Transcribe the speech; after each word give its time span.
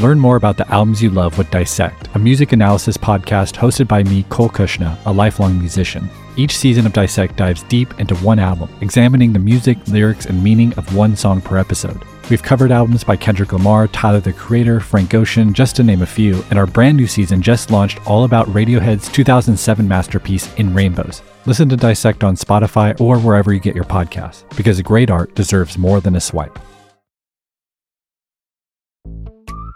Learn 0.00 0.18
more 0.18 0.36
about 0.36 0.56
the 0.56 0.66
albums 0.72 1.02
you 1.02 1.10
love 1.10 1.36
with 1.36 1.50
Dissect, 1.50 2.08
a 2.14 2.18
music 2.18 2.52
analysis 2.52 2.96
podcast 2.96 3.54
hosted 3.54 3.86
by 3.86 4.02
me, 4.02 4.22
Cole 4.30 4.48
Cuchna, 4.48 4.96
a 5.04 5.12
lifelong 5.12 5.58
musician. 5.58 6.08
Each 6.38 6.56
season 6.56 6.86
of 6.86 6.94
Dissect 6.94 7.36
dives 7.36 7.64
deep 7.64 7.92
into 8.00 8.14
one 8.16 8.38
album, 8.38 8.70
examining 8.80 9.34
the 9.34 9.38
music, 9.38 9.76
lyrics, 9.88 10.24
and 10.24 10.42
meaning 10.42 10.72
of 10.78 10.96
one 10.96 11.16
song 11.16 11.42
per 11.42 11.58
episode. 11.58 12.02
We've 12.30 12.42
covered 12.42 12.72
albums 12.72 13.04
by 13.04 13.16
Kendrick 13.16 13.52
Lamar, 13.52 13.88
Tyler 13.88 14.20
the 14.20 14.32
Creator, 14.32 14.80
Frank 14.80 15.12
Ocean, 15.12 15.52
just 15.52 15.76
to 15.76 15.82
name 15.82 16.00
a 16.00 16.06
few, 16.06 16.42
and 16.48 16.58
our 16.58 16.66
brand 16.66 16.96
new 16.96 17.06
season 17.06 17.42
just 17.42 17.70
launched 17.70 18.00
all 18.08 18.24
about 18.24 18.46
Radiohead's 18.46 19.12
2007 19.12 19.86
masterpiece, 19.86 20.50
In 20.54 20.72
Rainbows. 20.72 21.20
Listen 21.44 21.68
to 21.68 21.76
Dissect 21.76 22.24
on 22.24 22.36
Spotify 22.36 22.98
or 22.98 23.18
wherever 23.18 23.52
you 23.52 23.60
get 23.60 23.74
your 23.74 23.84
podcasts, 23.84 24.44
because 24.56 24.80
great 24.80 25.10
art 25.10 25.34
deserves 25.34 25.76
more 25.76 26.00
than 26.00 26.16
a 26.16 26.20
swipe. 26.20 26.58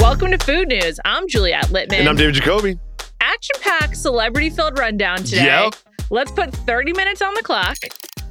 Welcome 0.00 0.30
to 0.30 0.38
Food 0.38 0.68
News. 0.68 0.98
I'm 1.04 1.28
Juliet 1.28 1.66
Litman. 1.66 1.92
And 1.98 2.08
I'm 2.08 2.16
David 2.16 2.34
Jacoby. 2.36 2.78
Action 3.20 3.54
packed, 3.60 3.98
celebrity 3.98 4.48
filled 4.48 4.78
rundown 4.78 5.18
today. 5.18 5.44
Yep. 5.44 5.74
Let's 6.08 6.30
put 6.32 6.54
30 6.54 6.94
minutes 6.94 7.20
on 7.20 7.34
the 7.34 7.42
clock. 7.42 7.76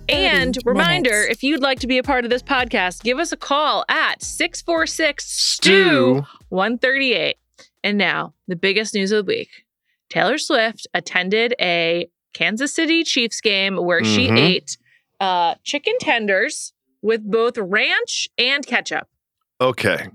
And 0.09 0.57
reminder 0.65 1.11
minutes. 1.11 1.35
if 1.37 1.43
you'd 1.43 1.61
like 1.61 1.79
to 1.81 1.87
be 1.87 1.99
a 1.99 2.03
part 2.03 2.23
of 2.25 2.31
this 2.31 2.41
podcast, 2.41 3.03
give 3.03 3.19
us 3.19 3.31
a 3.31 3.37
call 3.37 3.85
at 3.87 4.23
646 4.23 5.23
Stu. 5.27 5.69
STU 5.69 6.21
138. 6.49 7.35
And 7.83 7.99
now, 7.99 8.33
the 8.47 8.55
biggest 8.55 8.95
news 8.95 9.11
of 9.11 9.27
the 9.27 9.29
week 9.31 9.49
Taylor 10.09 10.39
Swift 10.39 10.87
attended 10.95 11.53
a 11.61 12.09
Kansas 12.33 12.73
City 12.73 13.03
Chiefs 13.03 13.41
game 13.41 13.75
where 13.77 14.03
she 14.03 14.27
Mhm. 14.27 14.39
ate 14.39 14.77
uh, 15.19 15.53
chicken 15.63 15.93
tenders 15.99 16.73
with 17.03 17.21
both 17.29 17.59
ranch 17.59 18.27
and 18.39 18.65
ketchup 18.65 19.07
Okay. 19.61 20.07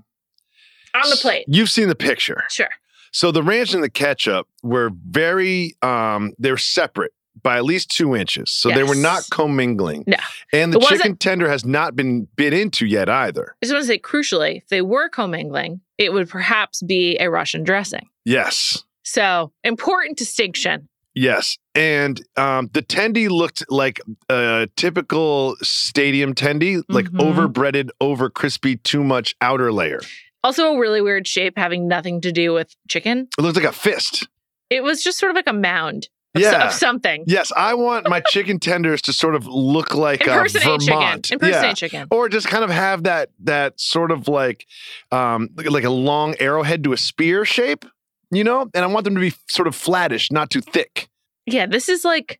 on 0.93 1.09
the 1.09 1.17
plate. 1.17 1.45
You've 1.47 1.69
seen 1.69 1.87
the 1.87 1.95
picture. 1.95 2.43
Sure. 2.49 2.69
So 3.11 3.31
the 3.31 3.43
ranch 3.43 3.73
and 3.73 3.83
the 3.83 3.89
ketchup 3.89 4.47
were 4.63 4.91
very 5.09 5.75
um 5.81 6.33
they 6.39 6.51
were 6.51 6.57
separate 6.57 7.13
by 7.43 7.57
at 7.57 7.65
least 7.65 7.89
two 7.89 8.15
inches. 8.15 8.51
So 8.51 8.69
they 8.69 8.83
were 8.83 8.95
not 8.95 9.23
commingling. 9.31 10.03
No. 10.05 10.17
And 10.53 10.73
the 10.73 10.79
It 10.79 10.87
chicken 10.87 11.17
tender 11.17 11.49
has 11.49 11.65
not 11.65 11.95
been 11.95 12.27
bit 12.35 12.53
into 12.53 12.85
yet 12.85 13.09
either. 13.09 13.55
I 13.61 13.65
just 13.65 13.73
want 13.73 13.83
to 13.83 13.87
say, 13.87 13.99
crucially, 13.99 14.57
if 14.57 14.67
they 14.67 14.81
were 14.81 15.09
commingling, 15.09 15.81
it 15.97 16.13
would 16.13 16.29
perhaps 16.29 16.81
be 16.83 17.17
a 17.19 17.29
Russian 17.29 17.63
dressing. 17.63 18.09
Yes. 18.25 18.83
So, 19.03 19.51
important 19.63 20.17
distinction. 20.17 20.89
Yes. 21.15 21.57
And 21.73 22.21
um 22.37 22.69
the 22.73 22.81
tendy 22.81 23.29
looked 23.29 23.63
like 23.69 24.01
a 24.29 24.67
typical 24.75 25.55
stadium 25.61 26.33
tendy, 26.35 26.83
like 26.89 27.05
Mhm. 27.05 27.19
overbreaded, 27.21 27.89
over 28.01 28.29
crispy, 28.29 28.75
too 28.77 29.03
much 29.03 29.35
outer 29.41 29.71
layer. 29.71 30.01
Also, 30.43 30.73
a 30.73 30.79
really 30.79 31.01
weird 31.01 31.27
shape 31.27 31.53
having 31.57 31.87
nothing 31.87 32.19
to 32.21 32.31
do 32.31 32.51
with 32.53 32.75
chicken. 32.89 33.27
It 33.37 33.41
looked 33.41 33.55
like 33.55 33.65
a 33.65 33.71
fist. 33.71 34.27
It 34.69 34.83
was 34.83 35.03
just 35.03 35.17
sort 35.19 35.29
of 35.29 35.35
like 35.35 35.47
a 35.47 35.53
mound 35.53 36.09
of, 36.33 36.41
so- 36.41 36.49
Yeah. 36.51 36.67
of 36.67 36.73
something. 36.73 37.23
Yes, 37.27 37.51
I 37.55 37.73
want 37.75 38.09
my 38.09 38.19
chicken 38.27 38.59
tenders 38.59 39.01
to 39.03 39.13
sort 39.13 39.35
of 39.35 39.45
look 39.45 39.93
like 39.93 40.27
uh, 40.27 40.31
Impersonate 40.31 40.63
Vermont. 40.83 41.25
chicken. 41.25 41.35
Impersonate 41.35 41.63
yeah. 41.69 41.73
chicken. 41.73 42.07
or 42.09 42.27
just 42.27 42.47
kind 42.47 42.63
of 42.63 42.69
have 42.69 43.03
that 43.03 43.29
that 43.43 43.79
sort 43.79 44.11
of 44.11 44.27
like 44.27 44.65
um 45.11 45.49
like, 45.55 45.69
like 45.69 45.83
a 45.83 45.89
long 45.89 46.35
arrowhead 46.39 46.83
to 46.85 46.91
a 46.93 46.97
spear 46.97 47.45
shape 47.45 47.85
you 48.31 48.43
know 48.45 48.61
and 48.73 48.83
i 48.83 48.87
want 48.87 49.03
them 49.03 49.13
to 49.13 49.19
be 49.21 49.33
sort 49.49 49.67
of 49.67 49.75
flattish 49.75 50.31
not 50.31 50.49
too 50.49 50.61
thick 50.61 51.09
Yeah, 51.45 51.65
this 51.65 51.89
is 51.89 52.03
like 52.05 52.39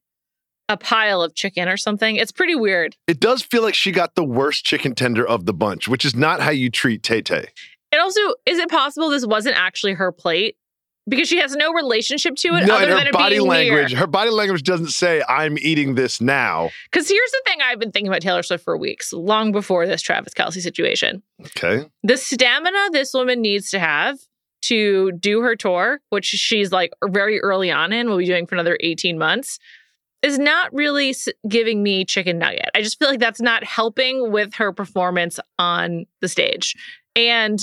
a 0.70 0.78
pile 0.78 1.22
of 1.22 1.36
chicken 1.36 1.68
or 1.68 1.76
something. 1.78 2.16
It's 2.16 2.32
pretty 2.32 2.56
weird. 2.56 2.96
it 3.08 3.20
does 3.20 3.42
feel 3.42 3.62
like 3.62 3.76
she 3.76 3.92
got 3.92 4.16
the 4.16 4.24
worst 4.24 4.64
chicken 4.64 4.96
tender 4.96 5.28
of 5.28 5.46
the 5.46 5.54
bunch 5.54 5.88
which 5.90 6.06
is 6.06 6.16
not 6.16 6.40
how 6.42 6.52
you 6.52 6.70
treat 6.70 7.04
tay 7.04 7.22
tay 7.22 7.48
It 7.92 8.00
also, 8.00 8.22
is 8.46 8.58
it 8.58 8.70
possible 8.70 9.10
this 9.10 9.26
wasn't 9.26 9.58
actually 9.58 9.94
her 9.94 10.12
plate? 10.14 10.56
Because 11.10 11.28
she 11.28 11.40
has 11.40 11.56
no 11.56 11.74
relationship 11.74 12.36
to 12.38 12.50
it 12.56 12.68
no 12.68 12.76
other 12.76 12.86
than 12.86 12.98
her 13.02 13.08
it 13.08 13.12
body 13.12 13.36
being 13.38 13.48
language 13.50 13.90
near. 13.92 14.00
her 14.00 14.08
body 14.08 14.30
language 14.30 14.62
doesn't 14.64 14.90
say 14.92 15.24
i'm 15.28 15.58
eating 15.58 15.96
this 15.96 16.22
now 16.22 16.70
Because 16.92 17.10
here's 17.10 17.32
the 17.32 17.42
thing 17.48 17.58
I've 17.60 17.80
been 17.80 17.92
thinking 17.92 18.08
about 18.08 18.22
Taylor 18.22 18.44
Swift 18.44 18.64
for 18.64 18.78
weeks, 18.78 19.12
long 19.12 19.52
before 19.52 19.88
this 19.88 20.02
Travis 20.04 20.34
Kelce 20.36 20.62
situation. 20.62 21.24
okay 21.48 21.90
the 22.04 22.16
stamina 22.18 22.90
this 22.94 23.14
woman 23.14 23.42
needs 23.42 23.72
to 23.72 23.80
have 23.80 24.20
to 24.62 25.12
do 25.14 25.42
her 25.42 25.56
tour, 25.56 26.00
which 26.10 26.26
she's 26.26 26.72
like 26.72 26.92
very 27.06 27.40
early 27.42 27.72
on 27.72 27.94
in, 27.94 28.10
will 28.10 28.18
be 28.18 28.26
doing 28.26 28.46
for 28.46 28.56
another 28.56 28.78
18 28.82 29.18
months, 29.18 29.60
is 30.22 30.38
not 30.38 30.72
really 30.74 31.16
giving 31.48 31.82
me 31.82 32.06
chicken 32.06 32.38
nugget. 32.38 32.70
I 32.76 32.82
just 32.82 33.00
feel 33.00 33.10
like 33.10 33.20
that's 33.20 33.42
not 33.42 33.64
helping 33.64 34.32
with 34.32 34.54
her 34.56 34.72
performance 34.72 35.40
on 35.58 36.06
the 36.22 36.28
stage. 36.28 36.76
And 37.16 37.60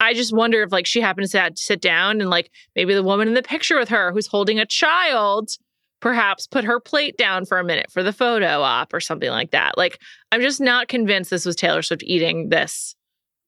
I 0.00 0.14
just 0.14 0.34
wonder 0.34 0.62
if 0.62 0.72
like 0.72 0.86
she 0.86 1.00
happened 1.00 1.28
to 1.28 1.52
sit 1.56 1.80
down 1.80 2.20
and 2.20 2.30
like 2.30 2.50
maybe 2.74 2.94
the 2.94 3.02
woman 3.02 3.28
in 3.28 3.34
the 3.34 3.42
picture 3.42 3.78
with 3.78 3.90
her 3.90 4.12
who's 4.12 4.26
holding 4.26 4.58
a 4.58 4.66
child 4.66 5.50
perhaps 6.00 6.46
put 6.46 6.64
her 6.64 6.80
plate 6.80 7.18
down 7.18 7.44
for 7.44 7.58
a 7.58 7.64
minute 7.64 7.90
for 7.90 8.02
the 8.02 8.12
photo 8.12 8.62
op 8.62 8.94
or 8.94 9.00
something 9.00 9.28
like 9.28 9.50
that. 9.50 9.76
Like 9.76 9.98
I'm 10.32 10.40
just 10.40 10.60
not 10.60 10.88
convinced 10.88 11.30
this 11.30 11.44
was 11.44 11.54
Taylor 11.54 11.82
Swift 11.82 12.02
eating 12.02 12.48
this 12.48 12.96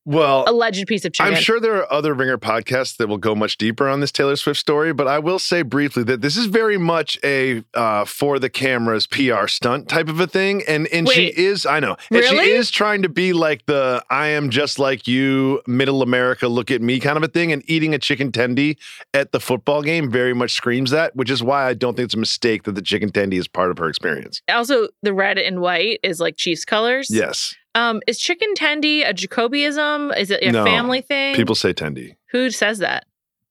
well 0.04 0.44
alleged 0.46 0.86
piece 0.86 1.04
of 1.04 1.12
chicken. 1.12 1.34
I'm 1.34 1.40
sure 1.40 1.60
there 1.60 1.76
are 1.76 1.92
other 1.92 2.14
Ringer 2.14 2.38
podcasts 2.38 2.96
that 2.96 3.08
will 3.08 3.18
go 3.18 3.34
much 3.34 3.56
deeper 3.58 3.88
on 3.88 4.00
this 4.00 4.12
Taylor 4.12 4.36
Swift 4.36 4.58
story, 4.58 4.92
but 4.92 5.06
I 5.06 5.18
will 5.18 5.38
say 5.38 5.62
briefly 5.62 6.02
that 6.04 6.20
this 6.20 6.36
is 6.36 6.46
very 6.46 6.78
much 6.78 7.18
a 7.24 7.62
uh, 7.74 8.04
for 8.04 8.38
the 8.38 8.50
cameras 8.50 9.06
PR 9.06 9.46
stunt 9.46 9.88
type 9.88 10.08
of 10.08 10.20
a 10.20 10.26
thing, 10.26 10.62
and 10.66 10.86
and 10.88 11.08
she 11.08 11.26
is 11.26 11.66
I 11.66 11.80
know, 11.80 11.96
and 12.10 12.24
she 12.24 12.36
is 12.36 12.70
trying 12.70 13.02
to 13.02 13.08
be 13.08 13.32
like 13.32 13.66
the 13.66 14.04
I 14.10 14.28
am 14.28 14.50
just 14.50 14.78
like 14.78 15.06
you, 15.06 15.62
middle 15.66 16.02
America, 16.02 16.48
look 16.48 16.70
at 16.70 16.82
me 16.82 17.00
kind 17.00 17.16
of 17.16 17.22
a 17.22 17.28
thing, 17.28 17.52
and 17.52 17.62
eating 17.68 17.94
a 17.94 17.98
chicken 17.98 18.32
tendy 18.32 18.76
at 19.14 19.32
the 19.32 19.40
football 19.40 19.82
game 19.82 20.10
very 20.10 20.34
much 20.34 20.52
screams 20.52 20.90
that, 20.90 21.14
which 21.16 21.30
is 21.30 21.42
why 21.42 21.66
I 21.66 21.74
don't 21.74 21.96
think 21.96 22.06
it's 22.06 22.14
a 22.14 22.18
mistake 22.18 22.64
that 22.64 22.74
the 22.74 22.82
chicken 22.82 23.10
tendy 23.10 23.34
is 23.34 23.48
part 23.48 23.70
of 23.70 23.78
her 23.78 23.88
experience. 23.88 24.42
also 24.48 24.88
the 25.02 25.14
red 25.14 25.38
and 25.38 25.60
white 25.60 26.00
is 26.02 26.20
like 26.20 26.36
Chiefs 26.36 26.64
colors. 26.64 27.08
Yes, 27.10 27.54
Um, 27.74 28.00
is 28.06 28.18
chicken 28.18 28.52
tendy 28.54 29.08
a 29.08 29.14
Jacobyism? 29.14 30.16
Is 30.18 30.30
it 30.30 30.42
a 30.42 30.52
No. 30.52 30.64
family 30.64 31.00
thing? 31.00 31.34
people 31.34 31.54
say 31.54 31.72
tendy. 31.72 32.16
Who 32.30 32.50
says 32.50 32.78
that? 32.78 33.06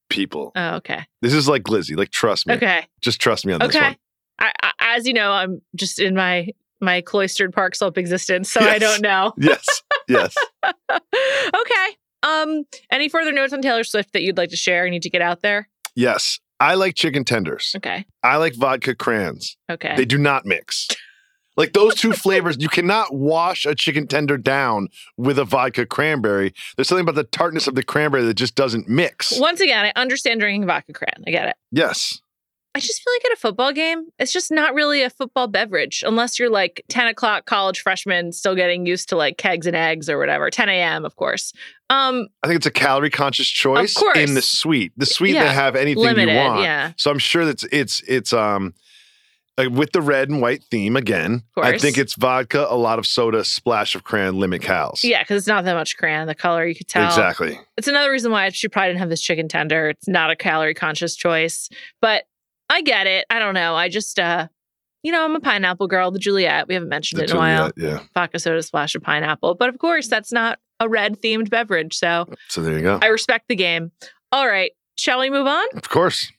People. 0.10 0.52
Oh, 0.56 0.76
okay. 0.76 1.06
This 1.22 1.34
is 1.34 1.48
like 1.48 1.64
Glizzy. 1.64 1.96
Like 1.98 2.12
trust 2.12 2.46
me. 2.48 2.54
Okay. 2.56 2.86
Just 3.02 3.20
trust 3.22 3.46
me 3.46 3.54
on 3.54 3.60
this 3.60 3.70
Okay. 3.76 3.86
one. 3.86 3.96
I, 4.40 4.54
I, 4.62 4.72
as 4.98 5.08
you 5.08 5.14
know, 5.14 5.32
I'm 5.32 5.62
just 5.76 6.00
in 6.00 6.16
my 6.16 6.50
my 6.82 7.02
cloistered 7.02 7.54
Park 7.54 7.76
Slope 7.76 7.98
existence, 7.98 8.52
so 8.52 8.60
I 8.60 8.80
don't 8.80 9.02
know. 9.02 9.34
Yes. 9.38 9.66
Yes. 10.08 10.36
okay. 10.64 11.88
Um, 12.24 12.64
any 12.92 13.08
further 13.10 13.32
notes 13.32 13.54
on 13.54 13.62
Taylor 13.62 13.84
Swift 13.84 14.14
that 14.14 14.22
you'd 14.22 14.38
like 14.38 14.50
to 14.50 14.56
share? 14.58 14.86
I 14.86 14.90
need 14.90 15.04
to 15.04 15.10
get 15.10 15.22
out 15.22 15.42
there. 15.42 15.70
Yes. 15.96 16.40
I 16.60 16.76
like 16.76 16.96
chicken 16.96 17.24
tenders. 17.24 17.74
Okay. 17.78 18.06
I 18.24 18.38
like 18.38 18.56
vodka 18.56 18.94
crans. 18.96 19.56
Okay. 19.70 19.96
They 19.96 20.06
do 20.06 20.18
not 20.18 20.46
mix. 20.46 20.88
Like 21.58 21.74
those 21.74 21.96
two 21.96 22.14
flavors, 22.14 22.58
you 22.60 22.70
cannot 22.70 23.14
wash 23.14 23.66
a 23.66 23.76
chicken 23.76 24.08
tender 24.08 24.38
down 24.38 24.88
with 25.18 25.38
a 25.38 25.44
vodka 25.46 25.86
cranberry. 25.86 26.54
There's 26.76 26.88
something 26.88 27.04
about 27.04 27.16
the 27.16 27.24
tartness 27.26 27.68
of 27.68 27.76
the 27.76 27.84
cranberry 27.84 28.24
that 28.24 28.36
just 28.36 28.56
doesn't 28.56 28.88
mix. 28.88 29.38
Once 29.40 29.60
again, 29.60 29.86
I 29.86 29.92
understand 30.00 30.40
drinking 30.40 30.66
vodka 30.66 30.94
cran. 30.94 31.24
I 31.28 31.32
get 31.32 31.50
it. 31.50 31.56
Yes. 31.72 32.22
I 32.74 32.80
just 32.80 33.04
feel 33.04 33.14
like 33.14 33.26
at 33.26 33.38
a 33.38 33.40
football 33.42 33.74
game, 33.74 34.06
it's 34.18 34.32
just 34.32 34.50
not 34.50 34.74
really 34.74 35.02
a 35.02 35.10
football 35.10 35.48
beverage 35.48 36.06
unless 36.08 36.40
you're 36.40 36.50
like 36.50 36.86
10 36.88 37.08
o'clock 37.08 37.46
college 37.46 37.82
freshman 37.82 38.32
still 38.32 38.56
getting 38.56 38.86
used 38.86 39.10
to 39.10 39.18
like 39.18 39.38
kegs 39.38 39.68
and 39.68 39.76
eggs 39.76 40.10
or 40.10 40.18
whatever. 40.18 40.50
10 40.50 40.70
a.m., 40.70 41.04
of 41.04 41.18
course. 41.18 41.52
Um, 41.90 42.30
I 42.42 42.48
think 42.48 42.56
it's 42.56 42.66
a 42.66 42.72
calorie 42.72 43.10
conscious 43.10 43.50
choice 43.50 43.94
course. 43.96 44.18
in 44.18 44.36
the 44.36 44.42
sweet. 44.42 44.94
The 44.96 45.06
sweet 45.06 45.36
Yeah. 45.36 45.44
they 45.44 45.54
have 45.54 45.76
anything 45.76 46.02
limited. 46.02 46.32
you 46.32 46.38
want. 46.38 46.62
Yeah. 46.62 46.94
So 46.96 47.12
I'm 47.12 47.20
sure 47.20 47.44
that's 47.44 47.66
it's 47.74 48.00
it's 48.08 48.32
um 48.32 48.74
like 49.58 49.70
with 49.70 49.92
the 49.92 50.02
red 50.02 50.30
and 50.30 50.42
white 50.42 50.64
theme 50.72 50.96
again. 50.96 51.44
Of 51.58 51.64
I 51.64 51.78
think 51.78 51.98
it's 51.98 52.16
vodka, 52.16 52.68
a 52.70 52.78
lot 52.78 53.00
of 53.00 53.06
soda, 53.06 53.44
splash 53.44 53.96
of 53.96 54.04
cran, 54.04 54.40
limit 54.40 54.62
cals. 54.62 55.04
Yeah, 55.04 55.22
because 55.22 55.38
it's 55.38 55.48
not 55.48 55.66
that 55.66 55.74
much 55.76 55.98
cran. 55.98 56.28
The 56.28 56.36
color 56.36 56.66
you 56.66 56.76
could 56.76 56.88
tell. 56.88 57.06
Exactly. 57.08 57.60
It's 57.78 57.88
another 57.88 58.12
reason 58.12 58.32
why 58.32 58.50
she 58.50 58.68
probably 58.68 58.90
didn't 58.90 59.00
have 59.00 59.10
this 59.10 59.22
chicken 59.22 59.48
tender. 59.48 59.90
It's 59.90 60.08
not 60.08 60.32
a 60.32 60.36
calorie 60.36 60.74
conscious 60.74 61.16
choice, 61.16 61.70
but 62.02 62.24
I 62.70 62.82
get 62.82 63.08
it. 63.08 63.26
I 63.30 63.40
don't 63.40 63.54
know. 63.54 63.76
I 63.76 63.90
just, 63.90 64.18
uh, 64.18 64.48
you 65.04 65.12
know, 65.12 65.26
I'm 65.26 65.36
a 65.36 65.40
pineapple 65.40 65.88
girl, 65.88 66.12
the 66.12 66.20
Juliet. 66.20 66.68
We 66.68 66.74
haven't 66.74 66.90
mentioned 66.90 67.20
The 67.20 67.26
it 67.26 67.32
in 67.32 67.36
a 67.36 67.40
while. 67.40 67.72
Yeah. 67.76 68.00
Vodka 68.14 68.40
soda 68.40 68.62
splash 68.64 68.96
of 68.96 69.02
pineapple. 69.02 69.56
But 69.56 69.70
of 69.70 69.78
course, 69.80 70.08
that's 70.08 70.32
not 70.32 70.60
a 70.80 70.88
red 70.88 71.22
themed 71.22 71.50
beverage. 71.50 71.96
So 71.98 72.28
So 72.48 72.62
there 72.62 72.76
you 72.76 72.82
go. 72.82 73.00
I 73.02 73.08
respect 73.08 73.48
the 73.50 73.56
game. 73.56 73.92
All 74.32 74.48
right. 74.48 74.72
Shall 74.98 75.20
we 75.20 75.30
move 75.30 75.48
on? 75.48 75.66
of 75.76 75.90
course. 75.90 76.32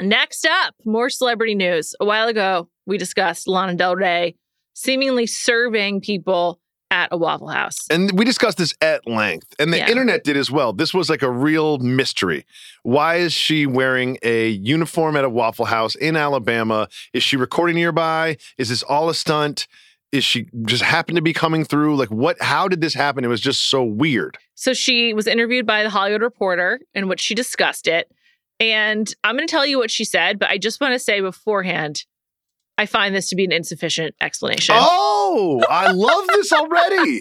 Next 0.00 0.46
up, 0.46 0.74
more 0.84 1.10
celebrity 1.10 1.54
news. 1.54 1.94
A 2.00 2.04
while 2.04 2.28
ago, 2.28 2.68
we 2.86 2.98
discussed 2.98 3.46
Lana 3.46 3.74
Del 3.74 3.96
Rey 3.96 4.34
seemingly 4.74 5.26
serving 5.26 6.00
people 6.00 6.58
at 6.90 7.08
a 7.10 7.16
Waffle 7.16 7.48
House. 7.48 7.78
And 7.90 8.18
we 8.18 8.24
discussed 8.24 8.58
this 8.58 8.74
at 8.82 9.06
length, 9.06 9.54
and 9.58 9.72
the 9.72 9.78
Yeah. 9.78 9.88
internet 9.88 10.24
did 10.24 10.36
as 10.36 10.50
well. 10.50 10.72
This 10.74 10.92
was 10.92 11.08
like 11.08 11.22
a 11.22 11.30
real 11.30 11.78
mystery. 11.78 12.44
Why 12.82 13.16
is 13.16 13.32
she 13.32 13.64
wearing 13.64 14.18
a 14.22 14.48
uniform 14.48 15.16
at 15.16 15.24
a 15.24 15.30
Waffle 15.30 15.66
House 15.66 15.94
in 15.94 16.16
Alabama? 16.16 16.88
Is 17.14 17.22
she 17.22 17.36
recording 17.36 17.76
nearby? 17.76 18.36
Is 18.58 18.68
this 18.68 18.82
all 18.82 19.08
a 19.08 19.14
stunt? 19.14 19.66
Is 20.10 20.24
she 20.24 20.46
just 20.66 20.82
happened 20.82 21.16
to 21.16 21.22
be 21.22 21.32
coming 21.32 21.64
through? 21.64 21.96
Like, 21.96 22.10
what? 22.10 22.36
How 22.42 22.68
did 22.68 22.82
this 22.82 22.92
happen? 22.92 23.24
It 23.24 23.28
was 23.28 23.40
just 23.40 23.70
so 23.70 23.82
weird. 23.82 24.36
So 24.54 24.74
she 24.74 25.14
was 25.14 25.26
interviewed 25.26 25.64
by 25.66 25.82
the 25.82 25.88
Hollywood 25.90 26.20
Reporter 26.20 26.80
in 26.92 27.08
which 27.08 27.20
she 27.20 27.34
discussed 27.34 27.86
it. 27.88 28.10
And 28.62 29.12
I'm 29.24 29.34
going 29.36 29.46
to 29.46 29.50
tell 29.50 29.66
you 29.66 29.76
what 29.76 29.90
she 29.90 30.04
said, 30.04 30.38
but 30.38 30.48
I 30.48 30.56
just 30.56 30.80
want 30.80 30.92
to 30.92 30.98
say 31.00 31.20
beforehand, 31.20 32.04
I 32.78 32.86
find 32.86 33.12
this 33.12 33.28
to 33.30 33.36
be 33.36 33.44
an 33.44 33.50
insufficient 33.50 34.14
explanation. 34.20 34.76
Oh, 34.78 35.64
I 35.68 35.90
love 35.90 36.28
this 36.28 36.52
already. 36.52 37.20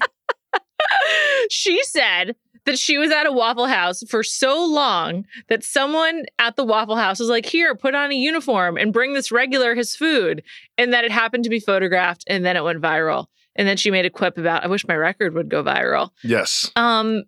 she 1.49 1.83
said 1.83 2.35
that 2.65 2.77
she 2.77 2.99
was 2.99 3.09
at 3.09 3.25
a 3.25 3.31
Waffle 3.31 3.65
House 3.65 4.03
for 4.07 4.21
so 4.21 4.63
long 4.63 5.25
that 5.49 5.63
someone 5.63 6.25
at 6.37 6.57
the 6.57 6.63
Waffle 6.63 6.95
House 6.95 7.19
was 7.19 7.29
like, 7.29 7.47
Here, 7.47 7.73
put 7.73 7.95
on 7.95 8.11
a 8.11 8.15
uniform 8.15 8.77
and 8.77 8.93
bring 8.93 9.15
this 9.15 9.31
regular 9.31 9.73
his 9.73 9.95
food. 9.95 10.43
And 10.77 10.93
that 10.93 11.05
it 11.05 11.11
happened 11.11 11.43
to 11.45 11.49
be 11.49 11.59
photographed 11.59 12.23
and 12.27 12.45
then 12.45 12.55
it 12.55 12.63
went 12.63 12.81
viral. 12.81 13.25
And 13.55 13.67
then 13.67 13.77
she 13.77 13.89
made 13.89 14.05
a 14.05 14.11
quip 14.11 14.37
about, 14.37 14.63
I 14.63 14.67
wish 14.67 14.87
my 14.87 14.95
record 14.95 15.33
would 15.33 15.49
go 15.49 15.63
viral. 15.63 16.11
yes. 16.23 16.71
Um, 16.75 17.23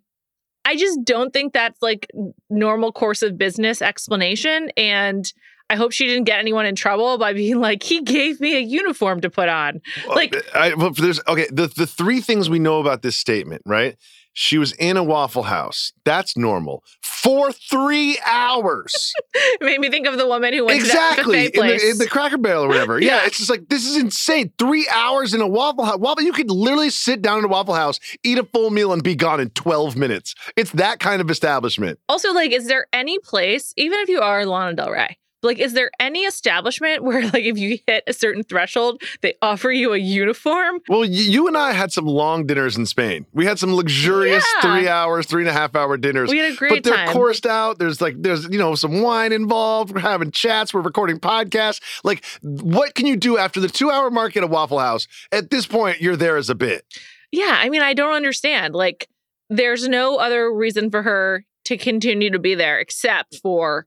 I 0.64 0.76
just 0.76 1.04
don't 1.04 1.32
think 1.32 1.52
that's 1.52 1.80
like 1.82 2.10
normal 2.50 2.92
course 2.92 3.22
of 3.22 3.36
business 3.36 3.82
explanation. 3.82 4.70
And 4.76 5.30
I 5.70 5.76
hope 5.76 5.92
she 5.92 6.06
didn't 6.06 6.24
get 6.24 6.38
anyone 6.38 6.66
in 6.66 6.74
trouble 6.74 7.18
by 7.18 7.32
being 7.32 7.60
like, 7.60 7.82
he 7.82 8.02
gave 8.02 8.40
me 8.40 8.56
a 8.56 8.60
uniform 8.60 9.20
to 9.22 9.30
put 9.30 9.48
on. 9.48 9.80
Like- 10.08 10.34
I, 10.54 10.74
well, 10.74 10.90
there's 10.90 11.20
okay. 11.26 11.46
The 11.50 11.66
the 11.68 11.86
three 11.86 12.20
things 12.20 12.50
we 12.50 12.58
know 12.58 12.80
about 12.80 13.02
this 13.02 13.16
statement, 13.16 13.62
right? 13.66 13.96
She 14.34 14.58
was 14.58 14.72
in 14.72 14.96
a 14.96 15.04
Waffle 15.04 15.44
House. 15.44 15.92
That's 16.04 16.36
normal 16.36 16.82
for 17.00 17.52
three 17.52 18.18
hours. 18.26 19.14
Made 19.60 19.80
me 19.80 19.88
think 19.88 20.06
of 20.06 20.18
the 20.18 20.26
woman 20.26 20.52
who 20.52 20.66
went 20.66 20.80
exactly 20.80 21.50
to 21.50 21.60
that 21.60 21.70
in 21.70 21.76
the, 21.78 21.90
in 21.90 21.98
the 21.98 22.08
Cracker 22.08 22.36
Barrel 22.36 22.64
or 22.64 22.68
whatever. 22.68 23.00
yeah. 23.00 23.16
Yeah. 23.16 23.26
it's 23.26 23.38
just 23.38 23.48
like 23.48 23.68
this 23.68 23.86
is 23.86 23.96
insane. 23.96 24.52
Three 24.58 24.86
hours 24.92 25.34
in 25.34 25.40
a 25.40 25.46
Waffle 25.46 25.84
House. 25.84 25.98
Waffle, 25.98 26.24
you 26.24 26.32
could 26.32 26.50
literally 26.50 26.90
sit 26.90 27.22
down 27.22 27.38
in 27.38 27.44
a 27.44 27.48
Waffle 27.48 27.74
House, 27.74 28.00
eat 28.24 28.38
a 28.38 28.44
full 28.44 28.70
meal, 28.70 28.92
and 28.92 29.02
be 29.02 29.14
gone 29.14 29.40
in 29.40 29.50
twelve 29.50 29.96
minutes. 29.96 30.34
It's 30.56 30.72
that 30.72 30.98
kind 30.98 31.20
of 31.20 31.30
establishment. 31.30 31.98
Also, 32.08 32.32
like, 32.32 32.50
is 32.50 32.66
there 32.66 32.86
any 32.92 33.18
place, 33.20 33.72
even 33.76 34.00
if 34.00 34.08
you 34.08 34.20
are 34.20 34.44
Lana 34.44 34.74
Del 34.74 34.90
Rey, 34.90 35.16
like, 35.44 35.58
is 35.58 35.74
there 35.74 35.90
any 36.00 36.20
establishment 36.24 37.04
where, 37.04 37.22
like, 37.22 37.44
if 37.44 37.58
you 37.58 37.78
hit 37.86 38.04
a 38.06 38.12
certain 38.12 38.42
threshold, 38.42 39.02
they 39.20 39.34
offer 39.42 39.70
you 39.70 39.92
a 39.92 39.98
uniform? 39.98 40.80
Well, 40.88 41.00
y- 41.00 41.06
you 41.08 41.46
and 41.46 41.56
I 41.56 41.72
had 41.72 41.92
some 41.92 42.06
long 42.06 42.46
dinners 42.46 42.76
in 42.76 42.86
Spain. 42.86 43.26
We 43.32 43.44
had 43.46 43.58
some 43.58 43.74
luxurious 43.74 44.44
Yeah. 44.56 44.60
three 44.62 44.88
hours, 44.88 45.26
three 45.26 45.42
and 45.42 45.48
a 45.48 45.52
half 45.52 45.76
hour 45.76 45.96
dinners. 45.96 46.30
We 46.30 46.38
had 46.38 46.52
a 46.52 46.56
great 46.56 46.68
time. 46.70 46.76
but 46.78 46.84
they're 46.84 47.04
time. 47.06 47.12
coursed 47.12 47.46
out. 47.46 47.78
There's 47.78 48.00
like 48.00 48.14
there's 48.18 48.44
you 48.48 48.58
know 48.58 48.74
some 48.74 49.00
wine 49.02 49.32
involved. 49.32 49.92
We're 49.94 50.00
having 50.00 50.30
chats. 50.30 50.72
We're 50.74 50.80
recording 50.80 51.20
podcasts. 51.20 51.80
Like, 52.02 52.24
what 52.42 52.94
can 52.94 53.06
you 53.06 53.16
do 53.16 53.38
after 53.38 53.60
the 53.60 53.68
two 53.68 53.90
hour 53.90 54.10
mark 54.10 54.36
at 54.36 54.42
a 54.42 54.46
Waffle 54.46 54.78
House? 54.78 55.06
At 55.30 55.50
this 55.50 55.66
point, 55.66 56.00
you're 56.00 56.16
there 56.16 56.36
as 56.36 56.48
a 56.50 56.54
bit. 56.54 56.84
Yeah, 57.30 57.58
I 57.60 57.68
mean, 57.68 57.82
I 57.82 57.94
don't 57.94 58.14
understand. 58.14 58.74
Like, 58.74 59.08
there's 59.50 59.88
no 59.88 60.16
other 60.16 60.52
reason 60.52 60.90
for 60.90 61.02
her 61.02 61.44
to 61.64 61.76
continue 61.76 62.30
to 62.30 62.38
be 62.38 62.54
there 62.54 62.78
except 62.78 63.36
for 63.42 63.86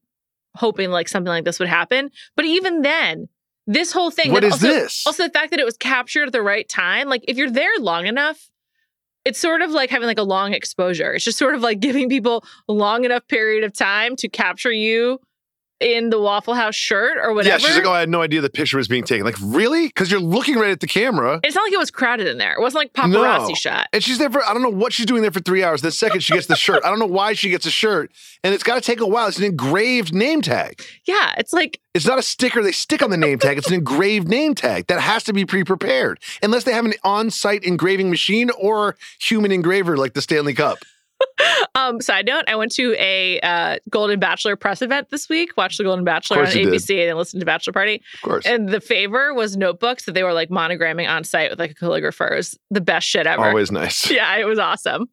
hoping 0.58 0.90
like 0.90 1.08
something 1.08 1.30
like 1.30 1.46
this 1.46 1.60
would 1.60 1.70
happen. 1.70 2.10
But 2.36 2.46
even 2.46 2.82
then, 2.82 3.30
this 3.66 3.92
whole 3.92 4.12
thing. 4.12 4.32
What 4.32 4.44
is 4.44 4.54
also, 4.54 4.68
this? 4.68 5.06
Also, 5.06 5.24
the 5.24 5.30
fact 5.30 5.52
that 5.52 5.60
it 5.60 5.66
was 5.66 5.78
captured 5.78 6.28
at 6.28 6.34
the 6.34 6.42
right 6.42 6.68
time. 6.68 7.10
Like, 7.10 7.24
if 7.28 7.38
you're 7.38 7.52
there 7.52 7.72
long 7.80 8.08
enough, 8.08 8.50
it's 9.26 9.40
sort 9.40 9.62
of 9.62 9.72
like 9.72 9.90
having 9.90 10.08
like 10.08 10.18
a 10.18 10.24
long 10.24 10.54
exposure. 10.54 11.14
It's 11.14 11.26
just 11.26 11.38
sort 11.38 11.54
of 11.54 11.62
like 11.62 11.80
giving 11.82 12.08
people 12.08 12.46
a 12.70 12.74
long 12.74 13.04
enough 13.04 13.28
period 13.28 13.64
of 13.64 13.74
time 13.74 14.16
to 14.18 14.30
capture 14.30 14.72
you 14.72 15.20
in 15.80 16.10
the 16.10 16.20
Waffle 16.20 16.54
House 16.56 16.76
shirt 16.76 17.18
or 17.22 17.34
whatever. 17.34 17.54
Yeah, 17.54 17.58
she's 17.60 17.76
like, 17.76 17.86
oh, 17.86 17.92
I 17.92 18.00
had 18.00 18.10
no 18.10 18.22
idea 18.22 18.42
the 18.42 18.50
picture 18.50 18.78
was 18.78 18.88
being 18.88 19.04
taken. 19.04 19.26
Like, 19.26 19.36
really? 19.42 19.88
Because 19.88 20.10
you're 20.10 20.20
looking 20.20 20.56
right 20.56 20.72
at 20.72 20.80
the 20.80 20.88
camera. 20.88 21.40
it's 21.44 21.56
not 21.56 21.64
like 21.64 21.74
it 21.74 21.78
was 21.78 21.92
crowded 21.92 22.28
in 22.28 22.38
there. 22.40 22.54
It 22.54 22.62
wasn't 22.62 22.84
like 22.84 22.94
paparazzi 22.94 23.50
No. 23.50 23.54
shot. 23.54 23.88
And 23.94 24.04
she's 24.04 24.18
there 24.18 24.30
for, 24.30 24.44
I 24.44 24.54
don't 24.54 24.64
know 24.64 24.70
what 24.70 24.92
she's 24.94 25.06
doing 25.06 25.22
there 25.22 25.32
for 25.32 25.40
three 25.40 25.64
hours. 25.64 25.82
The 25.82 25.92
second 25.92 26.22
she 26.22 26.34
gets 26.34 26.48
the 26.48 26.56
shirt, 26.56 26.84
I 26.84 26.90
don't 26.90 27.00
know 27.00 27.06
why 27.06 27.34
she 27.34 27.50
gets 27.50 27.66
a 27.66 27.72
shirt. 27.72 28.12
And 28.44 28.54
it's 28.54 28.64
got 28.64 28.76
to 28.76 28.82
take 28.82 29.00
a 29.02 29.08
while. 29.08 29.28
It's 29.28 29.38
an 29.38 29.44
engraved 29.46 30.14
name 30.14 30.42
tag. 30.42 30.82
Yeah, 31.06 31.34
it's 31.38 31.54
like 31.54 31.80
It's 31.94 32.06
not 32.08 32.18
a 32.18 32.24
sticker 32.24 32.64
they 32.64 32.72
stick 32.72 33.04
on 33.04 33.10
the 33.10 33.18
name 33.18 33.38
tag. 33.40 33.58
It's 33.58 33.68
an 33.68 33.74
engraved 33.76 34.28
name 34.28 34.56
tag 34.56 34.88
that 34.88 35.00
has 35.00 35.24
to 35.26 35.34
be 35.34 35.46
pre 35.46 35.64
prepared, 35.64 36.20
unless 36.42 36.64
they 36.64 36.74
have 36.74 36.86
an 36.86 36.94
on 37.04 37.30
site 37.30 37.64
engraving 37.64 38.10
machine 38.10 38.50
or 38.60 38.96
human 39.20 39.52
engraver 39.52 39.96
like 39.98 40.14
the 40.14 40.22
Stanley 40.22 40.54
Cup. 40.54 40.80
Um, 41.76 42.02
side 42.02 42.26
note, 42.26 42.46
I 42.48 42.56
went 42.56 42.72
to 42.74 42.96
a 42.98 43.40
uh, 43.42 43.78
Golden 43.90 44.20
Bachelor 44.20 44.56
press 44.56 44.82
event 44.82 45.10
this 45.10 45.30
week, 45.30 45.56
watched 45.56 45.78
the 45.78 45.84
Golden 45.84 46.04
Bachelor 46.04 46.40
on 46.40 46.48
you 46.48 46.66
did. 46.66 46.74
ABC 46.74 47.08
and 47.08 47.18
listened 47.18 47.40
to 47.40 47.46
Bachelor 47.46 47.74
Party. 47.74 48.02
Of 48.16 48.22
course. 48.22 48.46
And 48.46 48.70
the 48.70 48.82
favor 48.82 49.34
was 49.34 49.56
notebooks 49.56 50.06
that 50.06 50.14
they 50.14 50.24
were 50.24 50.34
like 50.34 50.50
monogramming 50.50 51.08
on 51.08 51.24
site 51.24 51.52
with 51.52 51.60
like 51.60 51.72
a 51.72 51.76
calligrapher. 51.76 52.32
It 52.32 52.36
was 52.36 52.58
the 52.72 52.82
best 52.82 53.08
shit 53.08 53.28
ever. 53.28 53.46
Always 53.46 53.72
nice. 53.72 54.10
Yeah, 54.18 54.38
it 54.38 54.46
was 54.46 54.58
awesome. 54.58 55.04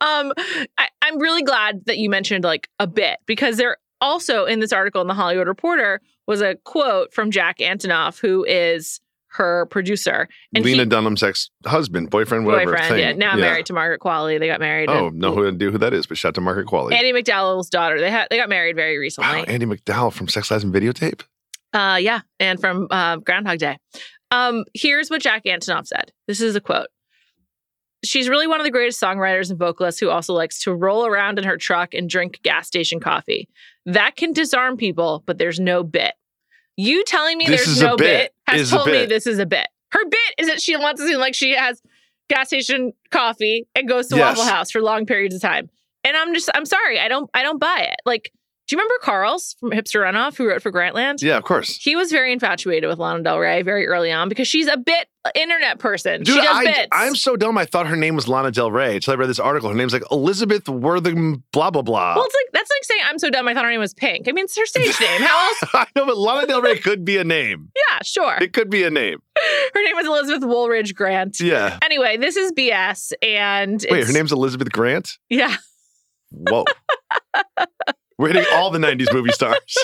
Um, 0.00 0.32
I, 0.78 0.88
I'm 1.02 1.18
really 1.18 1.42
glad 1.42 1.84
that 1.86 1.98
you 1.98 2.08
mentioned 2.08 2.44
like 2.44 2.68
a 2.78 2.86
bit 2.86 3.18
because 3.26 3.56
there 3.56 3.78
also 4.00 4.44
in 4.44 4.60
this 4.60 4.72
article 4.72 5.00
in 5.00 5.08
the 5.08 5.14
Hollywood 5.14 5.48
Reporter 5.48 6.00
was 6.26 6.40
a 6.40 6.54
quote 6.64 7.12
from 7.12 7.30
Jack 7.30 7.58
Antonoff, 7.58 8.20
who 8.20 8.44
is 8.44 9.00
her 9.34 9.66
producer 9.66 10.28
and 10.54 10.64
Lena 10.64 10.82
he, 10.82 10.88
Dunham's 10.88 11.22
ex 11.22 11.50
husband, 11.64 12.10
boyfriend, 12.10 12.44
whatever. 12.46 12.72
boyfriend. 12.72 12.98
Yeah, 13.00 13.12
now 13.12 13.34
married 13.36 13.66
to 13.66 13.72
Margaret 13.72 14.00
Qualley. 14.00 14.38
They 14.38 14.46
got 14.46 14.60
married. 14.60 14.90
Oh, 14.90 15.06
and- 15.08 15.18
no 15.18 15.34
who 15.34 15.48
idea 15.48 15.70
who 15.70 15.78
that 15.78 15.94
is, 15.94 16.06
but 16.06 16.18
shout 16.18 16.34
to 16.34 16.40
Margaret 16.40 16.66
Qualley. 16.66 16.92
Andie 16.92 17.12
MacDowell's 17.12 17.70
daughter. 17.70 17.98
They 18.00 18.10
had 18.10 18.28
they 18.30 18.36
got 18.36 18.48
married 18.48 18.76
very 18.76 18.98
recently. 18.98 19.28
wow, 19.30 19.44
Andie 19.44 19.66
MacDowell 19.66 20.12
from 20.12 20.28
Sex 20.28 20.50
Lies 20.50 20.64
and 20.64 20.72
Videotape. 20.74 21.22
Uh, 21.72 21.96
yeah, 22.00 22.20
and 22.38 22.60
from 22.60 22.86
uh, 22.90 23.16
Groundhog 23.16 23.58
Day. 23.58 23.78
Um, 24.30 24.64
here's 24.74 25.08
what 25.10 25.22
Jack 25.22 25.44
Antonoff 25.44 25.86
said. 25.86 26.12
This 26.26 26.40
is 26.40 26.54
a 26.56 26.60
quote. 26.60 26.88
She's 28.04 28.28
really 28.28 28.46
one 28.48 28.60
of 28.60 28.64
the 28.64 28.70
greatest 28.70 29.00
songwriters 29.00 29.48
and 29.50 29.58
vocalists 29.58 30.00
who 30.00 30.10
also 30.10 30.34
likes 30.34 30.58
to 30.64 30.74
roll 30.74 31.06
around 31.06 31.38
in 31.38 31.44
her 31.44 31.56
truck 31.56 31.94
and 31.94 32.10
drink 32.10 32.40
gas 32.42 32.66
station 32.66 32.98
coffee. 32.98 33.48
That 33.86 34.16
can 34.16 34.32
disarm 34.32 34.76
people, 34.76 35.22
but 35.24 35.38
there's 35.38 35.60
no 35.60 35.84
bit. 35.84 36.14
You 36.76 37.04
telling 37.04 37.38
me 37.38 37.46
This 37.46 37.64
there's 37.64 37.76
is 37.76 37.82
a 37.82 37.86
no 37.86 37.96
bit, 37.96 38.06
bit, 38.06 38.32
has 38.58 38.70
told 38.70 38.88
me 38.88 39.06
this 39.06 39.26
is 39.26 39.38
a 39.38 39.46
bit. 39.46 39.66
Her 39.90 40.04
bit 40.08 40.34
is 40.38 40.46
that 40.48 40.60
she 40.60 40.76
wants 40.76 41.00
to 41.00 41.06
seem 41.06 41.18
like 41.18 41.34
she 41.34 41.54
has 41.54 41.80
gas 42.28 42.48
station 42.48 42.92
coffee 43.10 43.66
and 43.74 43.88
goes 43.88 44.08
to 44.08 44.16
Yes. 44.16 44.38
Waffle 44.38 44.50
House 44.52 44.70
for 44.70 44.80
long 44.80 45.04
periods 45.06 45.34
of 45.34 45.42
time. 45.42 45.68
And 46.04 46.16
I'm 46.16 46.34
just 46.34 46.48
I'm 46.54 46.64
sorry, 46.66 46.98
I 46.98 47.08
don't 47.08 47.28
I 47.34 47.42
don't 47.42 47.58
buy 47.60 47.86
it. 47.90 47.96
Like, 48.06 48.32
do 48.68 48.76
you 48.76 48.78
remember 48.78 48.94
Carles 49.02 49.56
from 49.60 49.70
Hipster 49.70 50.00
Runoff 50.02 50.36
who 50.36 50.48
wrote 50.48 50.62
for 50.62 50.70
Grantland? 50.72 51.20
Yeah, 51.20 51.36
of 51.36 51.44
course. 51.44 51.76
He 51.80 51.96
was 51.96 52.10
very 52.12 52.32
infatuated 52.32 52.88
with 52.88 52.98
Lana 52.98 53.22
Del 53.22 53.38
Rey 53.38 53.62
very 53.62 53.86
early 53.86 54.10
on 54.12 54.28
because 54.28 54.46
she's 54.48 54.68
a 54.68 54.76
bit 54.76 55.08
internet 55.34 55.78
person. 55.78 56.22
Dude, 56.22 56.34
she 56.36 56.40
does 56.40 56.56
I, 56.56 56.64
bits. 56.64 56.88
I'm 56.92 57.14
so 57.16 57.36
dumb. 57.36 57.56
I 57.58 57.64
thought 57.64 57.86
her 57.86 57.96
name 57.96 58.16
was 58.16 58.28
Lana 58.28 58.50
Del 58.50 58.70
Rey 58.72 58.96
until 58.96 59.12
I 59.14 59.16
read 59.16 59.28
this 59.28 59.38
article. 59.38 59.68
Her 59.68 59.74
name's 59.74 59.92
like 59.92 60.02
Elizabeth 60.10 60.68
Worthing, 60.68 61.42
blah, 61.52 61.70
blah, 61.70 61.82
blah. 61.82 62.14
well, 62.16 62.24
it's 62.24 62.34
like 62.34 62.52
that's 62.52 62.70
like 62.70 62.84
saying 62.84 63.00
I'm 63.08 63.18
so 63.18 63.30
dumb. 63.30 63.46
I 63.48 63.54
thought 63.54 63.64
her 63.64 63.70
name 63.70 63.80
was 63.80 63.94
Pink. 63.94 64.28
I 64.28 64.32
mean, 64.32 64.44
it's 64.44 64.56
her 64.56 64.66
stage 64.66 64.98
name. 65.00 65.20
How 65.22 65.46
else? 65.48 65.64
I 65.74 65.86
know, 65.96 66.06
but 66.06 66.16
Lana 66.16 66.46
Del 66.46 66.62
Rey 66.62 66.78
could 66.78 67.04
be 67.04 67.18
a 67.18 67.24
name. 67.24 67.70
Yeah, 67.90 67.98
sure. 68.04 68.38
It 68.40 68.52
could 68.54 68.70
be 68.70 68.84
a 68.84 68.90
name. 68.90 69.18
Her 69.74 69.82
name 69.82 69.98
is 69.98 70.06
Elizabeth 70.06 70.44
Woolridge 70.48 70.94
Grant. 70.94 71.40
Yeah. 71.40 71.78
Anyway, 71.84 72.16
this 72.16 72.36
is 72.36 72.50
BS, 72.52 73.12
and 73.22 73.84
Wait, 73.90 74.06
her 74.06 74.12
name's 74.14 74.32
Elizabeth 74.32 74.72
Grant? 74.72 75.18
yeah. 75.28 75.56
Whoa. 76.30 76.64
We're 78.18 78.28
hitting 78.28 78.46
all 78.52 78.70
the 78.70 78.78
90s 78.78 79.12
movie 79.12 79.30
stars. 79.32 79.76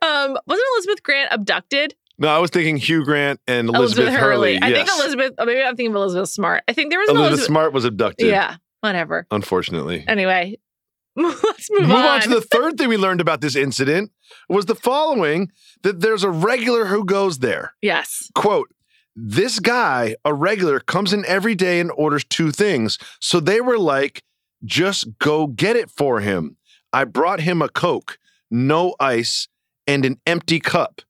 Um, 0.00 0.38
wasn't 0.46 0.66
Elizabeth 0.76 1.02
Grant 1.02 1.28
abducted? 1.32 1.94
No, 2.18 2.28
I 2.28 2.38
was 2.38 2.50
thinking 2.50 2.76
Hugh 2.76 3.04
Grant 3.04 3.40
and 3.46 3.68
Elizabeth, 3.68 4.14
Hurley. 4.14 4.60
I 4.60 4.68
yes. 4.68 4.88
think 4.88 5.00
Elizabeth. 5.00 5.34
oh, 5.38 5.44
maybe 5.46 5.62
I'm 5.62 5.76
thinking 5.76 5.92
of 5.92 5.96
Elizabeth 5.96 6.28
Smart. 6.28 6.62
I 6.68 6.72
think 6.72 6.90
there 6.90 7.00
was 7.00 7.08
Elizabeth 7.08 7.30
Elizabeth. 7.30 7.46
Smart 7.46 7.72
was 7.72 7.84
abducted. 7.84 8.28
Yeah, 8.28 8.56
whatever. 8.80 9.26
Unfortunately. 9.30 10.04
Anyway, 10.06 10.58
let's 11.16 11.70
move, 11.70 11.82
on. 11.82 11.88
Move 11.88 11.96
on 11.96 12.20
to 12.22 12.28
the 12.28 12.40
third 12.40 12.78
thing 12.78 12.88
we 12.88 12.96
learned 12.96 13.20
about 13.20 13.40
this 13.40 13.56
incident 13.56 14.12
was 14.48 14.66
the 14.66 14.74
following 14.74 15.50
that 15.82 16.00
there's 16.00 16.22
a 16.22 16.30
regular 16.30 16.86
who 16.86 17.04
goes 17.04 17.40
there. 17.40 17.74
yes. 17.82 18.30
Quote, 18.34 18.70
this 19.16 19.60
guy, 19.60 20.16
a 20.24 20.34
regular, 20.34 20.80
comes 20.80 21.12
in 21.12 21.24
every 21.26 21.54
day 21.54 21.78
and 21.78 21.90
orders 21.92 22.24
two 22.24 22.50
things. 22.50 22.98
So 23.20 23.38
they 23.38 23.60
were 23.60 23.78
like, 23.78 24.22
just 24.64 25.18
go 25.18 25.46
get 25.46 25.76
it 25.76 25.90
for 25.90 26.20
him. 26.20 26.56
I 26.92 27.04
brought 27.04 27.40
him 27.40 27.60
a 27.60 27.68
Coke, 27.68 28.18
no 28.50 28.94
ice, 29.00 29.48
and 29.86 30.04
an 30.04 30.20
empty 30.26 30.60
cup. 30.60 31.02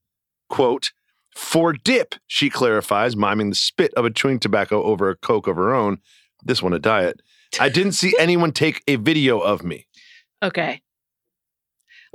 Quote, 0.49 0.91
For 1.35 1.73
dip, 1.73 2.15
she 2.27 2.49
clarifies, 2.49 3.15
miming 3.15 3.49
the 3.49 3.55
spit 3.55 3.93
of 3.95 4.05
a 4.05 4.09
chewing 4.09 4.39
tobacco 4.39 4.83
over 4.83 5.09
a 5.09 5.15
Coke 5.15 5.47
of 5.47 5.55
her 5.55 5.73
own. 5.73 5.99
This 6.43 6.61
one 6.61 6.73
a 6.73 6.79
diet. 6.79 7.21
I 7.59 7.69
didn't 7.69 7.93
see 7.93 8.15
anyone 8.19 8.51
take 8.51 8.83
a 8.87 8.95
video 8.97 9.39
of 9.39 9.63
me. 9.63 9.87
Okay. 10.43 10.81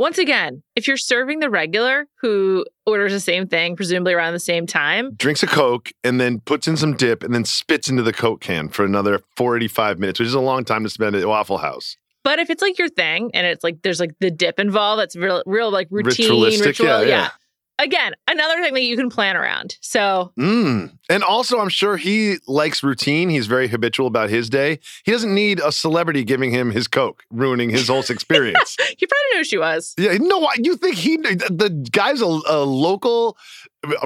Once 0.00 0.16
again, 0.16 0.62
if 0.75 0.88
you're 0.88 0.97
serving 0.97 1.40
the 1.40 1.50
regular 1.50 2.07
who 2.23 2.64
orders 2.87 3.12
the 3.12 3.21
same 3.21 3.47
thing, 3.47 3.76
presumably 3.76 4.14
around 4.14 4.33
the 4.33 4.40
same 4.40 4.66
time, 4.66 5.12
Drinks 5.16 5.42
a 5.42 5.47
Coke 5.47 5.92
and 6.02 6.19
then 6.19 6.40
puts 6.40 6.66
in 6.66 6.78
some 6.78 6.97
dip 6.97 7.23
and 7.23 7.35
then 7.35 7.45
spits 7.45 7.87
into 7.87 8.02
the 8.02 8.14
Coke 8.14 8.40
can 8.40 8.71
for 8.71 8.83
another 8.83 9.21
45 9.37 9.99
minutes, 9.99 10.19
which 10.19 10.26
is 10.28 10.33
a 10.33 10.40
long 10.40 10.64
time 10.64 10.85
to 10.85 10.88
spend 10.88 11.16
at 11.16 11.26
Waffle 11.26 11.59
House. 11.59 11.99
but 12.25 12.38
if 12.38 12.49
it's 12.49 12.62
like 12.62 12.78
your 12.78 12.88
thing 12.88 13.30
and 13.35 13.47
it's 13.47 13.62
like 13.62 13.83
there's 13.83 14.00
like 14.00 14.12
the 14.21 14.30
dip 14.30 14.59
involved, 14.59 15.02
that's 15.02 15.16
real, 15.16 15.42
real 15.45 15.71
like 15.71 15.88
routine, 15.90 16.25
Ritualistic, 16.30 16.66
ritual. 16.66 16.87
yeah, 16.87 17.00
Yeah, 17.02 17.07
yeah. 17.07 17.28
Again, 17.80 18.12
another 18.28 18.62
thing 18.62 18.75
that 18.75 18.82
you 18.82 18.96
can 18.96 19.08
plan 19.08 19.37
around. 19.37 19.76
So 19.80 20.32
Mm. 20.38 20.92
And 21.08 21.25
also, 21.25 21.58
I'm 21.58 21.68
sure 21.68 21.96
he 21.96 22.37
likes 22.46 22.82
routine. 22.82 23.30
He's 23.30 23.46
very 23.46 23.68
habitual 23.68 24.06
about 24.06 24.30
his 24.30 24.49
day. 24.50 24.78
He 25.04 25.12
doesn't 25.12 25.34
need 25.34 25.60
a 25.60 25.72
celebrity 25.72 26.25
giving 26.25 26.50
him 26.50 26.70
his 26.70 26.87
Coke, 26.87 27.25
ruining 27.30 27.70
his 27.70 27.88
whole 27.88 28.04
experience. 28.08 28.76
he 28.99 29.06
probably 29.06 29.25
knew 29.32 29.38
who 29.38 29.44
she 29.44 29.58
was. 29.58 29.94
yeah, 29.99 30.16
no, 30.20 30.49
you 30.56 30.76
think 30.76 30.96
he, 30.96 31.16
the 31.16 31.88
guy's 31.90 32.20
a, 32.20 32.26
a 32.26 32.64
local 32.64 33.37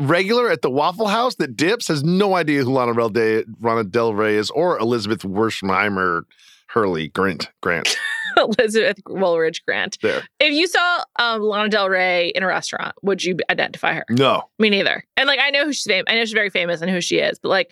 regular 0.00 0.50
at 0.50 0.62
the 0.62 0.70
Waffle 0.70 1.08
House 1.08 1.34
that 1.36 1.56
dips, 1.56 1.88
has 1.88 2.02
no 2.04 2.34
idea 2.34 2.62
who 2.64 2.72
Lana 2.72 2.94
Del, 2.94 3.08
Day, 3.08 3.44
Lana 3.60 3.84
Del 3.84 4.14
Rey 4.14 4.36
is 4.36 4.50
or 4.50 4.78
Elizabeth 4.78 5.22
Wersheimer 5.22 6.22
Hurley 6.68 7.08
Grant. 7.08 7.50
Grant. 7.60 7.96
Elizabeth 8.58 8.98
Woolridge 9.06 9.64
Grant. 9.66 9.98
There. 10.02 10.22
If 10.40 10.52
you 10.52 10.66
saw 10.66 11.04
um, 11.18 11.42
Lana 11.42 11.68
Del 11.68 11.88
Rey 11.88 12.28
in 12.34 12.42
a 12.42 12.46
restaurant, 12.46 12.94
would 13.02 13.22
you 13.24 13.36
identify 13.50 13.94
her? 13.94 14.04
No. 14.10 14.44
Me 14.58 14.70
neither. 14.70 15.04
And 15.16 15.26
like 15.26 15.40
I 15.40 15.50
know 15.50 15.64
who 15.64 15.72
she's 15.72 15.84
famous. 15.84 16.04
I 16.08 16.14
know 16.14 16.20
she's 16.24 16.32
very 16.32 16.50
famous 16.50 16.80
and 16.80 16.90
who 16.90 17.00
she 17.00 17.16
is, 17.18 17.38
but 17.38 17.48
like 17.48 17.70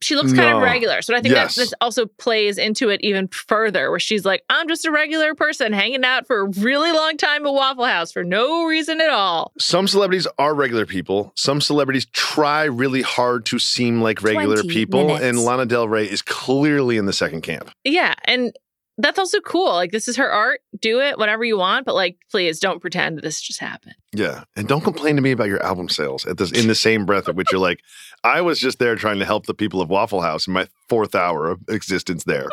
she 0.00 0.16
looks 0.16 0.32
kind 0.32 0.50
No. 0.50 0.56
of 0.56 0.62
regular. 0.64 1.00
So 1.00 1.14
I 1.14 1.20
think 1.20 1.32
Yes. 1.32 1.54
that 1.54 1.60
this 1.60 1.74
also 1.80 2.06
plays 2.06 2.58
into 2.58 2.88
it 2.88 3.00
even 3.02 3.28
further, 3.28 3.88
where 3.88 4.00
she's 4.00 4.24
like, 4.24 4.42
I'm 4.50 4.66
just 4.66 4.84
a 4.84 4.90
regular 4.90 5.36
person 5.36 5.72
hanging 5.72 6.02
out 6.04 6.26
for 6.26 6.40
a 6.40 6.44
really 6.58 6.90
long 6.90 7.16
time 7.16 7.46
at 7.46 7.52
Waffle 7.52 7.84
House 7.84 8.10
for 8.10 8.24
no 8.24 8.64
reason 8.66 9.00
at 9.00 9.10
all. 9.10 9.52
Some 9.60 9.86
celebrities 9.86 10.26
are 10.40 10.54
regular 10.56 10.86
people. 10.86 11.32
Some 11.36 11.60
celebrities 11.60 12.06
try 12.06 12.64
really 12.64 13.02
hard 13.02 13.46
to 13.46 13.60
seem 13.60 14.00
like 14.02 14.24
regular 14.24 14.64
people. 14.64 15.04
minutes. 15.06 15.22
And 15.24 15.38
Lana 15.38 15.66
Del 15.66 15.86
Rey 15.86 16.06
is 16.06 16.20
clearly 16.20 16.96
in 16.96 17.06
the 17.06 17.12
second 17.12 17.42
camp. 17.42 17.70
Yeah. 17.84 18.14
And 18.24 18.52
that's 18.98 19.18
also 19.18 19.40
cool. 19.40 19.72
Like 19.72 19.90
this 19.90 20.08
is 20.08 20.16
her 20.16 20.30
art. 20.30 20.60
Do 20.80 21.00
it, 21.00 21.18
whatever 21.18 21.44
you 21.44 21.56
want, 21.56 21.86
but 21.86 21.94
like 21.94 22.18
please 22.30 22.60
don't 22.60 22.80
pretend 22.80 23.20
this 23.20 23.40
just 23.40 23.60
happened. 23.60 23.94
Yeah. 24.12 24.44
And 24.56 24.68
don't 24.68 24.82
complain 24.84 25.16
to 25.16 25.22
me 25.22 25.32
about 25.32 25.48
your 25.48 25.62
album 25.62 25.88
sales 25.88 26.26
at 26.26 26.38
this 26.38 26.52
in 26.52 26.68
the 26.68 26.74
same 26.74 27.06
breath 27.06 27.28
at 27.28 27.34
which 27.34 27.50
you're 27.50 27.60
like, 27.60 27.80
I 28.24 28.40
was 28.40 28.58
just 28.58 28.78
there 28.78 28.94
trying 28.96 29.18
to 29.18 29.24
help 29.24 29.46
the 29.46 29.54
people 29.54 29.80
of 29.80 29.88
Waffle 29.88 30.20
House 30.20 30.46
in 30.46 30.52
my 30.52 30.68
fourth 30.88 31.14
hour 31.14 31.50
of 31.50 31.60
existence 31.68 32.24
there. 32.24 32.48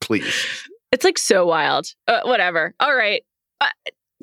Please. 0.00 0.46
It's 0.92 1.04
like 1.04 1.18
so 1.18 1.46
wild. 1.46 1.88
Uh, 2.06 2.20
whatever. 2.24 2.74
All 2.78 2.94
right. 2.94 3.22
Uh, 3.60 3.68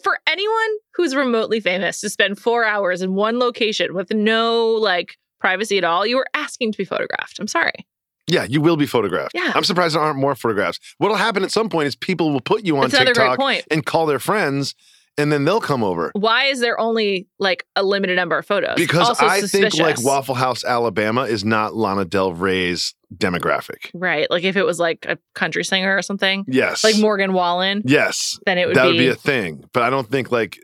for 0.04 0.20
anyone 0.28 0.78
who's 0.94 1.16
remotely 1.16 1.60
famous 1.60 2.00
to 2.02 2.10
spend 2.10 2.40
four 2.40 2.64
hours 2.64 3.02
in 3.02 3.14
one 3.14 3.40
location 3.40 3.94
with 3.94 4.12
no 4.12 4.68
like 4.68 5.18
privacy 5.40 5.78
at 5.78 5.84
all, 5.84 6.06
you 6.06 6.16
were 6.16 6.28
asking 6.34 6.72
to 6.72 6.78
be 6.78 6.86
photographed. 6.86 7.40
I'm 7.40 7.48
sorry. 7.48 7.86
Yeah, 8.32 8.46
you 8.46 8.62
will 8.62 8.78
be 8.78 8.86
photographed. 8.86 9.32
Yeah. 9.36 9.52
I'm 9.54 9.64
surprised 9.64 9.96
there 9.96 10.02
aren't 10.02 10.20
more 10.20 10.36
photographs. 10.36 10.80
What'll 10.98 11.18
happen 11.18 11.44
at 11.44 11.52
some 11.52 11.70
point 11.70 11.88
is 11.88 11.96
people 11.96 12.32
will 12.32 12.42
put 12.42 12.64
you 12.66 12.78
on 12.78 12.84
That's 12.84 12.94
another 12.96 13.14
great 13.14 13.24
TikTok 13.26 13.40
point. 13.40 13.64
and 13.70 13.86
call 13.86 14.06
their 14.06 14.20
friends 14.20 14.74
and 15.18 15.30
then 15.32 15.44
they'll 15.44 15.60
come 15.60 15.84
over. 15.84 16.10
Why 16.14 16.46
is 16.46 16.62
there 16.62 16.80
only 16.80 17.28
like 17.38 17.66
a 17.76 17.84
limited 17.84 18.16
number 18.16 18.38
of 18.38 18.46
photos? 18.46 18.76
Because 18.78 19.10
Also 19.10 19.26
I 19.28 19.42
think 19.42 19.78
like. 19.78 20.02
Waffle 20.04 20.36
House, 20.36 20.64
Alabama 20.64 21.24
is 21.24 21.44
not 21.44 21.76
Lana 21.76 22.06
Del 22.06 22.34
Rey's 22.34 22.96
demographic. 23.14 23.90
Right. 23.94 24.32
Like 24.32 24.46
if 24.46 24.56
it 24.56 24.64
was 24.66 24.80
like 24.80 25.06
a 25.10 25.18
country 25.36 25.66
singer 25.66 25.98
or 25.98 26.02
something, 26.02 26.46
Yes. 26.48 26.84
like 26.86 26.98
Morgan 26.98 27.34
Wallen, 27.34 27.82
Yes. 27.86 28.40
then 28.46 28.58
it 28.58 28.68
would 28.68 28.78
that 28.78 28.84
be. 28.84 28.88
would 28.92 28.98
be 28.98 29.08
a 29.10 29.16
thing. 29.16 29.66
But 29.74 29.84
I 29.84 29.90
don't 29.90 30.10
think 30.10 30.32
like, 30.32 30.58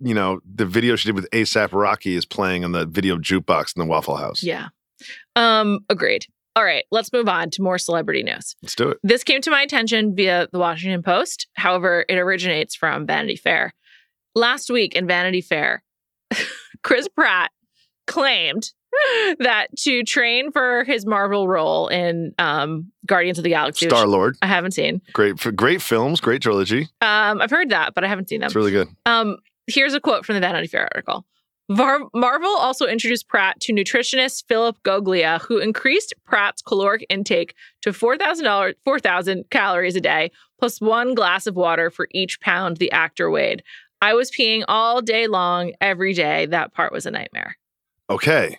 you 0.00 0.14
know, 0.14 0.40
the 0.52 0.66
video 0.66 0.96
she 0.96 1.08
did 1.08 1.14
with 1.14 1.30
ASAP 1.30 1.68
Rocky 1.72 2.16
is 2.16 2.26
playing 2.26 2.64
on 2.64 2.72
the 2.72 2.84
video 2.86 3.16
jukebox 3.16 3.76
in 3.76 3.80
the 3.80 3.86
Waffle 3.86 4.16
House. 4.16 4.42
yeah. 4.42 4.68
Um, 5.36 5.80
agreed. 5.88 6.26
All 6.54 6.64
right, 6.64 6.84
let's 6.90 7.12
move 7.12 7.28
on 7.28 7.50
to 7.50 7.62
more 7.62 7.78
celebrity 7.78 8.22
news. 8.22 8.56
Let's 8.62 8.74
do 8.74 8.90
it. 8.90 8.98
This 9.02 9.24
came 9.24 9.40
to 9.40 9.50
my 9.50 9.62
attention 9.62 10.14
via 10.14 10.48
the 10.52 10.58
Washington 10.58 11.02
Post. 11.02 11.46
However, 11.54 12.04
it 12.08 12.18
originates 12.18 12.74
from 12.74 13.06
Vanity 13.06 13.36
Fair. 13.36 13.72
Last 14.34 14.70
week 14.70 14.94
in 14.94 15.06
Vanity 15.06 15.40
Fair, 15.40 15.82
Chris 16.82 17.08
Pratt 17.08 17.50
claimed 18.06 18.70
that 19.38 19.68
to 19.78 20.02
train 20.04 20.52
for 20.52 20.84
his 20.84 21.06
Marvel 21.06 21.48
role 21.48 21.88
in 21.88 22.34
um, 22.38 22.92
Guardians 23.06 23.38
of 23.38 23.44
the 23.44 23.50
Galaxy, 23.50 23.88
Star 23.88 24.06
Lord. 24.06 24.36
I 24.42 24.46
haven't 24.46 24.72
seen. 24.72 25.00
Great 25.12 25.36
great 25.56 25.80
films, 25.80 26.20
great 26.20 26.42
trilogy. 26.42 26.82
Um, 27.00 27.40
I've 27.40 27.50
heard 27.50 27.70
that, 27.70 27.94
but 27.94 28.04
I 28.04 28.08
haven't 28.08 28.28
seen 28.28 28.40
them. 28.40 28.48
It's 28.48 28.54
really 28.54 28.72
good. 28.72 28.88
Um, 29.06 29.38
here's 29.66 29.94
a 29.94 30.00
quote 30.00 30.26
from 30.26 30.34
the 30.34 30.40
Vanity 30.40 30.66
Fair 30.66 30.88
article. 30.94 31.24
Var- 31.70 32.08
Marvel 32.14 32.54
also 32.56 32.86
introduced 32.86 33.28
Pratt 33.28 33.60
to 33.60 33.72
nutritionist 33.72 34.44
Philip 34.48 34.76
Goglia, 34.82 35.40
who 35.42 35.58
increased 35.58 36.14
Pratt's 36.24 36.60
caloric 36.62 37.06
intake 37.08 37.54
to 37.82 37.90
$4,000 37.90 38.74
4,000 38.84 39.44
calories 39.50 39.96
a 39.96 40.00
day, 40.00 40.30
plus 40.58 40.80
one 40.80 41.14
glass 41.14 41.46
of 41.46 41.56
water 41.56 41.90
for 41.90 42.08
each 42.12 42.40
pound 42.40 42.76
the 42.76 42.90
actor 42.92 43.30
weighed. 43.30 43.62
I 44.00 44.14
was 44.14 44.30
peeing 44.30 44.64
all 44.66 45.00
day 45.00 45.28
long, 45.28 45.72
every 45.80 46.12
day. 46.12 46.46
That 46.46 46.74
part 46.74 46.92
was 46.92 47.06
a 47.06 47.10
nightmare. 47.10 47.56
Okay. 48.10 48.58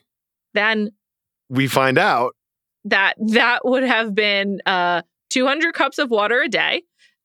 Then 0.53 0.91
We 1.49 1.67
find 1.67 1.97
out 1.97 2.35
that 2.85 3.15
that 3.19 3.65
would 3.65 3.83
have 3.83 4.15
been 4.15 4.61
uh, 4.65 5.01
200 5.29 5.73
cups 5.73 5.97
of 5.99 6.09
water 6.09 6.41
a 6.41 6.47
day, 6.47 6.83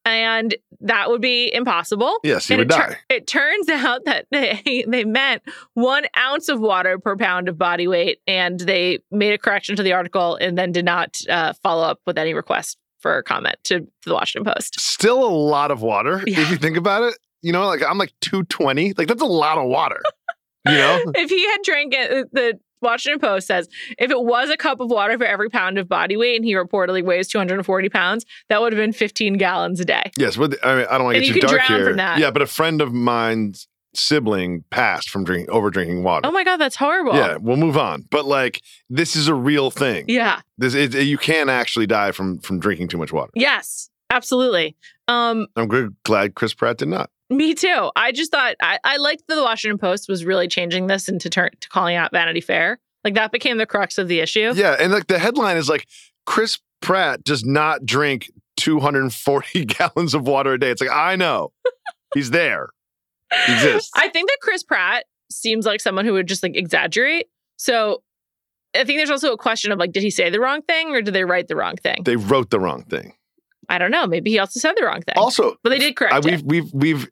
and 0.09 0.55
that 0.81 1.09
would 1.11 1.21
be 1.21 1.53
impossible. 1.53 2.19
Yes, 2.23 2.47
he 2.49 2.55
And 2.55 2.61
would 2.61 2.71
it, 2.73 2.75
tur- 2.75 2.89
die. 2.91 2.97
it 3.11 3.27
turns 3.27 3.69
out 3.71 4.05
that 4.07 4.27
they 4.31 4.85
they 4.89 5.05
meant 5.05 5.43
one 5.75 6.05
ounce 6.17 6.49
of 6.49 6.61
water 6.61 6.99
per 6.99 7.17
pound 7.17 7.49
of 7.49 7.59
body 7.59 7.87
weight, 7.89 8.19
and 8.27 8.59
they 8.61 9.01
made 9.11 9.33
a 9.33 9.39
correction 9.39 9.77
to 9.77 9.83
the 9.83 9.93
article 9.93 10.37
and 10.37 10.57
then 10.59 10.73
did 10.73 10.85
not 10.85 11.19
uh, 11.29 11.53
follow 11.63 11.85
up 11.85 12.01
with 12.07 12.19
any 12.19 12.35
request 12.35 12.79
for 13.01 13.23
comment 13.23 13.57
to, 13.65 13.81
to 13.81 13.87
the 14.07 14.15
Washington 14.15 14.53
Post. 14.53 14.81
Still 14.81 15.23
a 15.25 15.31
lot 15.31 15.71
of 15.71 15.83
water 15.83 16.23
Yeah. 16.27 16.41
if 16.41 16.51
you 16.51 16.57
think 16.57 16.77
about 16.77 17.03
it. 17.05 17.15
You 17.43 17.53
know, 17.53 17.67
like 17.67 17.83
I'm 17.89 17.99
like 17.99 18.13
220. 18.23 18.95
Like 18.99 19.07
that's 19.07 19.23
a 19.23 19.27
lot 19.27 19.59
of 19.59 19.67
water. 19.69 20.01
You 20.67 20.73
know? 20.75 21.01
If 21.15 21.31
he 21.31 21.47
had 21.47 21.59
drank 21.63 21.95
it, 21.95 22.29
the 22.33 22.59
Washington 22.81 23.21
Post 23.21 23.47
says 23.47 23.69
if 23.99 24.11
it 24.11 24.23
was 24.23 24.51
a 24.51 24.57
cup 24.57 24.81
of 24.81 24.91
water 24.91 25.19
for 25.19 25.25
every 25.25 25.49
pound 25.49 25.79
of 25.79 25.89
body 25.89 26.17
weight, 26.17 26.37
and 26.37 26.45
he 26.45 26.55
reportedly 26.55 27.03
weighs 27.05 27.29
240 27.29 27.89
pounds, 27.89 28.25
that 28.49 28.61
would 28.61 28.73
have 28.73 28.79
been 28.79 28.93
15 28.93 29.35
gallons 29.35 29.81
a 29.81 29.85
day. 29.85 30.11
yes, 30.17 30.37
but 30.37 30.55
I 30.65 30.77
mean 30.77 30.87
I 30.91 30.99
don't 30.99 31.05
want 31.05 31.17
to 31.17 31.21
get 31.21 31.35
you 31.35 31.41
too 31.41 31.47
dark 31.47 31.63
here. 31.63 31.95
Yeah, 31.97 32.31
but 32.31 32.43
a 32.43 32.47
friend 32.47 32.81
of 32.81 32.93
mine's 32.93 33.69
sibling 33.95 34.65
passed 34.71 35.11
from 35.11 35.25
drinking 35.25 35.51
over 35.51 35.71
drinking 35.71 36.03
water. 36.03 36.27
Oh 36.29 36.31
my 36.31 36.45
God, 36.45 36.59
that's 36.59 36.77
horrible. 36.77 37.15
Yeah, 37.15 37.37
we'll 37.41 37.57
move 37.57 37.77
on. 37.77 38.05
But 38.11 38.27
like 38.27 38.63
this 38.91 39.17
is 39.17 39.29
a 39.29 39.35
real 39.35 39.71
thing. 39.71 40.05
Yeah. 40.09 40.41
This 40.59 40.75
it, 40.75 40.95
you 40.95 41.19
can 41.19 41.49
actually 41.49 41.87
die 41.87 42.13
from 42.13 42.39
from 42.39 42.61
drinking 42.61 42.89
too 42.89 42.99
much 42.99 43.13
water. 43.13 43.31
Yes. 43.35 43.91
Absolutely. 44.11 44.75
Um, 45.07 45.47
I'm 45.57 45.69
good, 45.69 45.95
glad 46.05 46.35
Chris 46.35 46.55
Pratt 46.55 46.79
did 46.79 46.89
not. 46.89 47.11
Me 47.31 47.55
too. 47.55 47.91
I 47.95 48.13
just 48.13 48.31
thought 48.31 48.55
I, 48.61 48.79
I 48.85 48.97
liked 48.97 49.25
that 49.29 49.35
the 49.35 49.43
Washington 49.43 49.79
Post 49.79 50.09
was 50.09 50.25
really 50.25 50.49
changing 50.49 50.87
this 50.87 51.09
into 51.09 51.29
turn 51.29 51.51
to 51.61 51.69
calling 51.69 51.97
out 51.97 52.11
Vanity 52.13 52.41
Fair. 52.41 52.79
Like 53.05 53.15
that 53.15 53.33
became 53.33 53.59
the 53.59 53.67
crux 53.67 53.99
of 53.99 54.09
the 54.09 54.21
issue. 54.21 54.53
Yeah, 54.55 54.77
and 54.79 54.93
like 54.93 55.07
the 55.07 55.19
headline 55.19 55.57
is 55.57 55.69
like 55.69 55.87
Chris 56.27 56.59
Pratt 56.81 57.25
does 57.25 57.45
not 57.45 57.85
drink 57.85 58.31
240 58.57 59.65
gallons 59.67 60.15
of 60.15 60.27
water 60.27 60.55
a 60.55 60.61
day. 60.61 60.71
It's 60.71 60.81
like 60.81 60.91
I 60.91 61.17
know. 61.17 61.53
He's 62.15 62.31
there. 62.31 62.71
He 63.47 63.53
exists. 63.53 63.91
I 63.95 64.09
think 64.09 64.29
that 64.31 64.39
Chris 64.41 64.63
Pratt 64.63 65.05
seems 65.31 65.67
like 65.67 65.81
someone 65.81 66.07
who 66.07 66.15
would 66.15 66.27
just 66.27 66.43
like 66.43 66.57
exaggerate. 66.57 67.27
So 67.57 68.03
I 68.75 68.85
think 68.85 68.99
there's 68.99 69.11
also 69.11 69.33
a 69.33 69.39
question 69.39 69.73
of 69.73 69.79
like, 69.79 69.93
did 69.93 70.03
he 70.03 70.11
say 70.11 70.31
the 70.31 70.41
wrong 70.41 70.63
thing 70.63 70.95
or 70.95 71.03
did 71.03 71.15
they 71.15 71.25
write 71.25 71.49
the 71.49 71.57
wrong 71.57 71.77
thing? 71.77 72.03
They 72.05 72.17
wrote 72.17 72.51
the 72.51 72.61
wrong 72.61 72.85
thing. 72.85 73.13
I 73.69 73.79
don't 73.79 73.91
know. 73.91 74.07
Maybe 74.07 74.31
he 74.31 74.39
also 74.39 74.61
said 74.61 74.75
the 74.77 74.85
wrong 74.85 75.03
thing. 75.03 75.15
Also, 75.17 75.57
but 75.63 75.71
they 75.71 75.79
did 75.79 75.97
correct 75.97 76.15
I, 76.15 76.19
it. 76.19 76.25
we've 76.25 76.43
we've 76.43 76.73
we've 76.73 77.09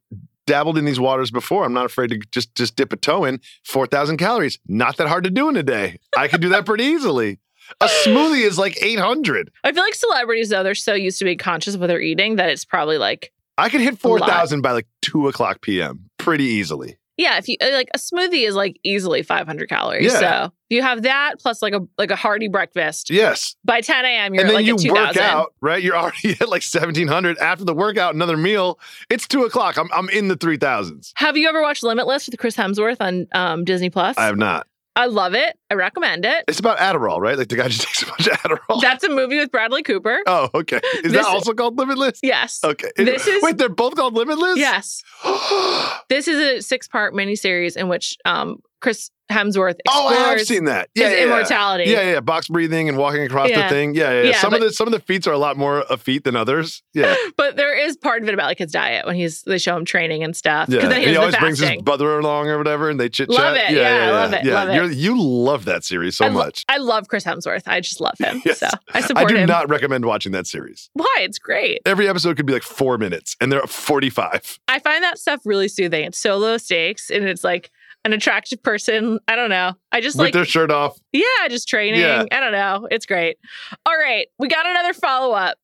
dabbled 0.47 0.79
in 0.79 0.85
these 0.85 1.01
waters 1.01 1.31
before. 1.31 1.65
I'm 1.65 1.73
not 1.73 1.85
afraid 1.87 2.11
to 2.11 2.19
just 2.31 2.55
just 2.55 2.77
dip 2.77 2.93
a 2.93 2.97
toe 2.97 3.25
in. 3.25 3.41
4,000 3.65 4.17
calories. 4.17 4.59
Not 4.67 4.97
that 4.97 5.09
hard 5.09 5.25
to 5.25 5.31
do 5.31 5.49
in 5.49 5.57
a 5.57 5.63
day. 5.63 5.99
I 6.17 6.29
could 6.29 6.41
do 6.41 6.49
that 6.51 6.65
pretty 6.65 6.85
easily. 6.85 7.39
A 7.81 7.87
smoothie 7.87 8.47
is 8.47 8.59
like 8.59 8.81
800. 8.81 9.51
I 9.65 9.73
feel 9.73 9.83
like 9.83 9.95
celebrities 9.95 10.51
though 10.51 10.63
they're 10.63 10.75
so 10.77 10.95
used 10.95 11.19
to 11.19 11.25
being 11.25 11.39
conscious 11.39 11.75
of 11.75 11.81
what 11.81 11.89
they're 11.89 12.01
eating 12.01 12.37
that 12.37 12.49
it's 12.49 12.65
probably 12.65 12.97
like 12.97 13.33
I 13.59 13.69
could 13.69 13.81
hit 13.81 14.03
A 14.05 14.09
lot. 14.09 14.21
4,000 14.21 14.61
by 14.61 14.73
like 14.73 14.87
2 15.03 15.29
o'clock 15.29 15.63
p.m. 15.63 16.09
pretty 16.19 16.45
easily. 16.45 16.97
Yeah, 17.16 17.38
if 17.38 17.49
you 17.49 17.56
uh, 17.62 17.70
like 17.73 17.88
a 17.94 17.99
smoothie 17.99 18.46
is 18.46 18.54
like 18.54 18.78
easily 18.82 19.23
500 19.23 19.68
calories. 19.68 20.12
Yeah. 20.12 20.18
So 20.20 20.44
if 20.68 20.75
you 20.76 20.82
have 20.82 21.02
that 21.02 21.37
plus 21.38 21.62
like 21.62 21.73
a 21.73 21.80
like 21.96 22.11
a 22.11 22.16
hearty 22.16 22.49
breakfast 22.49 23.08
Yes. 23.11 23.56
by 23.64 23.80
10 23.80 24.04
a.m. 24.04 24.35
You're 24.35 24.42
and 24.42 24.50
then 24.50 24.54
like 24.56 24.66
you 24.66 24.75
at 24.75 24.80
2000. 24.80 24.94
work 25.06 25.16
out, 25.16 25.54
right? 25.61 25.82
You're 25.82 25.96
already 25.96 26.30
at 26.40 26.49
like 26.49 26.62
1700. 26.62 27.38
After 27.38 27.64
the 27.64 27.75
workout, 27.75 28.14
another 28.14 28.37
meal. 28.37 28.78
It's 29.08 29.26
two 29.26 29.44
o'clock. 29.44 29.78
I'm, 29.78 29.88
I'm 29.94 30.08
in 30.11 30.28
the 30.28 30.37
3000s. 30.37 31.12
Have 31.14 31.37
you 31.37 31.49
ever 31.49 31.62
watched 31.62 31.82
Limitless 31.82 32.26
with 32.26 32.38
Chris 32.38 32.56
Hemsworth 32.56 32.99
on 33.00 33.26
um, 33.32 33.64
Disney 33.64 33.88
Plus? 33.90 34.16
I 34.18 34.26
have 34.26 34.37
not. 34.37 34.66
I 34.97 35.07
love 35.07 35.35
it. 35.35 35.57
I 35.71 35.75
recommend 35.75 36.25
it. 36.25 36.45
It's 36.49 36.59
about 36.59 36.79
Adderall, 36.79 37.21
right? 37.21 37.37
Like 37.37 37.49
the 37.49 37.57
guy 37.57 37.69
just 37.69 37.83
takes 37.87 38.03
a 38.03 38.07
bunch 38.07 38.26
of 38.26 38.33
Adderall. 38.38 38.81
That's 38.81 39.05
a 39.05 39.11
movie 39.11 39.38
with 39.38 39.50
Bradley 39.53 39.83
Cooper. 39.83 40.21
oh, 40.26 40.49
okay. 40.55 40.81
Is 41.05 41.12
This- 41.12 41.12
that 41.12 41.26
also 41.26 41.53
called 41.53 41.76
Limitless? 41.79 42.19
Yes. 42.23 42.61
Okay. 42.65 42.91
This 42.97 43.26
is- 43.26 43.43
Wait, 43.43 43.59
they're 43.59 43.69
both 43.69 43.95
called 43.95 44.15
Limitless? 44.15 44.57
Yes. 44.59 45.03
This 46.09 46.29
is 46.29 46.38
a 46.38 46.62
six 46.62 46.87
part 46.88 47.15
miniseries 47.15 47.76
in 47.76 47.88
which 47.88 48.17
um, 48.25 48.61
Chris 48.87 49.11
Hemsworth 49.33 49.75
oh, 49.88 50.07
I 50.07 50.14
have 50.14 50.43
seen 50.43 50.66
that. 50.66 50.88
Yeah, 50.95 51.09
his 51.09 51.12
yeah, 51.12 51.19
yeah. 51.19 51.25
immortality. 51.25 51.90
Yeah, 51.90 52.12
yeah, 52.12 52.21
box 52.21 52.47
breathing 52.47 52.88
and 52.88 52.97
walking 52.97 53.23
across 53.23 53.49
the 53.49 53.69
thing. 53.69 53.97
Yeah, 53.97 54.12
yeah. 54.12 54.28
yeah. 54.28 54.38
Some 54.38 54.50
but- 54.50 54.62
of 54.62 54.69
the 54.69 54.73
some 54.73 54.87
of 54.87 54.93
the 54.93 55.00
feats 55.00 55.26
are 55.26 55.33
a 55.33 55.38
lot 55.38 55.57
more 55.57 55.85
a 55.90 55.97
feat 55.97 56.23
than 56.23 56.37
others. 56.37 56.85
Yeah, 56.95 57.16
But 57.37 57.57
there 57.57 57.76
is 57.76 57.97
part 57.97 58.23
of 58.23 58.28
it 58.28 58.35
about 58.35 58.47
like 58.47 58.59
his 58.59 58.71
diet 58.71 59.05
when 59.05 59.16
he's 59.16 59.43
they 59.43 59.59
show 59.59 59.76
him 59.76 59.85
training 59.85 60.23
and 60.23 60.37
stuff. 60.37 60.69
yeah. 60.71 60.76
Because 60.76 60.90
then 60.90 60.99
And 60.99 61.07
he, 61.07 61.11
he 61.11 61.16
always 61.16 61.37
brings 61.37 61.59
his 61.59 61.83
brother 61.83 62.16
along 62.16 62.47
or 62.47 62.59
whatever, 62.59 62.88
and 62.88 63.00
they 63.00 63.09
chit 63.09 63.28
chat. 63.28 63.37
Love 63.40 63.57
it. 63.57 63.71
Yeah, 63.73 64.07
I 64.07 64.11
love 64.12 64.33
it, 64.33 64.45
Yeah, 64.45 64.55
love 64.62 64.69
it. 64.93 64.97
You 64.97 65.21
love 65.21 65.64
that 65.64 65.83
series 65.83 66.16
so 66.16 66.26
I 66.26 66.28
lo- 66.28 66.35
much. 66.45 66.64
I 66.69 66.76
love 66.76 67.09
Chris 67.09 67.25
Hemsworth. 67.25 67.64
I 67.66 67.81
just 67.81 68.00
love 68.00 68.14
him. 68.21 68.40
Yes. 68.47 68.61
So 68.61 68.69
I 68.95 69.00
support. 69.00 69.26
I 69.26 69.28
do 69.28 69.37
him. 69.38 69.49
not 69.49 69.69
recommend 69.69 70.05
watching 70.05 70.31
that 70.33 70.47
series. 70.47 70.88
Why? 70.93 71.16
It's 71.23 71.40
great. 71.40 71.81
Every 71.85 72.09
episode 72.09 72.37
could 72.37 72.47
be 72.47 72.52
like 72.52 72.62
four 72.62 72.97
minutes, 72.97 73.35
and 73.40 73.50
they're 73.50 73.62
at 73.62 73.69
45. 73.69 74.61
I 74.69 74.78
find 74.78 75.02
that 75.02 75.19
stuff 75.19 75.40
really 75.45 75.66
soothing. 75.66 76.05
It's 76.05 76.19
so 76.19 76.37
low 76.37 76.59
stakes 76.59 77.11
and 77.11 77.25
it's 77.25 77.43
like 77.43 77.73
an 78.07 78.13
attractive 78.13 78.63
person. 78.63 79.19
I 79.27 79.37
don't 79.37 79.51
know. 79.51 79.73
I 79.91 80.01
just 80.01 80.17
With 80.17 80.27
like 80.27 80.33
their 80.33 80.45
shirt 80.45 80.71
off. 80.71 80.99
Yeah, 81.13 81.49
just 81.51 81.69
training. 81.69 82.01
Yeah. 82.01 82.25
I 82.31 82.41
don't 82.41 82.53
know. 82.53 82.87
It's 82.91 83.05
great. 83.05 83.37
All 83.85 83.97
right. 83.97 84.29
We 84.39 84.49
got 84.49 84.65
another 84.65 84.95
follow 84.95 85.35
up. 85.35 85.59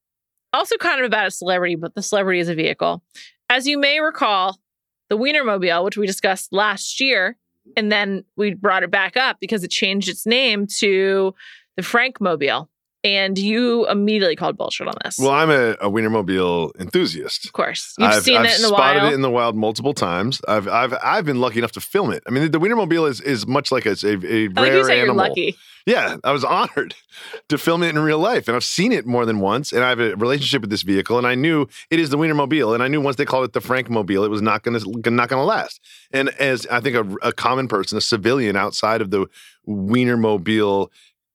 Also, 0.53 0.77
kind 0.77 1.01
of 1.01 1.07
about 1.07 1.29
a 1.29 1.31
celebrity, 1.31 1.77
but 1.77 1.95
the 1.95 2.03
celebrity 2.03 2.41
is 2.41 2.49
a 2.49 2.55
vehicle. 2.55 3.03
As 3.49 3.67
you 3.67 3.79
may 3.79 4.01
recall, 4.01 4.59
the 5.09 5.17
Wienermobile, 5.17 5.85
which 5.85 5.97
we 5.97 6.07
discussed 6.07 6.53
last 6.53 7.01
year, 7.01 7.39
and 7.77 7.91
then 7.91 8.25
we 8.37 8.55
brought 8.55 8.83
it 8.83 8.91
back 8.91 9.17
up 9.17 9.39
because 9.41 9.63
it 9.63 9.71
changed 9.71 10.09
its 10.09 10.27
name 10.27 10.67
to 10.79 11.35
the 11.77 11.83
Frankmobile. 11.83 12.69
And 13.05 13.37
you 13.37 13.89
immediately 13.89 14.37
called 14.37 14.57
bullshit 14.57 14.87
on 14.87 14.95
this. 15.05 15.19
Well, 15.19 15.31
I'm 15.31 15.51
a, 15.51 15.71
a 15.73 15.91
Wienermobile 15.91 16.79
enthusiast. 16.81 17.45
of 17.45 17.53
course. 17.53 17.95
You've 17.99 18.11
I've, 18.11 18.23
seen 18.23 18.37
I've 18.37 18.47
it 18.47 18.57
in 18.57 18.63
the 18.63 18.69
spotted 18.69 19.01
wild. 19.01 19.13
it 19.13 19.15
in 19.17 19.23
the 19.23 19.31
wild 19.31 19.57
multiple 19.57 19.93
times. 19.93 20.41
I've 20.47 20.69
I've 20.69 20.95
I've 21.03 21.25
been 21.25 21.41
lucky 21.41 21.59
enough 21.59 21.73
to 21.73 21.81
film 21.81 22.13
it. 22.13 22.23
I 22.29 22.31
mean, 22.31 22.51
the, 22.51 22.61
Wienermobile 22.61 23.09
is 23.09 23.21
is 23.21 23.45
much 23.45 23.73
like 23.73 23.87
a 23.87 23.91
like 23.91 24.03
oh, 24.03 24.63
rare 24.63 24.77
you 24.77 24.85
said 24.85 24.99
animal. 24.99 24.99
you're 24.99 25.15
lucky. 25.15 25.57
Yeah, 25.85 26.17
I 26.23 26.31
was 26.31 26.45
honored 26.45 26.95
to 27.49 27.59
film 27.59 27.83
it 27.83 27.89
in 27.89 27.99
real 27.99 28.19
life, 28.19 28.47
and 28.49 28.57
I've 28.57 28.65
seen 28.65 28.93
it 28.93 29.07
more 29.07 29.27
than 29.27 29.41
once. 29.41 29.73
And 29.73 29.83
I 29.83 29.89
have 29.89 30.01
a 30.01 30.15
relationship 30.17 30.61
with 30.61 30.71
this 30.71 30.83
vehicle, 30.83 31.19
and 31.19 31.27
I 31.27 31.35
knew 31.35 31.67
it 31.91 31.99
is 31.99 32.11
the 32.11 32.19
Wienermobile, 32.19 32.75
and 32.75 32.83
I 32.83 32.89
knew 32.89 33.01
once 33.01 33.17
they 33.17 33.25
called 33.25 33.45
it 33.45 33.53
the 33.53 33.61
Frankmobile, 33.61 34.25
it 34.25 34.31
was 34.31 34.43
not 34.43 34.63
going 34.63 34.79
to 34.79 35.11
not 35.11 35.29
going 35.29 35.41
to 35.41 35.45
last. 35.45 35.81
And 36.13 36.29
as 36.39 36.67
I 36.69 36.81
think 36.81 36.97
a, 36.97 37.29
a 37.29 37.33
common 37.33 37.69
person, 37.69 37.99
a 37.99 38.01
civilian 38.01 38.57
outside 38.57 39.01
of 39.01 39.11
the 39.11 39.27
Wienermobile, 39.69 40.89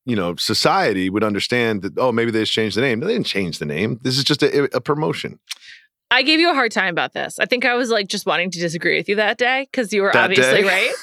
you 0.08 0.16
know, 0.16 0.36
society 0.38 1.10
would 1.10 1.24
understand 1.24 1.82
that. 1.82 1.98
Oh, 1.98 2.12
maybe 2.14 2.32
they 2.32 2.40
just 2.40 2.54
changed 2.54 2.78
the 2.78 2.82
name. 2.82 3.00
No, 3.00 3.08
they 3.08 3.14
didn't 3.14 3.28
change 3.28 3.60
the 3.60 3.66
name. 3.66 4.00
This 4.04 4.18
is 4.18 4.24
just 4.24 4.42
a, 4.42 4.76
a 4.76 4.80
promotion. 4.80 5.38
I 6.10 6.24
gave 6.24 6.40
you 6.40 6.50
a 6.50 6.54
hard 6.54 6.72
time 6.72 6.94
about 6.94 7.12
this. 7.14 7.38
I 7.38 7.46
think 7.46 7.66
I 7.66 7.76
was 7.76 7.90
like 7.90 8.08
just 8.08 8.26
wanting 8.26 8.50
to 8.52 8.60
disagree 8.60 8.96
with 8.96 9.10
you 9.10 9.18
that 9.18 9.38
day 9.38 9.68
because 9.70 9.92
you 9.92 10.02
were 10.02 10.12
That 10.14 10.32
obviously 10.32 10.62
day? 10.62 10.68
right. 10.68 10.94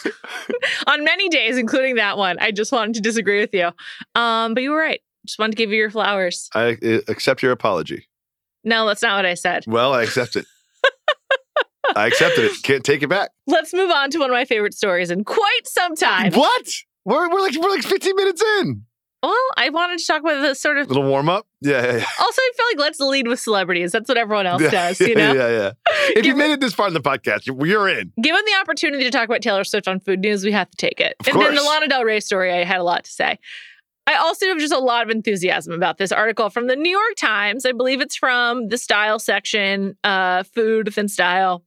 On 0.87 1.05
many 1.05 1.29
days, 1.29 1.59
including 1.59 1.97
that 1.97 2.17
one, 2.17 2.39
I 2.39 2.51
just 2.51 2.73
wanted 2.73 2.95
to 2.95 3.03
disagree 3.03 3.41
with 3.41 3.53
you. 3.53 3.71
Um, 4.15 4.55
but 4.55 4.63
you 4.63 4.71
were 4.71 4.79
right. 4.79 5.03
Just 5.27 5.39
wanted 5.39 5.53
to 5.53 5.57
give 5.57 5.71
you 5.71 5.77
your 5.77 5.91
flowers. 5.91 6.49
I 6.55 6.79
accept 7.07 7.43
your 7.43 7.53
apology. 7.53 8.09
No, 8.65 8.87
that's 8.87 9.03
not 9.03 9.17
what 9.17 9.27
I 9.27 9.35
said. 9.35 9.65
Well, 9.67 9.93
I 9.93 10.03
accept 10.03 10.37
it. 10.37 10.47
I 11.97 12.07
accepted 12.07 12.47
it. 12.47 12.63
Can't 12.63 12.83
take 12.83 13.03
it 13.03 13.09
back. 13.09 13.31
Let's 13.47 13.75
move 13.75 13.91
on 13.91 14.11
to 14.13 14.19
one 14.19 14.31
of 14.31 14.35
my 14.35 14.47
favorite 14.47 14.73
stories 14.73 15.11
in 15.11 15.25
quite 15.25 15.67
some 15.67 15.95
time. 15.95 16.33
What? 16.33 16.67
We're, 17.05 17.29
we're 17.31 17.43
like 17.43 17.55
we're 17.61 17.69
like 17.69 17.83
15 17.83 18.17
minutes 18.17 18.43
in. 18.61 18.85
Well, 19.25 19.35
I 19.57 19.71
wanted 19.71 19.99
to 20.01 20.07
talk 20.07 20.21
about 20.21 20.43
the 20.43 20.55
sort 20.55 20.77
of. 20.77 20.89
Little 20.89 21.05
warm 21.05 21.31
up. 21.31 21.47
Yeah, 21.63 21.83
yeah, 21.83 21.97
yeah. 21.97 22.07
Also, 22.21 22.43
I 22.43 22.51
feel 22.57 22.67
like 22.73 22.79
let's 22.79 23.01
lead 23.01 23.27
with 23.27 23.41
celebrities. 23.41 23.93
That's 23.93 24.07
what 24.07 24.19
everyone 24.19 24.47
else 24.47 24.63
does, 24.71 25.01
you 25.01 25.15
know? 25.15 25.33
yeah, 25.33 25.49
yeah. 25.49 25.73
If 26.17 26.27
you 26.27 26.37
made 26.37 26.53
it 26.53 26.61
this 26.61 26.75
far 26.75 26.89
in 26.89 26.95
the 26.95 27.01
podcast, 27.01 27.47
you're, 27.47 27.89
in. 27.89 28.13
Given 28.21 28.43
the 28.45 28.55
opportunity 28.61 29.03
to 29.05 29.11
talk 29.11 29.25
about 29.25 29.41
Taylor 29.41 29.65
Swift 29.65 29.89
on 29.89 29.99
Food 29.99 30.21
News, 30.21 30.45
we 30.45 30.53
have 30.53 30.71
to 30.71 30.77
take 30.77 31.01
it. 31.01 31.17
Of 31.21 31.29
and 31.29 31.41
then 31.41 31.55
the. 31.55 31.63
Lana 31.63 31.89
Del 31.89 32.05
Rey 32.05 32.21
story, 32.21 32.53
I 32.53 32.65
had 32.65 32.81
a 32.81 32.83
lot 32.83 33.05
to 33.05 33.11
say. 33.11 33.39
I 34.07 34.17
also 34.17 34.47
have 34.49 34.59
just 34.59 34.75
a 34.75 34.79
lot 34.79 35.05
of 35.05 35.11
enthusiasm 35.11 35.73
about 35.73 35.97
this 35.97 36.13
article 36.13 36.51
from 36.51 36.67
the 36.67 36.77
New 36.77 36.91
York 36.91 37.15
Times. 37.17 37.65
I 37.65 37.73
believe 37.73 38.03
it's 38.03 38.17
from 38.17 38.69
the 38.69 38.77
style 38.77 39.19
section, 39.19 39.97
uh, 40.05 40.43
food 40.43 40.87
within 40.87 41.09
style. 41.09 41.65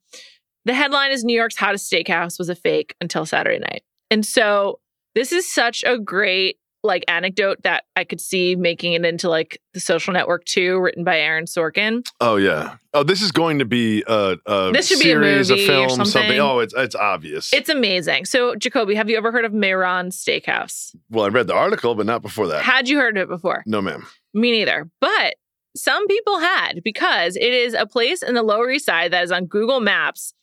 The 0.66 0.76
headline 0.76 1.12
is 1.12 1.24
New 1.24 1.36
York's 1.36 1.58
hottest 1.58 1.92
steakhouse 1.92 2.38
was 2.38 2.50
a 2.50 2.56
fake 2.56 2.94
until 3.02 3.26
Saturday 3.26 3.58
night. 3.58 3.82
And 4.12 4.24
so 4.24 4.80
this 5.16 5.32
is 5.32 5.52
such 5.52 5.84
a 5.84 5.98
great 5.98 6.60
like 6.88 7.04
anecdote 7.08 7.62
that 7.64 7.84
I 7.96 8.04
could 8.04 8.20
see 8.20 8.56
making 8.56 8.94
it 8.94 9.06
into 9.06 9.30
like 9.30 9.62
the 9.74 9.80
social 9.80 10.14
network 10.14 10.46
too, 10.46 10.80
written 10.80 11.04
by 11.04 11.20
Aaron 11.20 11.46
Sorkin. 11.46 12.08
Oh 12.20 12.38
yeah. 12.38 12.78
Oh, 12.94 13.04
this 13.04 13.22
is 13.22 13.32
going 13.32 13.60
to 13.60 13.66
be 13.66 14.04
a, 14.08 14.38
a 14.48 14.72
This 14.72 14.88
should 14.88 14.98
be 15.00 15.12
a 15.12 15.14
series, 15.14 15.50
movie 15.52 15.64
or 15.64 15.68
film, 15.68 15.90
something. 15.90 16.06
something. 16.08 16.40
Oh, 16.40 16.60
it's 16.60 16.74
it's 16.76 16.96
obvious. 16.96 17.54
It's 17.54 17.70
amazing. 17.70 18.26
So, 18.26 18.56
Jacoby, 18.56 18.96
have 18.96 19.08
you 19.10 19.18
ever 19.18 19.32
heard 19.32 19.46
of 19.46 19.52
Mehran 19.52 20.08
Steakhouse? 20.12 20.96
well, 21.12 21.26
I 21.26 21.28
read 21.28 21.46
the 21.46 21.54
article, 21.54 21.94
but 21.94 22.08
not 22.08 22.24
before 22.24 22.48
that. 22.48 22.64
Had 22.64 22.90
you 22.90 22.98
heard 22.98 23.16
of 23.18 23.24
it 23.24 23.30
before? 23.30 23.64
no, 23.68 23.82
ma'am. 23.82 24.08
Me 24.34 24.52
neither. 24.52 24.90
But 25.00 25.36
some 25.76 26.08
people 26.08 26.40
had 26.40 26.82
because 26.84 27.36
it 27.36 27.54
is 27.54 27.74
a 27.76 27.86
place 27.86 28.24
in 28.24 28.34
the 28.34 28.42
Lower 28.42 28.72
East 28.72 28.86
Side 28.86 29.12
that 29.14 29.24
is 29.24 29.32
on 29.32 29.46
Google 29.46 29.80
Maps 29.80 30.34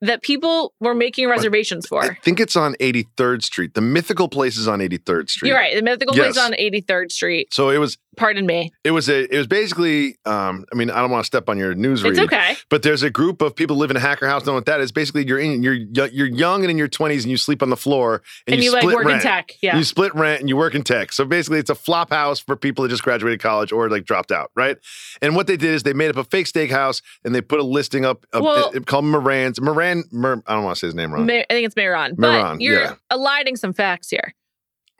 that 0.00 0.22
people 0.22 0.74
were 0.80 0.94
making 0.94 1.28
reservations 1.28 1.86
for. 1.86 2.02
I 2.02 2.14
think 2.22 2.38
it's 2.40 2.56
on 2.56 2.74
83rd 2.80 3.42
Street. 3.42 3.74
The 3.74 3.80
mythical 3.80 4.28
place 4.28 4.56
is 4.56 4.68
on 4.68 4.80
83rd 4.80 5.30
Street. 5.30 5.48
You're 5.48 5.58
right. 5.58 5.74
The 5.74 5.82
mythical 5.82 6.14
place 6.14 6.36
Yes. 6.36 6.44
on 6.44 6.52
83rd 6.52 7.10
Street. 7.12 7.54
So 7.54 7.70
it 7.70 7.78
was 7.78 7.96
Pardon 8.16 8.46
me. 8.46 8.70
it 8.84 8.92
was 8.92 9.08
a 9.08 9.24
it 9.34 9.36
was 9.36 9.48
basically 9.48 10.16
um 10.24 10.64
I 10.72 10.76
mean 10.76 10.88
I 10.90 11.00
don't 11.00 11.10
want 11.10 11.24
to 11.24 11.26
step 11.26 11.48
on 11.48 11.58
your 11.58 11.74
news 11.74 12.02
read. 12.04 12.10
It's 12.10 12.20
okay. 12.20 12.54
But 12.70 12.82
there's 12.82 13.02
a 13.02 13.10
group 13.10 13.42
of 13.42 13.56
people 13.56 13.76
live 13.76 13.90
in 13.90 13.96
a 13.96 14.00
hacker 14.00 14.28
house. 14.28 14.44
Know 14.46 14.52
what 14.52 14.66
that 14.66 14.80
is? 14.80 14.92
Basically, 14.92 15.26
you're 15.26 15.38
in 15.40 15.62
you're 15.62 15.74
you're 15.74 16.26
young 16.28 16.62
and 16.62 16.70
in 16.70 16.78
your 16.78 16.86
20s, 16.88 17.22
and 17.22 17.30
you 17.30 17.36
sleep 17.36 17.60
on 17.62 17.70
the 17.70 17.76
floor, 17.76 18.22
and, 18.46 18.54
And, 18.54 18.62
you, 18.62 18.72
like 18.72 18.82
split 18.82 18.94
work 18.94 19.04
rent. 19.06 19.16
in 19.16 19.22
tech. 19.22 19.52
Yeah. 19.62 19.76
You 19.76 19.82
split 19.84 20.14
rent 20.14 20.38
and 20.40 20.48
you 20.48 20.56
work 20.56 20.74
in 20.76 20.82
tech. 20.84 21.12
So 21.12 21.24
basically, 21.24 21.58
it's 21.58 21.70
a 21.70 21.74
flop 21.74 22.10
house 22.10 22.38
for 22.40 22.54
people 22.56 22.82
that 22.82 22.88
just 22.90 23.02
graduated 23.02 23.40
college 23.40 23.72
or 23.72 23.88
like 23.90 24.04
dropped 24.04 24.30
out, 24.30 24.50
right? 24.54 24.76
And 25.20 25.34
what 25.34 25.46
they 25.48 25.56
did 25.56 25.74
is 25.74 25.82
they 25.82 25.92
made 25.92 26.10
up 26.10 26.16
a 26.16 26.24
fake 26.24 26.46
steakhouse 26.46 27.02
and 27.24 27.34
they 27.34 27.40
put 27.40 27.58
a 27.58 27.64
listing 27.64 28.04
up 28.04 28.24
Well- 28.32 28.70
it, 28.74 28.86
called 28.86 29.06
Moran's. 29.06 29.60
Moran, 29.94 30.38
Mer, 30.38 30.42
I 30.46 30.54
don't 30.54 30.64
want 30.64 30.76
to 30.76 30.80
say 30.80 30.86
his 30.88 30.94
name 30.94 31.12
wrong. 31.12 31.26
Ma- 31.26 31.32
I 31.32 31.46
think 31.50 31.66
it's 31.66 31.74
Mehran. 31.74 32.14
But 32.16 32.60
you're 32.60 32.80
yeah. 32.80 32.94
eliding 33.10 33.56
some 33.56 33.72
facts 33.72 34.10
here. 34.10 34.34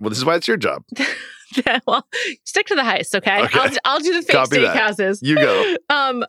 well, 0.01 0.11
this 0.11 0.19
is 0.19 0.25
why 0.25 0.37
it's 0.37 0.49
your 0.49 0.57
job. 0.57 0.85
well, 1.87 2.07
stick 2.45 2.67
to 2.67 2.75
the 2.75 2.83
heist, 2.83 3.15
okay? 3.15 3.43
Okay. 3.45 3.59
I'll, 3.59 3.71
I'll 3.85 4.01
do 4.01 4.13
the 4.13 4.23
fake 4.23 4.37
Copy 4.37 4.57
steakhouses. 4.59 5.21
You 5.23 5.37
go. 5.37 5.77
Um, 5.91 6.25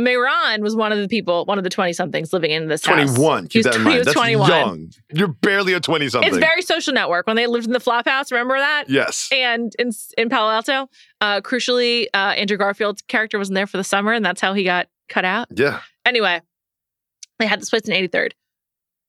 Mehran 0.00 0.60
was 0.60 0.74
one 0.74 0.90
of 0.90 0.98
the 0.98 1.08
people, 1.08 1.44
one 1.44 1.58
of 1.58 1.64
the 1.64 1.70
20 1.70 1.92
somethings 1.92 2.32
living 2.32 2.50
in 2.50 2.68
this 2.68 2.84
house. 2.84 3.14
21. 3.14 3.42
He 3.44 3.48
Keep 3.48 3.58
was 3.58 3.64
that 3.66 3.74
in 3.76 3.82
mind. 3.82 4.04
That's 4.04 4.14
21. 4.14 4.48
young. 4.48 4.90
You're 5.12 5.28
barely 5.28 5.74
a 5.74 5.80
20 5.80 6.08
something. 6.08 6.28
It's 6.28 6.38
very 6.38 6.62
social 6.62 6.94
network. 6.94 7.26
When 7.26 7.36
they 7.36 7.46
lived 7.46 7.66
in 7.66 7.72
the 7.72 7.80
flop 7.80 8.06
house, 8.06 8.32
remember 8.32 8.58
that? 8.58 8.88
yes. 8.88 9.28
And 9.32 9.74
in 9.78 9.90
in 10.16 10.28
Palo 10.28 10.50
Alto, 10.50 10.88
uh, 11.20 11.40
crucially, 11.42 12.06
uh, 12.14 12.34
Andrew 12.36 12.56
Garfield's 12.56 13.02
character 13.02 13.38
wasn't 13.38 13.54
there 13.54 13.66
for 13.66 13.76
the 13.76 13.84
summer, 13.84 14.12
and 14.12 14.24
that's 14.24 14.40
how 14.40 14.54
he 14.54 14.64
got 14.64 14.88
cut 15.08 15.24
out. 15.26 15.48
Yeah. 15.54 15.80
Anyway, 16.06 16.40
they 17.38 17.46
had 17.46 17.60
this 17.60 17.70
place 17.70 17.82
in 17.82 17.94
83rd 17.94 18.32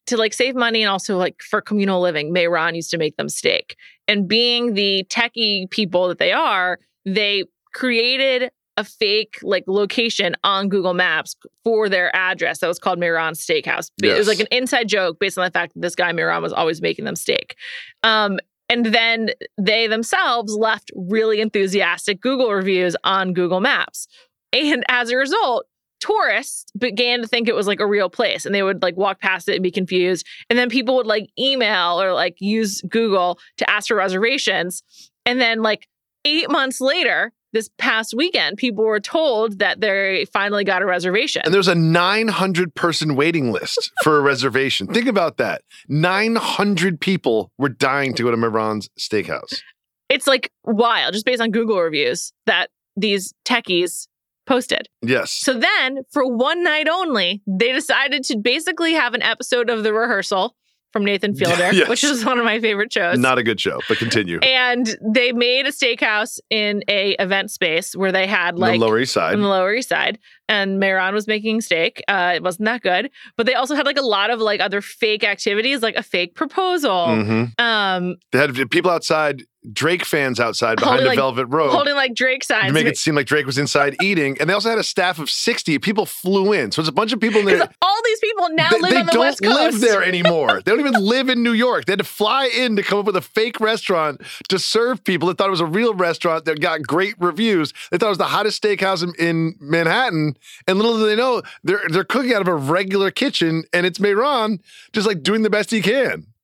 to 0.07 0.17
like 0.17 0.33
save 0.33 0.55
money 0.55 0.81
and 0.81 0.89
also 0.89 1.17
like 1.17 1.41
for 1.41 1.62
communal 1.62 2.01
living. 2.01 2.33
Mehran 2.33 2.75
used 2.75 2.91
to 2.91 2.97
make 2.97 3.15
them 3.17 3.29
steak, 3.29 3.75
and 4.07 4.27
being 4.27 4.73
the 4.73 5.05
techie 5.09 5.69
people 5.69 6.07
that 6.09 6.19
they 6.19 6.31
are, 6.31 6.79
they 7.05 7.43
created 7.73 8.51
a 8.77 8.83
fake 8.83 9.38
like 9.43 9.63
location 9.67 10.36
on 10.43 10.67
Google 10.67 10.93
Maps 10.93 11.36
for 11.63 11.89
their 11.89 12.15
address 12.15 12.59
that 12.59 12.67
was 12.67 12.79
called 12.79 12.99
Mehran 12.99 13.33
Steakhouse. 13.33 13.91
It 14.01 14.17
was 14.17 14.27
like 14.27 14.39
an 14.39 14.47
inside 14.51 14.88
joke 14.88 15.19
based 15.19 15.38
on 15.38 15.45
the 15.45 15.51
fact 15.51 15.73
that 15.73 15.81
this 15.81 15.95
guy 15.95 16.12
Mehran 16.12 16.41
was 16.41 16.53
always 16.53 16.81
making 16.81 17.05
them 17.05 17.15
steak. 17.15 17.55
Um, 18.01 18.39
and 18.69 18.88
then 18.88 19.29
they 19.57 19.88
themselves 19.88 20.55
left 20.55 20.91
really 20.95 21.41
enthusiastic 21.41 22.21
Google 22.21 22.51
reviews 22.51 22.95
on 23.03 23.33
Google 23.33 23.59
Maps. 23.59 24.07
And 24.51 24.83
as 24.88 25.12
a 25.12 25.17
result, 25.17 25.67
tourists 26.04 26.66
began 26.78 27.22
to 27.22 27.28
think 27.28 27.48
it 27.48 27.56
was 27.56 27.66
like 27.66 27.80
a 27.80 27.88
real 27.88 28.10
place 28.10 28.46
and 28.46 28.54
they 28.54 28.63
would 28.63 28.82
like 28.82 28.98
walk 28.98 29.22
past 29.22 29.48
it 29.48 29.56
and 29.56 29.63
be 29.63 29.72
confused. 29.72 30.26
And 30.50 30.60
then 30.60 30.70
people 30.70 30.96
would 30.96 31.08
like 31.08 31.30
email 31.39 32.02
or 32.02 32.13
like 32.13 32.36
use 32.39 32.82
Google 32.82 33.39
to 33.58 33.70
ask 33.70 33.88
for 33.88 33.96
reservations. 33.96 34.84
And 35.26 35.39
then 35.39 35.62
like 35.62 35.88
eight 36.26 36.50
months 36.50 36.82
later, 36.82 37.32
this 37.54 37.70
past 37.78 38.13
weekend, 38.16 38.58
people 38.58 38.84
were 38.84 39.00
told 39.00 39.60
that 39.60 39.80
they 39.80 40.26
finally 40.34 40.66
got 40.66 40.82
a 40.82 40.86
reservation. 40.86 41.44
And 41.46 41.54
there's 41.54 41.68
a 41.68 41.76
900 41.76 42.76
person 42.76 43.16
waiting 43.16 43.52
list 43.52 43.92
for 44.04 44.18
a 44.18 44.22
reservation. 44.22 44.88
Think 44.88 45.08
about 45.08 45.38
that. 45.38 45.62
900 45.88 47.00
people 47.00 47.52
were 47.58 47.70
dying 47.70 48.13
to 48.16 48.24
go 48.24 48.32
to 48.32 48.38
Mehran's 48.38 48.89
Steakhouse. 49.00 49.62
it's 50.10 50.28
like 50.28 50.52
wild, 50.66 51.13
just 51.13 51.26
based 51.26 51.42
on 51.42 51.52
Google 51.52 51.80
reviews 51.80 52.34
that 52.46 52.70
these 52.98 53.34
techies 53.46 54.08
posted. 54.45 54.88
Yes. 55.01 55.32
So 55.32 55.53
then, 55.53 55.99
for 56.12 56.25
one 56.25 56.63
night 56.63 56.88
only, 56.89 57.41
they 57.47 57.71
decided 57.71 58.23
to 58.25 58.38
basically 58.38 58.93
have 58.93 59.13
an 59.13 59.21
episode 59.21 59.69
of 59.69 59.84
the 59.84 59.93
rehearsal 59.93 60.56
from 60.91 61.03
Nathan 61.06 61.34
Fielder, 61.36 61.71
Yes. 61.73 61.89
which 61.89 62.03
is 62.03 62.23
one 62.23 62.38
of 62.38 62.45
my 62.45 62.60
favorite 62.60 62.93
shows. 62.93 63.17
Not 63.17 63.38
a 63.39 63.43
good 63.43 63.60
show, 63.60 63.79
but 63.89 63.97
continue. 63.97 64.38
and 64.43 64.95
they 65.13 65.32
made 65.32 65.65
a 65.65 65.71
steakhouse 65.71 66.39
in 66.51 66.84
a 66.88 67.12
event 67.19 67.49
space 67.51 67.95
where 67.95 68.12
they 68.12 68.27
had 68.27 68.60
like 68.60 68.73
the 68.79 68.86
Lower 68.86 68.99
East 68.99 69.13
Side. 69.13 69.34
on 69.34 69.41
the 69.41 69.47
Lower 69.47 69.73
East 69.73 69.89
Side, 69.89 70.19
and 70.49 70.82
Mehran 70.82 71.13
was 71.13 71.27
making 71.27 71.62
steak. 71.62 72.03
Uh, 72.08 72.34
it 72.36 72.43
wasn't 72.43 72.65
that 72.65 72.82
good, 72.82 73.10
but 73.38 73.45
they 73.45 73.53
also 73.56 73.75
had 73.75 73.86
like 73.86 73.97
a 73.97 74.01
lot 74.01 74.29
of 74.29 74.39
like 74.39 74.60
other 74.60 74.82
fake 74.82 75.23
activities, 75.23 75.82
like 75.82 75.95
a 75.95 76.03
fake 76.03 76.36
proposal, 76.36 77.08
Mhm. 77.08 77.60
um, 77.60 78.15
They 78.32 78.39
had 78.39 78.53
people 78.69 78.91
outside, 78.91 79.43
Drake 79.71 80.03
fans 80.03 80.41
outside 80.41 80.75
behind 80.77 80.99
Holding, 80.99 81.03
the 81.06 81.10
like- 81.12 81.17
Velvet 81.17 81.45
Rope. 81.45 81.71
holding 81.71 81.95
like 81.95 82.13
Drake 82.13 82.43
signs. 82.43 82.67
to 82.67 82.73
make 82.73 82.86
it 82.86 82.97
seem 82.97 83.15
like 83.15 83.25
Drake 83.27 83.45
was 83.45 83.58
inside 83.58 83.95
eating. 84.03 84.36
And 84.41 84.49
they 84.49 84.53
also 84.53 84.69
had 84.69 84.77
a 84.77 84.84
staff 84.84 85.19
of 85.19 85.29
60. 85.29 85.79
People 85.79 86.06
flew 86.06 86.51
in. 86.51 86.71
So 86.73 86.82
it's 86.82 86.89
a 86.89 86.91
bunch 86.91 87.13
of 87.13 87.21
people 87.21 87.39
in 87.39 87.45
there. 87.45 87.60
Because 87.60 87.73
all 87.82 87.97
these 88.03 88.19
people 88.19 88.49
now 88.49 88.69
they 88.71 88.79
live 88.82 88.91
they 88.91 88.99
on 88.99 89.06
the 89.06 89.19
West 89.19 89.41
Coast. 89.41 89.56
live 89.56 89.79
there 89.79 90.03
anymore. 90.03 90.62
they 90.65 90.69
don't 90.71 90.82
even 90.82 91.01
live 91.01 91.29
in 91.29 91.43
New 91.43 91.53
York. 91.53 91.86
They 91.86 91.93
had 91.93 91.99
to 91.99 92.03
fly 92.03 92.47
in 92.53 92.75
to 92.75 92.84
come 92.84 92.99
up 92.99 93.06
with 93.06 93.15
a 93.15 93.21
fake 93.21 93.62
restaurant 93.62 94.19
to 94.49 94.60
serve 94.60 95.01
people 95.06 95.29
that 95.29 95.38
thought 95.38 95.47
it 95.47 95.51
was 95.51 95.62
a 95.62 95.65
real 95.65 95.93
restaurant 95.93 96.43
that 96.43 96.60
got 96.60 96.82
great 96.82 97.15
reviews. 97.17 97.71
They 97.89 97.97
thought 97.97 98.08
it 98.08 98.10
was 98.10 98.17
the 98.17 98.25
hottest 98.25 98.62
steakhouse 98.62 99.01
in, 99.01 99.13
in 99.17 99.56
Manhattan. 99.62 100.33
And 100.67 100.78
little 100.78 100.98
do 100.98 101.06
they 101.06 101.15
know, 101.15 101.41
they're 101.63 101.82
they're 101.89 102.04
cooking 102.04 102.34
out 102.34 102.41
of 102.41 102.48
a 102.48 102.56
regular 102.56 103.12
kitchen, 103.12 103.63
and 103.74 103.86
it's 103.86 104.00
Mehran 104.00 104.60
just 104.91 105.08
like 105.08 105.24
doing 105.24 105.41
the 105.41 105.50
best 105.50 105.72
he 105.72 105.82
can. 105.82 106.28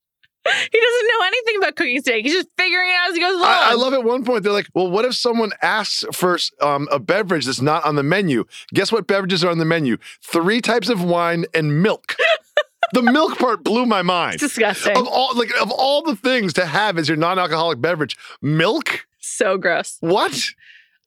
He 0.46 0.80
doesn't 0.80 1.08
know 1.08 1.28
anything 1.28 1.56
about 1.58 1.76
cooking 1.76 2.02
steak. 2.02 2.26
He's 2.26 2.34
just 2.34 2.48
figuring 2.58 2.90
it 2.90 2.94
out 2.94 3.10
as 3.10 3.16
he 3.16 3.22
goes 3.22 3.36
along. 3.36 3.50
I, 3.50 3.72
I 3.72 3.74
love 3.74 3.94
at 3.94 4.04
one 4.04 4.24
point 4.24 4.44
they're 4.44 4.54
like, 4.54 4.70
"Well, 4.74 4.90
what 4.90 5.06
if 5.06 5.14
someone 5.14 5.52
asks 5.62 6.06
for 6.12 6.40
um, 6.62 6.88
a 6.92 6.98
beverage 6.98 7.46
that's 7.46 7.62
not 7.62 7.86
on 7.86 7.96
the 7.96 8.04
menu? 8.04 8.46
Guess 8.74 8.92
what 8.92 9.06
beverages 9.06 9.44
are 9.44 9.52
on 9.52 9.60
the 9.60 9.66
menu? 9.66 9.98
Three 10.24 10.62
types 10.62 10.90
of 10.90 11.04
wine 11.04 11.46
and 11.54 11.84
milk." 11.84 12.16
the 12.94 13.02
milk 13.02 13.38
part 13.38 13.64
blew 13.64 13.86
my 13.86 14.02
mind. 14.02 14.36
It's 14.36 14.44
disgusting. 14.44 14.98
Of 14.98 15.08
all 15.08 15.36
like 15.36 15.52
of 15.62 15.72
all 15.72 16.02
the 16.02 16.16
things 16.16 16.54
to 16.54 16.66
have 16.66 16.98
as 16.98 17.08
your 17.08 17.18
non-alcoholic 17.18 17.80
beverage, 17.82 18.18
milk? 18.42 19.06
so 19.20 19.58
gross. 19.58 19.98
What? 20.00 20.50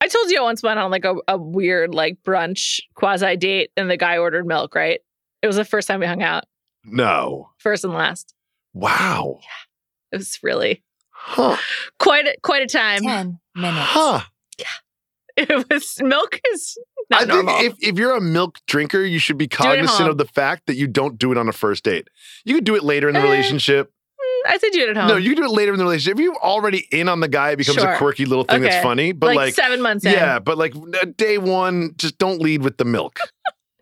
I 0.03 0.09
told 0.09 0.31
you 0.31 0.39
I 0.41 0.43
once 0.43 0.63
went 0.63 0.79
on 0.81 0.91
like 0.91 1.05
a, 1.05 1.15
a 1.29 1.39
weird 1.39 1.95
like 1.95 2.19
brunch 2.25 2.81
quasi 2.95 3.37
date, 3.37 3.71
and 3.77 3.89
the 3.91 3.97
guy 3.97 4.19
ordered 4.19 4.47
milk. 4.47 4.75
Right? 4.75 5.01
It 5.43 5.47
was 5.47 5.57
the 5.57 5.65
first 5.65 5.87
time 5.89 6.01
we 6.01 6.07
hung 6.07 6.23
out, 6.23 6.45
No. 6.85 7.51
first 7.59 7.85
and 7.85 7.93
last. 7.95 8.35
Wow. 8.75 9.39
It 10.11 10.17
was 10.17 10.39
really 10.43 10.83
Huh. 11.11 11.57
quite 11.99 12.27
a, 12.27 12.37
quite 12.43 12.63
a 12.63 12.67
time. 12.67 13.03
10 13.03 13.39
minutes. 13.55 13.77
Huh. 13.79 14.21
Yeah. 14.59 14.67
It 15.37 15.69
was 15.71 16.01
milk 16.03 16.39
is 16.53 16.77
I 17.13 17.25
not 17.25 17.29
normal. 17.29 17.59
think 17.59 17.73
if, 17.81 17.89
if 17.93 17.99
you're 17.99 18.15
a 18.17 18.21
milk 18.21 18.59
drinker, 18.67 19.01
you 19.03 19.19
should 19.19 19.39
be 19.39 19.49
cognizant 19.49 20.09
of 20.11 20.19
the 20.19 20.27
fact 20.27 20.67
that 20.67 20.75
you 20.77 20.87
don't 20.87 21.17
do 21.19 21.33
it 21.33 21.39
on 21.39 21.49
a 21.49 21.53
first 21.53 21.85
date. 21.85 22.09
You 22.45 22.55
could 22.57 22.65
do 22.65 22.75
it 22.77 22.83
later 22.83 23.09
in 23.09 23.15
the 23.15 23.21
Eh, 23.21 23.25
relationship. 23.25 23.91
I 24.47 24.59
said 24.59 24.71
do 24.73 24.83
it 24.83 24.89
at 24.91 24.97
home. 24.97 25.09
No, 25.09 25.17
you 25.17 25.31
can 25.35 25.43
do 25.45 25.49
it 25.51 25.53
later 25.53 25.73
in 25.73 25.79
the 25.79 25.85
relationship. 25.85 26.19
If 26.19 26.25
you're 26.25 26.37
already 26.37 26.87
in 26.91 27.09
on 27.09 27.21
the 27.21 27.29
guy, 27.29 27.51
it 27.51 27.57
becomes 27.57 27.79
Sure. 27.79 27.93
a 27.93 27.99
quirky 27.99 28.25
little 28.25 28.45
thing 28.45 28.63
Okay. 28.63 28.71
that's 28.71 28.83
funny. 28.83 29.13
But 29.13 29.29
like, 29.29 29.37
like, 29.37 29.55
seven 29.55 29.81
months 29.83 30.05
in. 30.05 30.13
yeah, 30.13 30.39
but 30.39 30.59
like 30.59 30.75
uh, 30.77 31.07
day 31.17 31.39
one, 31.39 31.93
just 31.97 32.19
don't 32.19 32.41
lead 32.41 32.63
with 32.63 32.77
the 32.79 32.85
milk. 32.85 33.19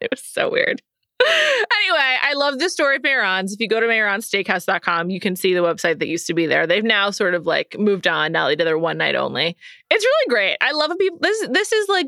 It 0.00 0.08
was 0.10 0.22
so 0.24 0.50
weird. 0.50 0.80
anyway, 1.22 2.16
I 2.22 2.32
love 2.34 2.58
the 2.58 2.70
story 2.70 2.96
of 2.96 3.02
Mehran's. 3.02 3.52
If 3.52 3.60
you 3.60 3.68
go 3.68 3.80
to 3.80 3.86
mehronsteakhouse.com, 3.86 5.10
you 5.10 5.20
can 5.20 5.36
see 5.36 5.52
the 5.52 5.60
website 5.60 5.98
that 5.98 6.08
used 6.08 6.26
to 6.28 6.34
be 6.34 6.46
there. 6.46 6.66
They've 6.66 6.82
now 6.82 7.10
sort 7.10 7.34
of 7.34 7.46
like 7.46 7.76
moved 7.78 8.06
on. 8.06 8.32
Now 8.32 8.48
they 8.48 8.56
do 8.56 8.64
their 8.64 8.78
one 8.78 8.96
night 8.98 9.14
only. 9.14 9.56
It's 9.90 10.04
really 10.04 10.28
great. 10.30 10.56
I 10.62 10.72
love. 10.72 10.90
People. 10.98 11.18
This 11.20 11.46
this 11.48 11.72
is 11.72 11.88
like 11.90 12.06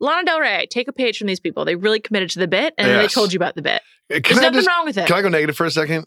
Lana 0.00 0.24
Del 0.26 0.38
Rey. 0.40 0.66
Take 0.70 0.86
a 0.88 0.92
page 0.92 1.18
from 1.18 1.26
these 1.26 1.40
people. 1.40 1.64
They 1.64 1.74
really 1.74 1.98
committed 2.00 2.30
to 2.30 2.38
the 2.38 2.46
bit, 2.48 2.74
and 2.78 2.86
then 2.88 2.98
they 3.02 3.08
told 3.08 3.32
you 3.32 3.36
about 3.38 3.54
the 3.56 3.62
bit. 3.62 3.82
Can 4.10 4.22
There's 4.22 4.38
I 4.38 4.42
nothing 4.42 4.54
just 4.58 4.68
wrong 4.68 4.84
with 4.84 4.98
it. 4.98 5.06
can 5.06 5.16
I 5.16 5.22
go 5.22 5.28
negative 5.28 5.56
for 5.56 5.66
a 5.66 5.70
second? 5.70 6.06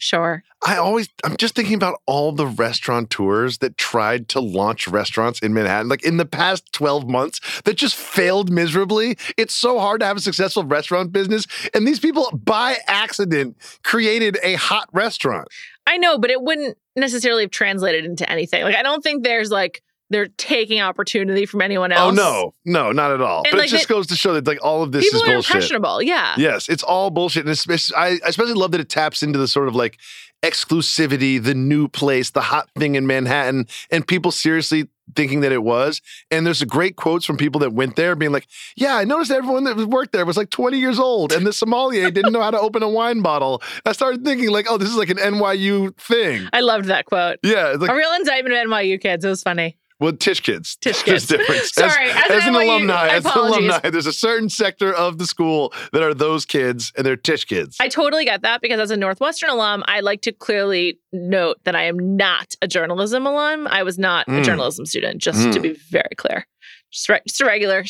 Sure. 0.00 0.42
I 0.66 0.76
always 0.76 1.08
I'm 1.24 1.36
just 1.36 1.54
thinking 1.54 1.74
about 1.74 2.00
all 2.06 2.32
the 2.32 2.46
restaurateurs 2.46 3.58
that 3.58 3.78
tried 3.78 4.28
to 4.30 4.40
launch 4.40 4.88
restaurants 4.88 5.40
in 5.40 5.54
Manhattan, 5.54 5.88
like 5.88 6.02
in 6.04 6.16
the 6.16 6.26
past 6.26 6.72
12 6.72 7.08
months, 7.08 7.40
that 7.62 7.74
just 7.74 7.94
failed 7.94 8.50
miserably. 8.50 9.16
It's 9.36 9.54
so 9.54 9.78
hard 9.78 10.00
to 10.00 10.06
have 10.06 10.16
a 10.16 10.20
successful 10.20 10.64
restaurant 10.64 11.12
business. 11.12 11.46
And 11.74 11.86
these 11.86 12.00
people 12.00 12.30
by 12.32 12.78
accident 12.86 13.56
created 13.84 14.38
a 14.42 14.54
hot 14.54 14.88
restaurant. 14.92 15.48
I 15.86 15.96
know, 15.96 16.18
but 16.18 16.30
it 16.30 16.42
wouldn't 16.42 16.76
necessarily 16.96 17.44
have 17.44 17.50
translated 17.50 18.04
into 18.04 18.28
anything. 18.30 18.62
Like 18.64 18.76
I 18.76 18.82
don't 18.82 19.02
think 19.02 19.24
there's 19.24 19.50
like 19.50 19.82
they're 20.10 20.28
taking 20.28 20.80
opportunity 20.80 21.46
from 21.46 21.62
anyone 21.62 21.92
oh, 21.92 21.96
else. 21.96 22.18
Oh 22.18 22.52
no, 22.64 22.82
no, 22.82 22.92
not 22.92 23.12
at 23.12 23.20
all. 23.20 23.42
And, 23.44 23.52
but 23.52 23.58
like, 23.58 23.68
it 23.68 23.70
just 23.70 23.88
goes 23.88 24.08
to 24.08 24.16
show 24.16 24.34
that 24.34 24.46
like 24.46 24.62
all 24.62 24.82
of 24.82 24.92
this 24.92 25.04
People 25.04 25.22
is 25.22 25.28
are 25.28 25.32
bullshit. 25.32 25.54
impressionable. 25.54 26.02
Yeah. 26.02 26.34
Yes, 26.36 26.68
it's 26.68 26.82
all 26.82 27.10
bullshit. 27.10 27.46
And 27.46 27.50
it's, 27.50 27.92
I 27.94 28.06
I 28.06 28.20
especially 28.26 28.54
love 28.54 28.72
that 28.72 28.80
it 28.80 28.88
taps 28.88 29.22
into 29.22 29.38
the 29.38 29.48
sort 29.48 29.68
of 29.68 29.74
like 29.74 29.98
exclusivity, 30.42 31.42
the 31.42 31.54
new 31.54 31.86
place, 31.86 32.30
the 32.30 32.40
hot 32.40 32.68
thing 32.76 32.94
in 32.94 33.06
Manhattan, 33.06 33.66
and 33.90 34.06
people 34.06 34.30
seriously 34.30 34.88
thinking 35.14 35.40
that 35.40 35.52
it 35.52 35.62
was. 35.62 36.00
And 36.30 36.46
there's 36.46 36.62
great 36.64 36.96
quotes 36.96 37.24
from 37.24 37.36
people 37.36 37.60
that 37.60 37.72
went 37.72 37.96
there 37.96 38.16
being 38.16 38.32
like, 38.32 38.46
Yeah, 38.76 38.96
I 38.96 39.04
noticed 39.04 39.30
everyone 39.30 39.64
that 39.64 39.76
worked 39.76 40.12
there 40.12 40.24
was 40.24 40.36
like 40.36 40.50
20 40.50 40.78
years 40.78 40.98
old, 40.98 41.32
and 41.32 41.46
the 41.46 41.52
sommelier 41.52 42.10
didn't 42.10 42.32
know 42.32 42.42
how 42.42 42.50
to 42.50 42.60
open 42.60 42.82
a 42.82 42.88
wine 42.88 43.20
bottle. 43.20 43.62
I 43.84 43.92
started 43.92 44.24
thinking, 44.24 44.50
like, 44.50 44.66
oh, 44.68 44.78
this 44.78 44.88
is 44.88 44.96
like 44.96 45.10
an 45.10 45.18
NYU 45.18 45.96
thing. 45.98 46.48
I 46.52 46.60
loved 46.60 46.86
that 46.86 47.04
quote. 47.06 47.38
Yeah, 47.42 47.76
like 47.78 47.90
a 47.90 47.94
real 47.94 48.12
indictment 48.12 48.56
of 48.56 48.66
NYU 48.66 49.00
kids. 49.00 49.24
It 49.24 49.28
was 49.28 49.42
funny. 49.42 49.76
Well, 50.00 50.12
Tisch 50.12 50.42
kids. 50.42 50.76
Tisch 50.76 51.02
There's 51.04 51.26
kids. 51.26 51.38
difference. 51.38 51.72
Sorry, 51.74 52.10
as 52.10 52.16
an 52.30 52.32
as 52.32 52.46
an 52.46 52.54
alumni, 52.54 53.08
as 53.08 53.26
an 53.26 53.32
alumni, 53.36 53.90
there's 53.90 54.06
a 54.06 54.12
certain 54.12 54.48
sector 54.48 54.92
of 54.94 55.18
the 55.18 55.26
school 55.26 55.72
that 55.92 56.02
are 56.02 56.14
those 56.14 56.44
kids, 56.46 56.90
and 56.96 57.04
they're 57.06 57.16
Tisch 57.16 57.44
kids. 57.46 57.76
I 57.80 57.88
totally 57.88 58.24
get 58.24 58.42
that 58.42 58.62
because 58.62 58.80
as 58.80 58.90
a 58.90 58.96
Northwestern 58.96 59.50
alum, 59.50 59.84
I 59.86 60.00
like 60.00 60.22
to 60.22 60.32
clearly 60.32 60.98
note 61.12 61.58
that 61.64 61.76
I 61.76 61.84
am 61.84 62.16
not 62.16 62.54
a 62.62 62.66
journalism 62.66 63.26
alum. 63.26 63.66
I 63.68 63.82
was 63.82 63.98
not 63.98 64.26
a 64.26 64.30
Mm. 64.32 64.44
journalism 64.44 64.86
student, 64.86 65.20
just 65.20 65.52
to 65.52 65.58
Mm. 65.58 65.62
be 65.62 65.72
very 65.90 66.14
clear. 66.16 66.46
Just, 66.90 67.08
re- 67.08 67.20
just 67.26 67.40
a 67.42 67.44
regular, 67.44 67.84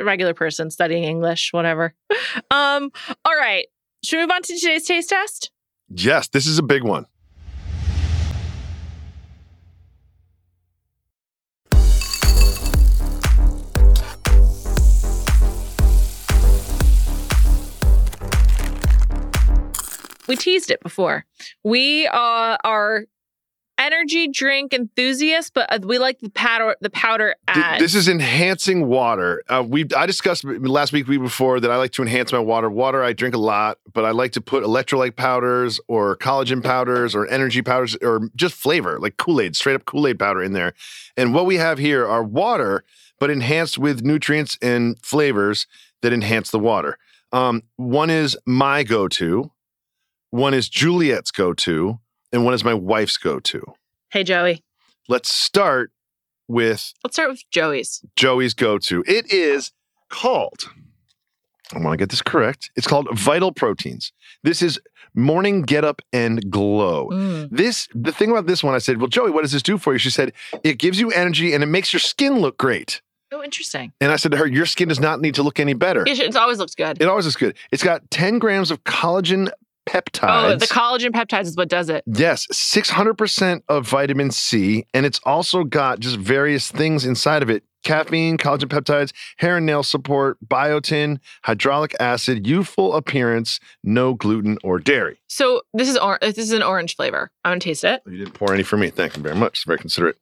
regular 0.00 0.34
person 0.34 0.70
studying 0.70 1.04
English, 1.04 1.50
whatever. 1.52 1.94
Um, 2.50 2.90
all 3.24 3.34
right. 3.36 3.66
Should 4.04 4.16
we 4.18 4.22
move 4.24 4.30
on 4.32 4.42
to 4.42 4.58
today's 4.58 4.84
taste 4.86 5.08
test? 5.10 5.50
Yes, 5.88 6.28
this 6.28 6.46
is 6.46 6.58
a 6.58 6.62
big 6.62 6.82
one. 6.82 7.06
We 20.26 20.36
teased 20.36 20.70
it 20.70 20.82
before. 20.82 21.24
We 21.62 22.06
uh, 22.06 22.56
are 22.64 23.04
energy 23.78 24.28
drink 24.28 24.72
enthusiasts, 24.72 25.50
but 25.50 25.70
uh, 25.70 25.78
we 25.82 25.98
like 25.98 26.18
the 26.20 26.30
powder. 26.30 26.76
The 26.80 26.90
powder. 26.90 27.34
This 27.78 27.94
is 27.94 28.08
enhancing 28.08 28.86
water. 28.86 29.42
Uh, 29.48 29.64
we 29.66 29.86
I 29.96 30.06
discussed 30.06 30.44
last 30.44 30.92
week, 30.92 31.06
week 31.06 31.20
before, 31.20 31.60
that 31.60 31.70
I 31.70 31.76
like 31.76 31.92
to 31.92 32.02
enhance 32.02 32.32
my 32.32 32.38
water. 32.38 32.70
Water 32.70 33.02
I 33.02 33.12
drink 33.12 33.34
a 33.34 33.38
lot, 33.38 33.78
but 33.92 34.04
I 34.04 34.10
like 34.10 34.32
to 34.32 34.40
put 34.40 34.64
electrolyte 34.64 35.16
powders 35.16 35.80
or 35.88 36.16
collagen 36.16 36.62
powders 36.62 37.14
or 37.14 37.26
energy 37.28 37.62
powders 37.62 37.96
or 38.02 38.30
just 38.34 38.54
flavor, 38.54 38.98
like 38.98 39.16
Kool 39.16 39.40
Aid, 39.40 39.56
straight 39.56 39.74
up 39.74 39.84
Kool 39.84 40.06
Aid 40.06 40.18
powder 40.18 40.42
in 40.42 40.52
there. 40.52 40.72
And 41.16 41.34
what 41.34 41.46
we 41.46 41.56
have 41.56 41.78
here 41.78 42.06
are 42.06 42.22
water, 42.22 42.84
but 43.18 43.30
enhanced 43.30 43.78
with 43.78 44.02
nutrients 44.02 44.58
and 44.62 44.98
flavors 45.02 45.66
that 46.02 46.12
enhance 46.12 46.50
the 46.50 46.58
water. 46.58 46.98
Um, 47.32 47.62
one 47.76 48.10
is 48.10 48.36
my 48.46 48.82
go 48.82 49.08
to, 49.08 49.50
one 50.36 50.54
is 50.54 50.68
Juliet's 50.68 51.30
go 51.30 51.52
to, 51.54 51.98
and 52.32 52.44
one 52.44 52.54
is 52.54 52.64
my 52.64 52.74
wife's 52.74 53.16
go 53.16 53.40
to. 53.40 53.62
hey, 54.10 54.22
Joey. 54.22 54.62
Let's 55.08 55.32
start 55.32 55.92
with 56.48 56.92
Let's 57.04 57.16
start 57.16 57.30
with 57.30 57.42
Joey's. 57.50 58.04
Joey's 58.16 58.54
go 58.54 58.78
to. 58.78 59.04
It 59.06 59.32
is 59.32 59.72
called, 60.10 60.70
I 61.74 61.78
want 61.78 61.92
to 61.92 61.96
get 61.96 62.10
this 62.10 62.22
correct. 62.22 62.70
It's 62.76 62.86
called 62.86 63.08
Vital 63.12 63.52
Proteins. 63.52 64.12
This 64.42 64.62
is 64.62 64.80
Morning 65.14 65.62
Get 65.62 65.84
Up 65.84 66.02
and 66.12 66.50
Glow. 66.50 67.08
Mm. 67.10 67.48
This, 67.50 67.88
the 67.94 68.12
thing 68.12 68.30
about 68.30 68.46
this 68.46 68.62
one, 68.62 68.74
I 68.74 68.78
said, 68.78 68.98
Well, 68.98 69.08
Joey, 69.08 69.30
what 69.30 69.42
does 69.42 69.52
this 69.52 69.62
do 69.62 69.78
for 69.78 69.92
you? 69.92 69.98
She 69.98 70.10
said, 70.10 70.32
It 70.62 70.78
gives 70.78 71.00
you 71.00 71.10
energy 71.10 71.54
and 71.54 71.62
it 71.62 71.66
makes 71.66 71.92
your 71.92 72.00
skin 72.00 72.40
look 72.40 72.58
great. 72.58 73.00
Oh, 73.32 73.42
interesting. 73.42 73.92
And 74.00 74.12
I 74.12 74.16
said 74.16 74.32
to 74.32 74.38
her, 74.38 74.46
Your 74.46 74.66
skin 74.66 74.88
does 74.88 75.00
not 75.00 75.20
need 75.20 75.34
to 75.36 75.42
look 75.42 75.58
any 75.58 75.74
better. 75.74 76.02
It, 76.06 76.18
it 76.20 76.36
always 76.36 76.58
looks 76.58 76.74
good. 76.74 77.00
It 77.00 77.08
always 77.08 77.24
looks 77.24 77.36
good. 77.36 77.56
It's 77.72 77.82
got 77.82 78.08
10 78.10 78.38
grams 78.38 78.70
of 78.70 78.84
collagen 78.84 79.50
peptides. 79.86 80.52
Oh, 80.52 80.56
the 80.56 80.66
collagen 80.66 81.10
peptides 81.10 81.44
is 81.44 81.56
what 81.56 81.68
does 81.68 81.88
it. 81.88 82.02
Yes, 82.06 82.46
600% 82.52 83.62
of 83.68 83.86
vitamin 83.88 84.30
C. 84.30 84.86
And 84.92 85.06
it's 85.06 85.20
also 85.24 85.64
got 85.64 86.00
just 86.00 86.16
various 86.16 86.70
things 86.70 87.04
inside 87.04 87.42
of 87.42 87.50
it 87.50 87.62
caffeine, 87.84 88.36
collagen 88.36 88.64
peptides, 88.68 89.12
hair 89.36 89.58
and 89.58 89.64
nail 89.66 89.84
support, 89.84 90.36
biotin, 90.44 91.18
hyaluronic 91.46 91.94
acid, 92.00 92.44
youthful 92.44 92.94
appearance, 92.94 93.60
no 93.84 94.12
gluten 94.14 94.58
or 94.64 94.80
dairy. 94.80 95.20
So 95.28 95.62
this 95.72 95.88
is 95.88 95.96
or- 95.96 96.18
this 96.20 96.36
is 96.38 96.50
an 96.50 96.64
orange 96.64 96.96
flavor. 96.96 97.30
I'm 97.44 97.50
gonna 97.52 97.60
taste 97.60 97.84
it. 97.84 98.02
Oh, 98.04 98.10
you 98.10 98.18
didn't 98.18 98.34
pour 98.34 98.52
any 98.52 98.64
for 98.64 98.76
me. 98.76 98.90
Thank 98.90 99.16
you 99.16 99.22
very 99.22 99.36
much. 99.36 99.64
Very 99.66 99.78
considerate. 99.78 100.16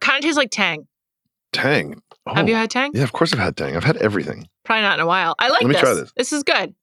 Kind 0.00 0.16
of 0.16 0.22
tastes 0.22 0.38
like 0.38 0.50
Tang. 0.50 0.86
Tang. 1.52 2.00
Have 2.26 2.48
you 2.48 2.54
Oh, 2.54 2.58
had 2.58 2.70
Tang? 2.70 2.92
Yeah, 2.94 3.02
of 3.02 3.12
course 3.12 3.32
I've 3.34 3.38
had 3.38 3.54
Tang. 3.56 3.76
I've 3.76 3.84
had 3.84 3.96
everything. 3.98 4.48
Probably 4.64 4.82
not 4.82 4.98
in 4.98 5.02
a 5.02 5.06
while. 5.06 5.34
I 5.38 5.48
like 5.48 5.60
Let 5.62 5.68
me 5.68 5.72
this. 5.74 5.80
try 5.82 5.92
this. 5.94 6.12
This 6.16 6.32
is 6.32 6.42
good. 6.42 6.74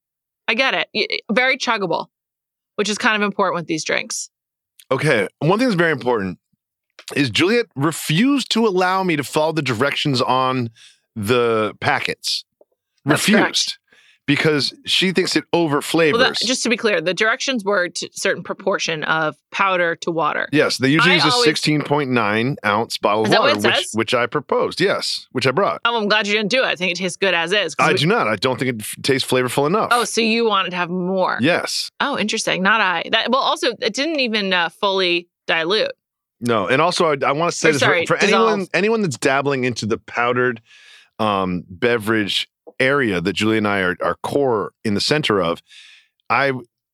I 0.48 0.54
get 0.54 0.88
it. 0.94 1.22
Very 1.32 1.58
chuggable, 1.58 2.08
which 2.78 2.90
is 2.90 2.98
kind 2.98 3.16
of 3.16 3.26
important 3.26 3.56
with 3.56 3.68
these 3.68 3.84
drinks. 3.84 4.30
Okay. 4.92 5.28
One 5.40 5.60
thing 5.60 5.68
that's 5.68 5.78
very 5.78 5.92
important 5.92 6.40
is 7.16 7.30
Juliet 7.30 7.66
refused 7.76 8.52
to 8.52 8.66
allow 8.66 9.04
me 9.04 9.16
to 9.16 9.24
follow 9.24 9.52
the 9.52 9.62
directions 9.62 10.22
on 10.22 10.70
the 11.16 11.74
packets. 11.82 12.46
That's 13.06 13.26
correct. 13.26 13.80
Because 14.28 14.74
she 14.86 15.12
thinks 15.14 15.36
it 15.36 15.46
over 15.54 15.82
flavors. 15.82 16.20
Well, 16.20 16.30
that, 16.30 16.38
just 16.38 16.62
to 16.64 16.70
be 16.70 16.78
clear, 16.78 17.02
the 17.02 17.14
directions 17.14 17.64
were 17.64 17.88
to 17.88 18.10
certain 18.12 18.44
proportion 18.44 19.04
of 19.06 19.36
powder 19.52 19.96
to 19.96 20.12
water. 20.12 20.48
yes, 20.52 20.78
they 20.78 20.90
usually 20.90 21.14
I 21.14 21.26
use 21.26 21.26
a 21.26 21.30
16.9 21.50 22.58
ounce 22.64 22.98
bottle 22.98 23.24
of 23.24 23.32
water, 23.32 23.58
which, 23.60 23.88
which 23.94 24.14
I 24.14 24.28
proposed. 24.28 24.80
Yes, 24.82 25.28
which 25.32 25.48
I 25.48 25.52
brought. 25.52 25.82
Oh, 25.86 25.98
I'm 25.98 26.08
glad 26.08 26.28
you 26.28 26.34
didn't 26.34 26.52
do 26.52 26.62
it. 26.62 26.66
I 26.66 26.76
think 26.76 26.92
it 26.92 26.98
tastes 26.98 27.18
good 27.18 27.34
as 27.34 27.52
is. 27.54 27.74
I 27.80 27.94
we- 27.94 27.98
do 27.98 28.06
not. 28.06 28.28
I 28.28 28.36
don't 28.36 28.60
think 28.60 28.76
it 28.76 28.82
f- 28.82 28.96
tastes 29.02 29.28
flavorful 29.30 29.66
enough. 29.66 29.90
Oh, 29.92 30.04
so 30.04 30.22
you 30.22 30.46
wanted 30.46 30.72
to 30.72 30.76
have 30.76 30.90
more? 30.90 31.40
yes. 31.42 31.90
Oh, 32.00 32.18
interesting. 32.20 32.62
Not 32.62 32.82
I. 32.82 33.04
That 33.12 33.32
well, 33.32 33.42
also 33.42 33.70
it 33.80 33.94
didn't 33.96 34.20
even 34.20 34.54
uh, 34.54 34.70
fully 34.70 35.30
dilute. 35.48 35.92
No, 36.42 36.68
and 36.68 36.82
also 36.82 37.14
I, 37.14 37.18
I 37.26 37.32
want 37.32 37.52
to 37.52 37.58
say 37.58 37.70
Or 37.70 37.72
this 37.72 37.80
sorry, 37.82 38.06
for, 38.06 38.18
for 38.18 38.24
anyone 38.24 38.68
anyone 38.74 39.02
that's 39.02 39.18
dabbling 39.18 39.64
into 39.64 39.86
the 39.86 39.98
powdered 39.98 40.62
um, 41.18 41.64
beverage 41.70 42.48
area 42.80 43.22
that 43.22 43.34
Julie 43.34 43.58
and 43.58 43.68
I 43.68 43.80
are, 43.82 43.96
are 44.02 44.16
core 44.24 44.72
in 44.84 44.94
the 44.94 45.02
center 45.02 45.42
of. 45.42 45.62
I 46.30 46.52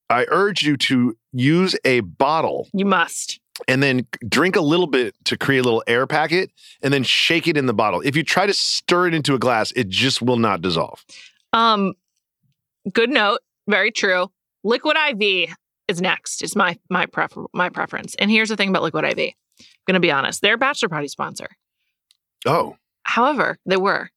I 0.10 0.26
urge 0.30 0.62
you 0.64 0.78
to 0.78 1.18
use 1.32 1.76
a 1.86 2.02
bottle 2.02 2.68
You 2.74 2.86
must. 2.86 3.40
and 3.68 3.82
then 3.82 4.06
drink 4.28 4.56
a 4.56 4.62
little 4.62 4.86
bit 4.88 5.16
to 5.26 5.38
create 5.38 5.60
a 5.60 5.64
little 5.64 5.84
air 5.88 6.06
packet, 6.06 6.52
and 6.82 6.94
then 6.94 7.04
shake 7.04 7.48
it 7.48 7.58
in 7.58 7.66
the 7.66 7.74
bottle. 7.74 8.02
If 8.02 8.16
you 8.16 8.24
try 8.24 8.46
to 8.46 8.54
stir 8.54 9.08
it 9.08 9.14
into 9.14 9.34
a 9.34 9.40
glass, 9.40 9.72
it 9.76 9.90
just 9.90 10.22
will 10.22 10.38
not 10.38 10.62
dissolve. 10.62 11.04
Um, 11.54 11.94
good 12.92 13.10
note. 13.10 13.40
Very 13.68 13.92
true. 13.92 14.30
Liquid 14.64 14.98
IV 15.22 15.50
is 15.88 16.02
next. 16.02 16.42
It's 16.44 16.56
my 16.56 16.78
my 16.90 17.06
prefer 17.06 17.46
my 17.54 17.70
preference. 17.70 18.14
And 18.16 18.30
here's 18.30 18.50
the 18.50 18.56
thing 18.56 18.70
about 18.70 18.84
Liquid 18.84 19.06
IV. 19.06 19.18
I'm 19.60 19.66
gonna 19.88 20.00
be 20.00 20.12
honest. 20.12 20.42
They're 20.42 20.56
a 20.56 20.58
bachelor 20.58 20.90
party 20.90 21.08
sponsor. 21.08 21.48
Oh, 22.46 22.76
However, 23.06 23.58
they 23.66 23.78
were. 23.78 24.10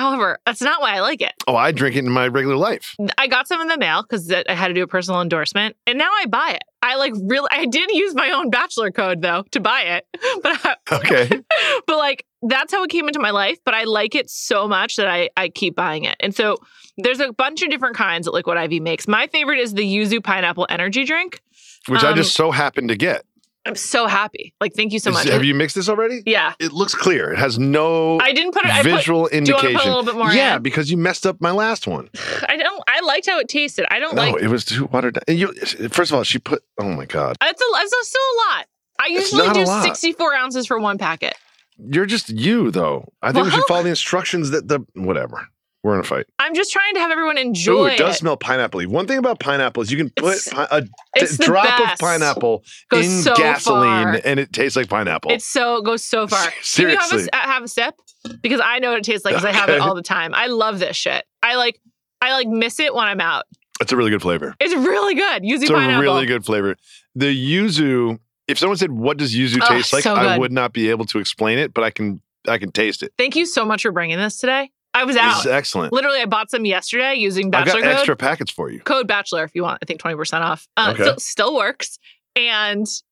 However, 0.00 0.38
that's 0.46 0.60
not 0.62 0.80
why 0.80 0.94
I 0.96 1.00
like 1.00 1.20
it. 1.20 1.32
oh, 1.46 1.54
I 1.56 1.72
drink 1.72 1.94
it 1.96 2.00
in 2.04 2.10
my 2.10 2.26
regular 2.28 2.56
life. 2.56 2.96
I 3.18 3.26
got 3.26 3.46
some 3.48 3.60
in 3.60 3.68
the 3.68 3.78
mail 3.78 4.02
because 4.02 4.30
I 4.32 4.54
had 4.54 4.68
to 4.68 4.74
do 4.74 4.82
a 4.82 4.86
personal 4.86 5.20
endorsement, 5.20 5.76
and 5.86 5.98
now 5.98 6.10
I 6.10 6.26
buy 6.26 6.52
it. 6.54 6.62
I 6.82 6.96
like 6.96 7.12
really. 7.22 7.48
I 7.50 7.66
did 7.66 7.90
use 7.90 8.14
my 8.14 8.30
own 8.30 8.48
bachelor 8.50 8.90
code 8.90 9.20
though 9.20 9.44
to 9.50 9.60
buy 9.60 9.82
it, 9.82 10.06
but 10.42 10.58
I, 10.64 10.76
Okay, 10.96 11.28
but 11.86 11.96
like 11.98 12.24
that's 12.42 12.72
how 12.72 12.82
it 12.82 12.90
came 12.90 13.06
into 13.06 13.20
my 13.20 13.30
life. 13.30 13.58
But 13.64 13.74
I 13.74 13.84
like 13.84 14.14
it 14.14 14.30
so 14.30 14.66
much 14.66 14.96
that 14.96 15.06
I 15.06 15.28
I 15.36 15.48
keep 15.50 15.76
buying 15.76 16.04
it. 16.04 16.16
And 16.20 16.34
so 16.34 16.56
there's 16.96 17.20
a 17.20 17.32
bunch 17.32 17.62
of 17.62 17.68
different 17.70 17.96
kinds 17.96 18.24
that 18.24 18.32
Liquid 18.32 18.56
IV 18.72 18.82
makes. 18.82 19.06
My 19.06 19.26
favorite 19.26 19.58
is 19.60 19.74
the 19.74 19.82
yuzu 19.84 20.22
pineapple 20.24 20.66
energy 20.70 21.04
drink. 21.04 21.40
which 21.88 22.02
I 22.02 22.10
Um, 22.10 22.16
just 22.16 22.34
so 22.34 22.50
happened 22.50 22.88
to 22.88 22.96
get. 22.96 23.24
I'm 23.66 23.74
so 23.74 24.06
happy. 24.06 24.54
Like 24.60 24.72
thank 24.74 24.92
you 24.92 24.98
so 24.98 25.10
Is- 25.10 25.14
much. 25.14 25.28
have 25.28 25.44
you 25.44 25.54
mixed 25.54 25.76
this 25.76 25.88
already? 25.88 26.22
yeah, 26.26 26.54
It 26.58 26.72
looks 26.72 26.94
clear. 26.94 27.32
It 27.32 27.38
has 27.38 27.58
no 27.58 28.18
I 28.20 28.32
didn't 28.32 28.52
put 28.52 28.64
it. 28.64 28.70
Put, 28.72 28.84
visual 28.84 29.28
do 29.28 29.36
you 29.36 29.40
want 29.54 29.64
indication. 29.64 29.72
to 29.72 29.78
put 29.78 29.84
a 29.86 29.88
little 29.88 30.04
bit 30.04 30.14
more? 30.16 30.32
yeah, 30.32 30.56
in? 30.56 30.62
because 30.62 30.90
you 30.90 30.96
messed 30.96 31.26
up 31.26 31.40
my 31.40 31.50
last 31.50 31.86
one. 31.86 32.08
I 32.48 32.56
don't. 32.56 32.82
I 32.88 33.00
liked 33.00 33.26
how 33.28 33.38
it 33.38 33.48
tasted. 33.48 33.86
I 33.92 33.98
don't 33.98 34.14
No, 34.14 34.22
like. 34.22 34.32
No, 34.32 34.38
it 34.38 34.48
was 34.48 34.64
too 34.64 34.86
watered 34.86 35.14
down. 35.14 35.22
And 35.28 35.38
you, 35.38 35.52
first 35.90 36.10
of 36.10 36.16
all, 36.16 36.22
she 36.24 36.38
put. 36.38 36.62
Oh 36.80 36.90
my 36.90 37.04
god, 37.06 37.36
It's 37.42 37.60
a. 37.60 37.64
It's 37.82 38.08
still 38.08 38.20
a 38.22 38.36
lot. 38.56 38.66
I 38.98 39.06
usually 39.08 39.48
do 39.52 39.64
64 39.66 40.34
ounces 40.34 40.66
for 40.66 40.78
one 40.78 40.98
packet. 40.98 41.34
you're 41.78 42.06
just 42.06 42.28
you 42.30 42.70
though. 42.70 43.12
I 43.22 43.32
think 43.32 43.44
we 43.46 43.50
should 43.50 43.64
follow 43.64 43.82
the 43.82 43.88
instructions 43.90 44.50
that 44.50 44.68
the 44.68 44.80
whatever. 44.94 45.48
We're 45.82 45.94
in 45.94 46.00
a 46.00 46.04
fight. 46.04 46.26
I'm 46.38 46.54
just 46.54 46.70
trying 46.72 46.92
to 46.94 47.00
have 47.00 47.10
everyone 47.10 47.38
Ooh, 47.38 47.40
enjoy 47.40 47.86
it 47.86 47.90
does 47.92 47.94
it. 48.00 48.02
Does 48.04 48.16
smell 48.18 48.36
pineapple 48.36 48.82
One 48.82 49.06
thing 49.06 49.16
about 49.18 49.40
pineapple 49.40 49.82
is 49.82 49.90
you 49.90 49.96
can 49.96 50.10
put 50.10 50.34
It's- 50.36 50.48
pi- 50.48 50.68
a 50.70 50.82
It's 51.16 51.38
drop 51.38 51.64
best. 51.64 51.94
of 51.94 51.98
pineapple 51.98 52.64
Goes 52.90 53.06
in 53.06 53.22
so 53.22 53.34
gasoline 53.34 54.04
far. 54.04 54.20
and 54.24 54.38
it 54.38 54.52
tastes 54.52 54.76
like 54.76 54.90
pineapple. 54.90 55.30
It's 55.32 55.46
so 55.46 55.76
it 55.76 55.84
goes 55.86 56.04
so 56.04 56.26
far. 56.28 56.50
Can 56.74 56.90
you 56.90 56.96
have 56.96 57.06
a, 57.06 57.08
Seriously. 57.08 57.32
uh, 57.32 57.36
have 57.38 57.62
a 57.62 57.68
sip? 57.68 57.94
Because 58.42 58.60
I 58.62 58.78
know 58.78 58.90
what 58.90 58.98
it 58.98 59.04
tastes 59.04 59.24
like 59.24 59.32
because 59.34 59.46
I 59.46 59.52
have 59.52 59.70
it 59.70 59.80
all 59.80 59.94
the 59.94 60.02
time. 60.02 60.34
I 60.34 60.48
love 60.48 60.78
this 60.80 60.96
shit. 60.96 61.24
I 61.42 61.56
like 61.56 61.80
I 62.20 62.32
like 62.34 62.48
miss 62.48 62.78
it 62.78 62.94
when 62.94 63.06
I'm 63.06 63.20
out. 63.22 63.44
it's 63.80 63.90
a 63.92 63.96
really 63.96 64.10
good 64.10 64.20
flavor. 64.20 64.54
It's 64.60 64.74
really 64.74 65.14
good. 65.14 65.42
Yuzu 65.42 65.62
It's 65.62 65.70
pineapple. 65.70 65.96
a 65.98 66.02
really 66.02 66.26
good 66.26 66.44
flavor. 66.44 66.76
The 67.14 67.34
yuzu. 67.34 68.18
If 68.48 68.58
someone 68.58 68.76
said, 68.76 68.92
"What 68.92 69.16
does 69.16 69.34
yuzu 69.34 69.60
Oh, 69.62 69.68
taste 69.68 69.92
like?" 69.94 70.02
so 70.02 70.14
I 70.14 70.36
would 70.36 70.52
not 70.52 70.72
be 70.74 70.90
able 70.90 71.06
to 71.06 71.18
explain 71.20 71.58
it, 71.58 71.72
but 71.72 71.84
I 71.84 71.90
can. 71.90 72.20
I 72.48 72.58
can 72.58 72.72
taste 72.72 73.02
it. 73.02 73.12
Thank 73.16 73.36
you 73.36 73.46
so 73.46 73.64
much 73.64 73.82
for 73.82 73.92
bringing 73.92 74.18
this 74.18 74.38
today. 74.38 74.70
I 74.92 75.04
was 75.04 75.14
This 75.14 75.22
out. 75.24 75.40
is 75.40 75.46
excellent. 75.46 75.92
Literally, 75.92 76.20
I 76.20 76.26
bought 76.26 76.50
some 76.50 76.64
yesterday 76.64 77.14
using 77.14 77.46
I've 77.46 77.64
Bachelor 77.66 77.80
got 77.82 77.86
code. 77.88 77.96
extra 77.96 78.16
packets 78.16 78.50
for 78.50 78.70
you. 78.70 78.80
Code 78.80 79.06
Bachelor 79.06 79.44
if 79.44 79.54
you 79.54 79.62
want. 79.62 79.78
I 79.82 79.86
think 79.86 80.00
twenty 80.00 80.16
percent 80.16 80.42
off. 80.42 80.66
Uh, 80.76 80.90
Okay. 80.94 81.02
still, 81.04 81.18
still 81.18 81.54
works, 81.56 81.98
and 82.36 82.82
it's 82.82 83.02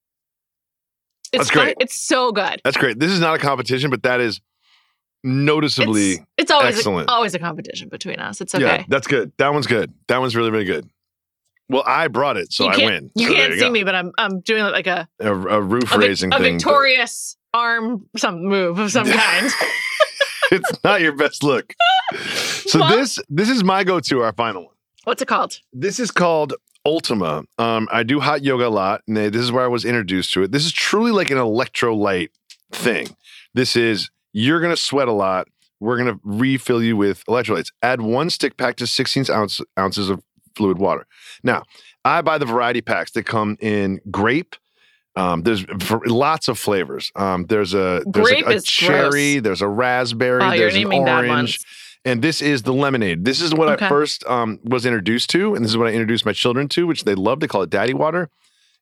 That's 1.32 1.50
great. 1.50 1.64
fun- 1.66 1.74
It's 1.80 2.00
so 2.00 2.32
good. 2.32 2.60
That's 2.64 2.76
great. 2.76 2.98
This 2.98 3.12
is 3.12 3.20
not 3.20 3.34
a 3.34 3.38
competition, 3.38 3.90
but 3.90 4.02
that 4.02 4.20
is 4.20 4.40
noticeably. 5.22 6.12
It's, 6.12 6.22
it's 6.38 6.50
always 6.50 6.76
excellent. 6.76 7.08
A, 7.10 7.12
always 7.12 7.34
a 7.34 7.38
competition 7.38 7.88
between 7.88 8.18
us. 8.18 8.40
It's 8.40 8.54
Yeah, 8.54 8.74
okay. 8.74 8.86
that's 8.88 9.06
good. 9.06 9.32
That 9.38 9.52
one's 9.52 9.66
good. 9.66 9.92
That 10.08 10.18
one's 10.20 10.34
really, 10.34 10.50
really 10.50 10.64
good. 10.64 10.88
Well, 11.68 11.82
I 11.86 12.08
brought 12.08 12.38
it, 12.38 12.50
so 12.52 12.66
I 12.66 12.76
win. 12.78 13.10
You 13.14 13.28
So 13.28 13.34
can't 13.34 13.52
see 13.52 13.60
go. 13.60 13.70
me, 13.70 13.84
but 13.84 13.94
I'm 13.94 14.10
I'm 14.16 14.40
doing 14.40 14.62
like 14.64 14.86
a 14.86 15.06
A, 15.20 15.32
a 15.32 15.60
roof 15.60 15.92
a, 15.94 15.98
raising 15.98 16.32
a 16.32 16.38
thing. 16.38 16.54
but 16.56 16.62
victorious 16.64 17.36
arm 17.52 18.06
some 18.16 18.42
move 18.44 18.78
of 18.78 18.90
some 18.90 19.06
kind. 19.10 19.50
it's 20.52 20.84
not 20.84 21.00
your 21.00 21.12
best 21.12 21.42
look. 21.42 21.74
So 22.66 22.80
Well- 22.80 22.96
this 22.96 23.18
this 23.28 23.48
is 23.50 23.64
my 23.64 23.84
go-to. 23.84 24.22
Our 24.22 24.32
final 24.32 24.64
one. 24.66 24.74
What's 25.04 25.22
it 25.22 25.28
called? 25.28 25.58
This 25.72 25.98
is 26.00 26.10
called 26.10 26.54
Ultima. 26.84 27.44
Um, 27.58 27.88
I 27.90 28.02
do 28.02 28.20
hot 28.20 28.44
yoga 28.44 28.66
a 28.66 28.68
lot, 28.68 29.02
and 29.06 29.16
this 29.16 29.36
is 29.42 29.50
where 29.50 29.64
I 29.64 29.68
was 29.68 29.84
introduced 29.84 30.32
to 30.34 30.42
it. 30.42 30.52
This 30.52 30.64
is 30.66 30.72
truly 30.72 31.12
like 31.12 31.30
an 31.30 31.38
electrolyte 31.38 32.28
thing. 32.72 33.08
This 33.54 33.74
is 33.76 34.10
you're 34.32 34.60
gonna 34.60 34.76
sweat 34.76 35.08
a 35.08 35.12
lot. 35.12 35.48
We're 35.80 35.96
gonna 35.96 36.18
refill 36.22 36.82
you 36.82 36.96
with 36.96 37.24
electrolytes. 37.26 37.72
Add 37.82 38.00
one 38.02 38.30
stick 38.30 38.56
pack 38.56 38.76
to 38.76 38.86
16 38.86 39.26
ounce, 39.30 39.60
ounces 39.78 40.10
of 40.10 40.22
fluid 40.56 40.78
water. 40.78 41.06
Now, 41.42 41.62
I 42.04 42.20
buy 42.20 42.38
the 42.38 42.46
variety 42.46 42.80
packs 42.80 43.12
that 43.12 43.24
come 43.24 43.56
in 43.60 44.00
grape. 44.10 44.56
Um, 45.18 45.42
there's 45.42 45.66
lots 46.06 46.48
of 46.48 46.58
flavors. 46.58 47.10
Um, 47.16 47.46
there's 47.46 47.74
a 47.74 48.02
there's 48.06 48.28
Grape 48.28 48.46
a, 48.46 48.56
a 48.56 48.60
cherry. 48.60 49.34
gross. 49.34 49.42
There's 49.42 49.62
a 49.62 49.68
raspberry. 49.68 50.42
Oh, 50.42 50.56
there's 50.56 50.76
an 50.76 50.86
orange 50.86 51.58
and 52.04 52.22
this 52.22 52.40
is 52.40 52.62
the 52.62 52.72
lemonade. 52.72 53.24
This 53.24 53.40
is 53.40 53.54
what 53.54 53.68
Okay. 53.68 53.86
I 53.86 53.88
first 53.88 54.24
um, 54.26 54.60
was 54.64 54.86
introduced 54.86 55.30
to, 55.30 55.54
and 55.54 55.64
this 55.64 55.70
is 55.70 55.76
what 55.76 55.88
I 55.88 55.90
introduced 55.90 56.24
my 56.24 56.32
children 56.32 56.68
to, 56.70 56.86
which 56.86 57.04
they 57.04 57.14
love. 57.14 57.40
They 57.40 57.46
call 57.46 57.62
it 57.62 57.70
daddy 57.70 57.94
water, 57.94 58.30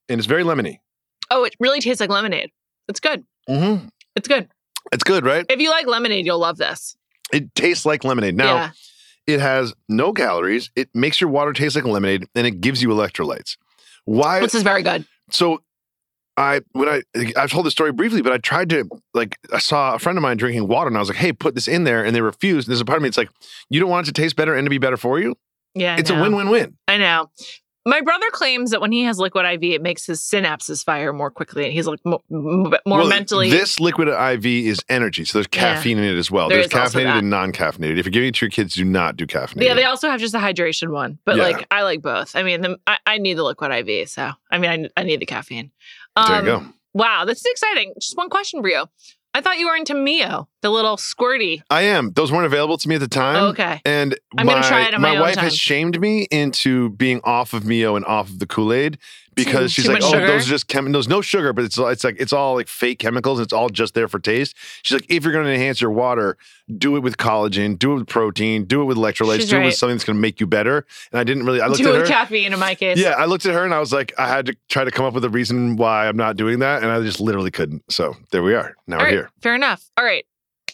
and 0.09 0.18
it's 0.18 0.27
very 0.27 0.44
lemony. 0.44 0.79
Oh, 1.31 1.44
it 1.44 1.55
really 1.59 1.81
tastes 1.81 2.01
like 2.01 2.11
lemonade. 2.11 2.51
It's 2.88 3.01
good. 3.01 3.25
Mm-hmm. 3.49 3.88
It's 4.14 4.29
good. 4.29 4.49
It's 4.92 5.03
good, 5.03 5.25
right? 5.25 5.44
If 5.49 5.61
you 5.61 5.70
like 5.70 5.87
lemonade, 5.87 6.25
you'll 6.25 6.38
love 6.38 6.57
this. 6.57 6.96
It 7.33 7.53
tastes 7.55 7.85
like 7.85 8.05
lemonade. 8.05 8.37
Now 8.37 8.55
yeah. 8.55 8.70
it 9.27 9.40
has 9.40 9.75
no 9.88 10.12
calories. 10.12 10.70
It 10.77 10.88
makes 10.94 11.20
your 11.20 11.29
water 11.31 11.53
taste 11.53 11.75
like 11.75 11.85
lemonade, 11.85 12.27
and 12.35 12.46
it 12.46 12.61
gives 12.61 12.83
you 12.83 12.88
electrolytes. 12.90 13.57
Why? 14.05 14.40
This 14.40 14.55
is 14.55 14.62
very 14.62 14.85
good. 14.85 15.05
so 15.31 15.62
I 16.37 16.61
when 16.72 16.88
I 16.88 17.03
I've 17.37 17.51
told 17.51 17.64
the 17.66 17.70
story 17.70 17.92
briefly, 17.92 18.20
but 18.22 18.33
I 18.33 18.38
tried 18.38 18.68
to 18.70 18.88
like 19.14 19.38
I 19.53 19.59
saw 19.59 19.94
a 19.94 19.99
friend 19.99 20.18
of 20.18 20.22
mine 20.22 20.37
drinking 20.37 20.68
water, 20.68 20.88
and 20.88 20.96
I 20.96 21.01
was 21.01 21.09
like, 21.09 21.18
"Hey, 21.18 21.33
put 21.33 21.55
this 21.55 21.66
in 21.68 21.85
there," 21.85 22.05
and 22.05 22.14
they 22.14 22.20
refused. 22.20 22.68
And 22.68 22.72
there's 22.72 22.81
a 22.81 22.85
part 22.85 22.99
of 22.99 23.03
me, 23.03 23.09
it's 23.09 23.16
like, 23.18 23.31
you 23.70 23.81
don't 23.81 23.88
want 23.90 24.07
it 24.07 24.14
to 24.14 24.20
taste 24.20 24.37
better 24.37 24.55
and 24.55 24.66
to 24.66 24.70
be 24.70 24.79
better 24.79 24.96
for 24.99 25.18
you. 25.18 25.35
Yeah. 25.75 25.94
I 25.94 25.99
It's 25.99 26.11
a 26.11 26.14
win-win-win. 26.20 26.77
I 26.88 26.99
know. 26.99 27.31
My 27.88 28.01
brother 28.01 28.27
claims 28.33 28.72
that 28.72 28.81
when 28.81 28.90
he 28.90 29.05
has 29.05 29.18
liquid 29.20 29.46
IV, 29.46 29.62
it 29.62 29.81
makes 29.81 30.05
his 30.07 30.20
synapses 30.20 30.85
fire 30.85 31.12
more 31.12 31.31
quickly, 31.31 31.64
and 31.64 31.72
he's 31.72 31.87
like 31.87 32.01
mo- 32.05 32.20
more 32.29 32.81
Well, 32.85 33.07
mentally. 33.09 33.49
This 33.49 33.79
liquid 33.79 34.09
IV 34.09 34.44
is 34.44 34.81
energy, 34.88 35.25
so 35.25 35.38
there's 35.38 35.46
Yeah. 35.55 35.75
caffeine 35.75 35.99
in 35.99 36.05
it 36.05 36.18
as 36.18 36.29
well. 36.29 36.49
There 36.49 36.59
there's 36.59 36.68
caffeinated 36.72 37.18
and 37.18 37.31
non-caffeinated. 37.31 37.96
If 37.99 38.05
you're 38.07 38.11
giving 38.11 38.31
it 38.31 38.35
to 38.37 38.46
your 38.46 38.51
kids, 38.51 38.75
do 38.75 38.85
not 38.85 39.16
do 39.16 39.25
caffeinated. 39.25 39.62
yeah, 39.66 39.75
they 39.75 39.85
also 39.85 40.09
have 40.11 40.18
just 40.18 40.35
a 40.35 40.38
hydration 40.38 40.88
one, 40.90 41.18
but 41.25 41.37
Yeah. 41.37 41.44
like 41.44 41.66
I 41.70 41.83
like 41.83 42.03
both. 42.03 42.35
I 42.35 42.42
mean, 42.42 42.61
the, 42.62 42.77
I, 42.88 42.99
I 43.07 43.18
need 43.18 43.35
the 43.35 43.44
liquid 43.44 43.70
IV, 43.70 44.09
so 44.11 44.33
I 44.51 44.59
mean, 44.59 44.90
I, 44.96 45.01
I 45.01 45.05
need 45.05 45.20
the 45.20 45.27
caffeine. 45.27 45.70
There 46.16 46.40
you 46.40 46.46
go. 46.46 46.57
Um, 46.57 46.72
Wow, 46.94 47.26
this 47.26 47.38
is 47.38 47.44
exciting. 47.44 47.92
Just 48.00 48.16
one 48.16 48.31
question 48.31 48.62
for 48.62 48.68
you. 48.68 48.87
I 49.35 49.42
thought 49.42 49.59
you 49.59 49.66
were 49.66 49.76
into 49.76 49.92
Mio, 49.92 50.48
the 50.62 50.70
little 50.70 50.96
squirty. 50.96 51.61
I 51.68 51.83
am. 51.83 52.12
Those 52.12 52.33
weren't 52.33 52.46
available 52.46 52.79
to 52.79 52.88
me 52.88 52.94
at 52.94 53.02
the 53.02 53.07
time. 53.09 53.50
okay. 53.50 53.83
And 53.85 54.18
I'm 54.38 54.46
my, 54.46 54.55
gonna 54.55 54.66
try 54.66 54.88
it 54.88 54.94
on 54.94 55.02
my 55.02 55.11
own 55.11 55.20
wife 55.20 55.35
time. 55.35 55.44
has 55.44 55.55
shamed 55.55 56.00
me 56.00 56.22
into 56.31 56.88
being 56.90 57.20
off 57.22 57.52
of 57.52 57.66
Mio 57.66 57.96
and 57.96 58.05
off 58.07 58.31
of 58.31 58.38
the 58.38 58.46
Kool 58.46 58.72
Aid 58.72 58.96
because 59.37 59.70
she's 59.70 59.85
Too 59.85 59.92
like, 59.92 60.03
oh, 60.03 60.11
sugar? 60.11 60.27
those 60.27 60.46
are 60.46 60.51
just 60.51 60.66
chem. 60.66 60.90
There's 60.90 61.07
no 61.09 61.20
sugar, 61.20 61.53
but 61.53 61.64
it's 61.64 61.79
it's 61.79 62.03
like 62.03 62.16
it's 62.18 62.33
all 62.33 62.55
like 62.55 62.66
fake 62.68 62.99
chemicals. 62.99 63.38
It's 63.38 63.53
all 63.53 63.68
just 63.68 63.94
there 63.94 64.09
for 64.09 64.18
taste. 64.18 64.57
She's 64.83 64.99
like, 65.01 65.09
if 65.11 65.22
you're 65.22 65.33
going 65.33 65.44
to 65.44 65.53
enhance 65.53 65.81
your 65.81 65.90
water, 65.90 66.37
do 66.79 66.96
it 66.96 67.01
with 67.01 67.18
collagen, 67.18 67.79
do 67.79 67.92
it 67.92 67.94
with 67.96 68.07
protein, 68.09 68.64
do 68.64 68.81
it 68.81 68.87
with 68.87 68.96
electrolytes, 68.96 69.37
She's 69.40 69.51
do 69.51 69.59
it 69.61 69.64
with 69.66 69.75
something 69.75 69.94
that's 69.96 70.05
going 70.05 70.16
to 70.16 70.20
make 70.20 70.40
you 70.40 70.46
better. 70.46 70.87
And 71.12 71.20
I 71.20 71.25
didn't 71.25 71.44
really. 71.44 71.61
I 71.61 71.66
looked 71.66 71.83
Do 71.83 71.90
at 71.90 71.94
it 71.96 72.01
her. 72.01 72.07
caffeine 72.07 72.53
in 72.53 72.59
my 72.59 72.75
case. 72.75 72.99
Yeah, 72.99 73.11
I 73.11 73.27
looked 73.27 73.46
at 73.46 73.53
her 73.55 73.64
and 73.64 73.75
I 73.75 73.79
was 73.79 73.92
like, 73.92 74.12
I 74.18 74.27
had 74.27 74.46
to 74.46 74.57
try 74.68 74.85
to 74.85 74.90
come 74.90 75.05
up 75.05 75.12
with 75.14 75.25
a 75.25 75.31
reason 75.31 75.77
why 75.77 76.09
I'm 76.09 76.16
not 76.16 76.37
doing 76.37 76.59
that, 76.61 76.83
and 76.83 76.90
I 76.90 77.01
just 77.03 77.20
literally 77.20 77.51
couldn't. 77.51 77.83
So 77.92 78.16
there 78.33 78.42
we 78.42 78.55
are. 78.55 78.75
Now 78.87 78.96
All 78.96 79.01
we're 79.01 79.05
right, 79.05 79.12
here. 79.12 79.31
fair 79.42 79.55
enough. 79.55 79.85
All 79.99 80.05
right, 80.05 80.25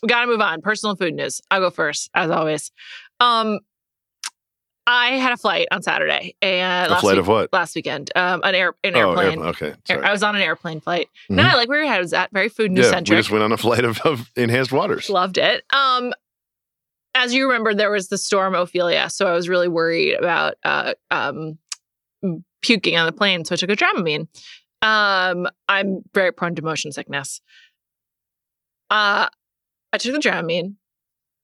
we 0.03 0.09
got 0.09 0.21
to 0.21 0.27
move 0.29 0.41
on. 0.41 0.63
Personal 0.63 0.95
food 0.95 1.15
news. 1.15 1.41
I'll 1.51 1.61
go 1.61 1.71
first, 1.71 2.11
as 2.15 2.31
always. 2.31 2.71
Um, 3.19 3.59
I 4.87 5.11
had 5.19 5.33
a 5.33 5.37
flight 5.37 5.69
on 5.71 5.81
Saturday 5.83 6.35
and 6.43 6.89
A 6.89 6.93
last 6.95 7.01
flight 7.03 7.15
week- 7.15 7.21
of 7.21 7.29
what? 7.29 7.53
last 7.53 7.75
weekend. 7.77 8.11
Um, 8.17 8.41
an 8.43 8.55
air 8.55 8.75
an 8.83 8.97
Oh, 8.97 9.11
airplane. 9.11 9.27
airplane. 9.29 9.49
Okay. 9.51 9.75
Sorry. 9.87 10.03
I 10.05 10.11
was 10.11 10.23
on 10.25 10.35
an 10.35 10.43
airplane 10.43 10.81
flight. 10.81 11.09
Mhm. 11.31 11.37
No, 11.37 11.45
I 11.45 11.55
like 11.55 11.69
where 11.69 11.87
head 11.87 12.01
was 12.01 12.13
at. 12.13 12.31
Very 12.33 12.49
food 12.49 12.73
news 12.73 12.87
yeah, 12.91 12.99
we 12.99 13.03
just 13.05 13.31
went 13.31 13.45
on 13.45 13.53
a 13.53 13.57
flight 13.57 13.85
of, 13.85 14.01
of 14.01 14.29
enhanced 14.37 14.73
waters. 14.73 15.09
Loved 15.09 15.39
it. 15.39 15.63
Um, 15.73 16.13
as 17.15 17.33
you 17.33 17.47
remember, 17.47 17.75
there 17.75 17.91
was 17.91 18.09
the 18.09 18.19
storm 18.19 18.55
Ophelia, 18.57 19.09
so 19.11 19.27
I 19.27 19.33
was 19.33 19.49
really 19.49 19.69
worried 19.69 20.15
about 20.15 20.55
uh, 20.65 20.95
um, 21.11 21.59
puking 22.63 22.97
on 22.97 23.07
the 23.07 23.13
plane, 23.13 23.45
so 23.45 23.53
I 23.53 23.57
took 23.57 23.71
a 23.71 23.77
Dramamine. 23.77 24.27
Um, 24.81 25.47
I'm 25.69 26.03
very 26.13 26.33
prone 26.33 26.55
to 26.57 26.63
motion 26.63 26.91
sickness. 26.91 27.41
Uh, 28.91 29.29
I 29.93 29.99
took 29.99 30.13
the 30.13 30.19
Dramamine, 30.19 30.75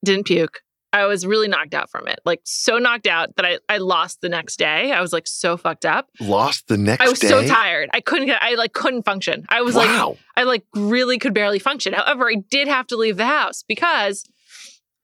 didn't 0.05 0.25
puke. 0.27 0.63
I 0.93 1.05
was 1.07 1.27
really 1.27 1.49
knocked 1.49 1.75
out 1.75 1.91
from 1.91 2.09
it, 2.09 2.19
like 2.25 2.41
so 2.45 2.79
knocked 2.79 3.07
out 3.07 3.37
that 3.37 3.45
I, 3.45 3.59
I 3.69 3.79
lost 3.79 4.21
the 4.23 4.29
next 4.29 4.59
day. 4.59 4.91
I 4.93 5.01
was 5.01 5.13
like 5.13 5.27
so 5.27 5.57
fucked 5.57 5.85
up. 5.85 6.09
Lost 6.19 6.69
the 6.69 6.79
next 6.79 7.05
I 7.05 7.09
was 7.09 7.19
day. 7.19 7.29
so 7.29 7.47
tired. 7.47 7.91
I 7.93 8.01
couldn't 8.01 8.27
get. 8.27 8.43
I 8.43 8.55
like 8.55 8.73
couldn't 8.73 9.03
function. 9.05 9.45
I 9.49 9.61
was 9.63 9.75
like. 9.75 9.89
I 10.37 10.45
like 10.45 10.65
really 10.75 11.19
could 11.19 11.35
barely 11.35 11.59
function. 11.59 11.93
However, 11.93 12.29
I 12.31 12.37
did 12.51 12.69
have 12.69 12.87
to 12.89 12.97
leave 12.97 13.17
the 13.19 13.27
house 13.27 13.63
because 13.67 14.25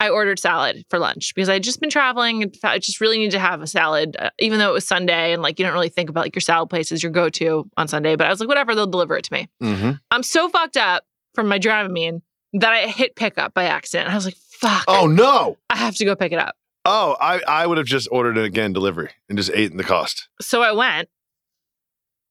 I 0.01 0.09
ordered 0.09 0.38
salad 0.38 0.85
for 0.90 0.99
lunch 0.99 1.35
because 1.35 1.49
I 1.49 1.55
had 1.55 1.62
just 1.62 1.81
been 1.81 1.90
traveling 1.90 2.42
and 2.42 2.57
I 2.64 2.79
just 2.79 3.01
really 3.01 3.18
needed 3.18 3.33
to 3.33 3.38
have 3.38 3.62
a 3.62 3.66
salad, 3.66 4.16
uh, 4.18 4.31
even 4.38 4.59
though 4.59 4.70
it 4.70 4.75
was 4.75 4.87
Sunday 4.87 5.33
and 5.33 5.42
like 5.42 5.59
you 5.59 5.64
don't 5.64 5.75
really 5.75 5.88
think 5.88 6.11
about 6.11 6.23
like 6.25 6.35
your 6.35 6.40
salad 6.40 6.68
places 6.70 7.03
your 7.03 7.12
go 7.12 7.29
to 7.31 7.70
on 7.77 7.88
Sunday. 7.88 8.16
But 8.16 8.27
I 8.27 8.31
was 8.31 8.40
like, 8.40 8.49
whatever, 8.49 8.75
they'll 8.75 8.87
deliver 8.87 9.16
it 9.16 9.25
to 9.25 9.33
me. 9.33 9.49
hmm 9.61 9.90
I'm 10.11 10.23
so 10.23 10.49
fucked 10.49 10.77
up 10.77 11.05
from 11.35 11.49
my 11.49 11.59
Dramamine 11.59 12.23
that 12.55 12.73
I 12.73 12.87
hit 12.87 13.16
pickup 13.16 13.55
by 13.55 13.64
accident. 13.64 14.11
I 14.11 14.14
was 14.14 14.25
like, 14.25 14.37
fuck, 14.68 14.85
Oh 14.88 15.07
no. 15.07 15.59
I 15.70 15.77
have 15.77 15.94
to 15.96 16.05
go 16.05 16.16
pick 16.16 16.33
it 16.33 16.38
up. 16.38 16.57
Oh, 16.85 17.16
I, 17.20 17.40
I 17.48 17.66
would 17.66 17.79
have 17.79 17.87
just 17.87 18.09
ordered 18.12 18.37
it 18.37 18.44
again 18.44 18.72
delivery 18.72 19.11
and 19.29 19.38
just 19.38 19.50
ate 19.55 19.70
in 19.70 19.79
the 19.79 19.85
cost. 19.85 20.29
So 20.40 20.62
I 20.62 20.72
went. 20.72 21.09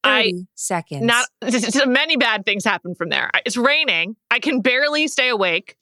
I 0.03 0.23
30 0.23 0.47
seconds. 0.55 1.01
not 1.03 1.27
many 1.87 2.17
bad 2.17 2.45
things 2.45 2.65
happen 2.65 2.93
from 2.93 3.09
there. 3.09 3.31
It's 3.45 3.55
raining. 3.55 4.15
I 4.29 4.39
can 4.39 4.59
barely 4.61 5.07
stay 5.07 5.29
awake. 5.29 5.77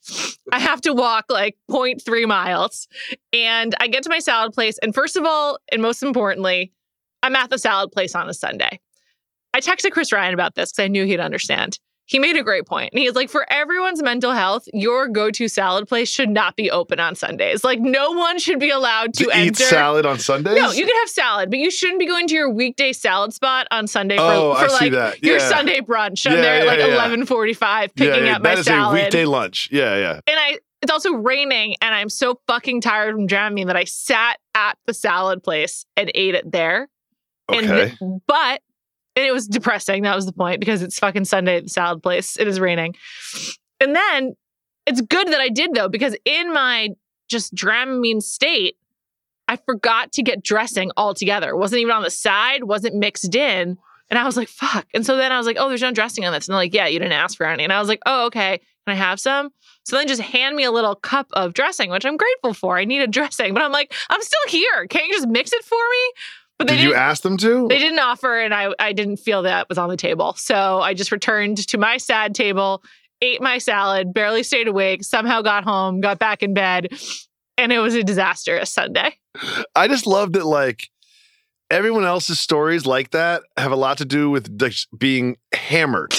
I 0.52 0.60
have 0.60 0.80
to 0.82 0.92
walk 0.94 1.26
like 1.28 1.56
0.3 1.70 2.28
miles. 2.28 2.86
And 3.32 3.74
I 3.80 3.88
get 3.88 4.04
to 4.04 4.08
my 4.10 4.20
salad 4.20 4.52
place. 4.52 4.78
And 4.78 4.94
first 4.94 5.16
of 5.16 5.24
all, 5.24 5.58
and 5.72 5.82
most 5.82 6.02
importantly, 6.02 6.72
I'm 7.22 7.34
at 7.34 7.50
the 7.50 7.58
salad 7.58 7.90
place 7.90 8.14
on 8.14 8.28
a 8.28 8.34
Sunday. 8.34 8.80
I 9.54 9.60
texted 9.60 9.90
Chris 9.90 10.12
Ryan 10.12 10.34
about 10.34 10.54
this 10.54 10.70
because 10.72 10.84
I 10.84 10.88
knew 10.88 11.04
he'd 11.04 11.20
understand. 11.20 11.78
He 12.12 12.18
made 12.18 12.36
a 12.36 12.42
great 12.42 12.66
point. 12.66 12.92
And 12.92 13.00
he's 13.00 13.14
like, 13.14 13.30
for 13.30 13.44
everyone's 13.50 14.02
mental 14.02 14.32
health, 14.32 14.68
your 14.72 15.08
go 15.08 15.30
to 15.30 15.48
salad 15.48 15.88
place 15.88 16.08
should 16.08 16.28
not 16.28 16.54
be 16.56 16.70
open 16.70 17.00
on 17.00 17.14
Sundays. 17.14 17.64
Like, 17.64 17.80
no 17.80 18.12
one 18.12 18.38
should 18.38 18.60
be 18.60 18.70
allowed 18.70 19.14
to, 19.14 19.24
To, 19.24 19.30
eat 19.30 19.46
enter. 19.48 19.64
salad 19.64 20.04
on 20.06 20.18
Sundays? 20.18 20.56
No, 20.56 20.70
you 20.72 20.84
can 20.86 20.94
have 20.96 21.08
salad, 21.08 21.48
but 21.50 21.58
you 21.58 21.70
shouldn't 21.70 21.98
be 21.98 22.06
going 22.06 22.28
to 22.28 22.34
your 22.34 22.50
weekday 22.50 22.92
salad 22.92 23.32
spot 23.32 23.66
on 23.70 23.86
Sunday 23.86 24.16
for, 24.18 24.22
Oh, 24.22 24.54
for 24.54 24.64
I 24.66 24.68
see 24.68 24.74
like 24.84 24.92
that. 24.92 25.22
your 25.24 25.40
Sunday 25.40 25.80
brunch. 25.80 26.26
I'm 26.26 26.36
Yeah, 26.36 26.42
there 26.42 26.54
at 26.60 26.64
yeah, 26.64 26.70
like 26.70 26.78
yeah. 26.80 26.94
eleven 26.94 27.24
forty 27.26 27.54
five 27.54 27.94
picking 27.94 28.26
yeah, 28.26 28.36
up 28.36 28.42
my 28.42 28.50
that 28.50 28.58
is 28.58 28.66
salad. 28.66 29.00
a 29.00 29.02
weekday 29.04 29.24
lunch. 29.24 29.68
Yeah, 29.72 29.96
yeah. 29.96 30.20
and 30.26 30.38
I 30.38 30.58
it's 30.82 30.92
also 30.92 31.12
raining 31.14 31.76
and 31.80 31.94
I'm 31.94 32.08
so 32.08 32.40
fucking 32.46 32.80
tired 32.82 33.14
from 33.14 33.28
jamming 33.28 33.68
that 33.68 33.76
I 33.76 33.84
sat 33.84 34.38
at 34.54 34.76
the 34.86 34.92
salad 34.92 35.42
place 35.42 35.86
and 35.96 36.10
ate 36.14 36.34
it 36.34 36.50
there. 36.52 36.88
And 37.48 37.70
Okay. 37.70 37.94
th- 37.98 38.10
but 38.26 38.36
and 38.36 38.60
it 39.16 39.32
was 39.32 39.46
depressing. 39.46 40.02
That 40.02 40.16
was 40.16 40.26
the 40.26 40.32
point 40.32 40.60
because 40.60 40.82
it's 40.82 40.98
fucking 40.98 41.24
Sunday 41.24 41.56
at 41.56 41.64
the 41.64 41.68
salad 41.68 42.02
place. 42.02 42.36
It 42.38 42.48
is 42.48 42.60
raining. 42.60 42.94
And 43.80 43.94
then 43.94 44.36
it's 44.86 45.00
good 45.00 45.28
that 45.28 45.40
I 45.40 45.48
did 45.48 45.74
though, 45.74 45.88
because 45.88 46.16
in 46.24 46.52
my 46.52 46.90
just 47.28 47.54
Dramamine 47.54 48.22
state, 48.22 48.76
I 49.48 49.56
forgot 49.56 50.12
to 50.12 50.22
get 50.22 50.42
dressing 50.42 50.92
altogether. 50.96 51.50
It 51.50 51.56
wasn't 51.56 51.80
even 51.80 51.94
on 51.94 52.02
the 52.02 52.10
side, 52.10 52.64
wasn't 52.64 52.96
mixed 52.96 53.34
in. 53.34 53.76
And 54.10 54.18
I 54.18 54.24
was 54.24 54.36
like, 54.36 54.48
fuck. 54.48 54.86
And 54.92 55.06
so 55.06 55.16
then 55.16 55.32
I 55.32 55.38
was 55.38 55.46
like, 55.46 55.56
oh, 55.58 55.68
there's 55.68 55.80
no 55.80 55.90
dressing 55.90 56.24
on 56.24 56.32
this. 56.32 56.46
And 56.46 56.52
they're 56.52 56.60
like, 56.60 56.74
yeah, 56.74 56.86
you 56.86 56.98
didn't 56.98 57.12
ask 57.12 57.36
for 57.36 57.46
any. 57.46 57.64
And 57.64 57.72
I 57.72 57.78
was 57.78 57.88
like, 57.88 58.00
oh, 58.04 58.26
okay. 58.26 58.60
Can 58.86 58.94
I 58.94 58.96
have 58.96 59.20
some? 59.20 59.50
So 59.84 59.96
then 59.96 60.08
just 60.08 60.20
hand 60.20 60.56
me 60.56 60.64
a 60.64 60.70
little 60.70 60.94
cup 60.94 61.28
of 61.32 61.54
dressing, 61.54 61.90
which 61.90 62.04
I'm 62.04 62.16
grateful 62.16 62.52
for. 62.52 62.78
I 62.78 62.84
need 62.84 63.00
a 63.00 63.06
dressing, 63.06 63.54
but 63.54 63.62
I'm 63.62 63.72
like, 63.72 63.94
I'm 64.10 64.20
still 64.20 64.40
here. 64.48 64.86
Can't 64.88 65.06
you 65.06 65.14
just 65.14 65.28
mix 65.28 65.52
it 65.52 65.64
for 65.64 65.78
me? 65.78 66.12
But 66.58 66.68
Did 66.68 66.80
you 66.80 66.94
ask 66.94 67.22
them 67.22 67.36
to? 67.38 67.66
they 67.68 67.78
didn't 67.78 67.98
offer, 67.98 68.38
and 68.38 68.54
I, 68.54 68.72
I 68.78 68.92
didn't 68.92 69.16
feel 69.16 69.42
that 69.42 69.68
was 69.68 69.78
on 69.78 69.88
the 69.88 69.96
table. 69.96 70.34
So 70.34 70.80
I 70.80 70.94
just 70.94 71.10
returned 71.10 71.66
to 71.68 71.78
my 71.78 71.96
sad 71.96 72.34
table, 72.34 72.82
ate 73.20 73.40
my 73.40 73.58
salad, 73.58 74.14
barely 74.14 74.42
stayed 74.42 74.68
awake, 74.68 75.02
somehow 75.02 75.42
got 75.42 75.64
home, 75.64 76.00
got 76.00 76.18
back 76.20 76.42
in 76.42 76.54
bed, 76.54 76.88
and 77.58 77.72
it 77.72 77.80
was 77.80 77.94
a 77.94 78.04
disastrous 78.04 78.70
Sunday. 78.70 79.16
I 79.74 79.88
just 79.88 80.06
love 80.06 80.34
that 80.34 80.44
like 80.44 80.88
everyone 81.70 82.04
else's 82.04 82.38
stories 82.38 82.86
like 82.86 83.10
that 83.10 83.42
have 83.56 83.72
a 83.72 83.76
lot 83.76 83.98
to 83.98 84.04
do 84.04 84.30
with 84.30 84.60
like, 84.60 84.74
being 84.96 85.38
hammered. 85.54 86.14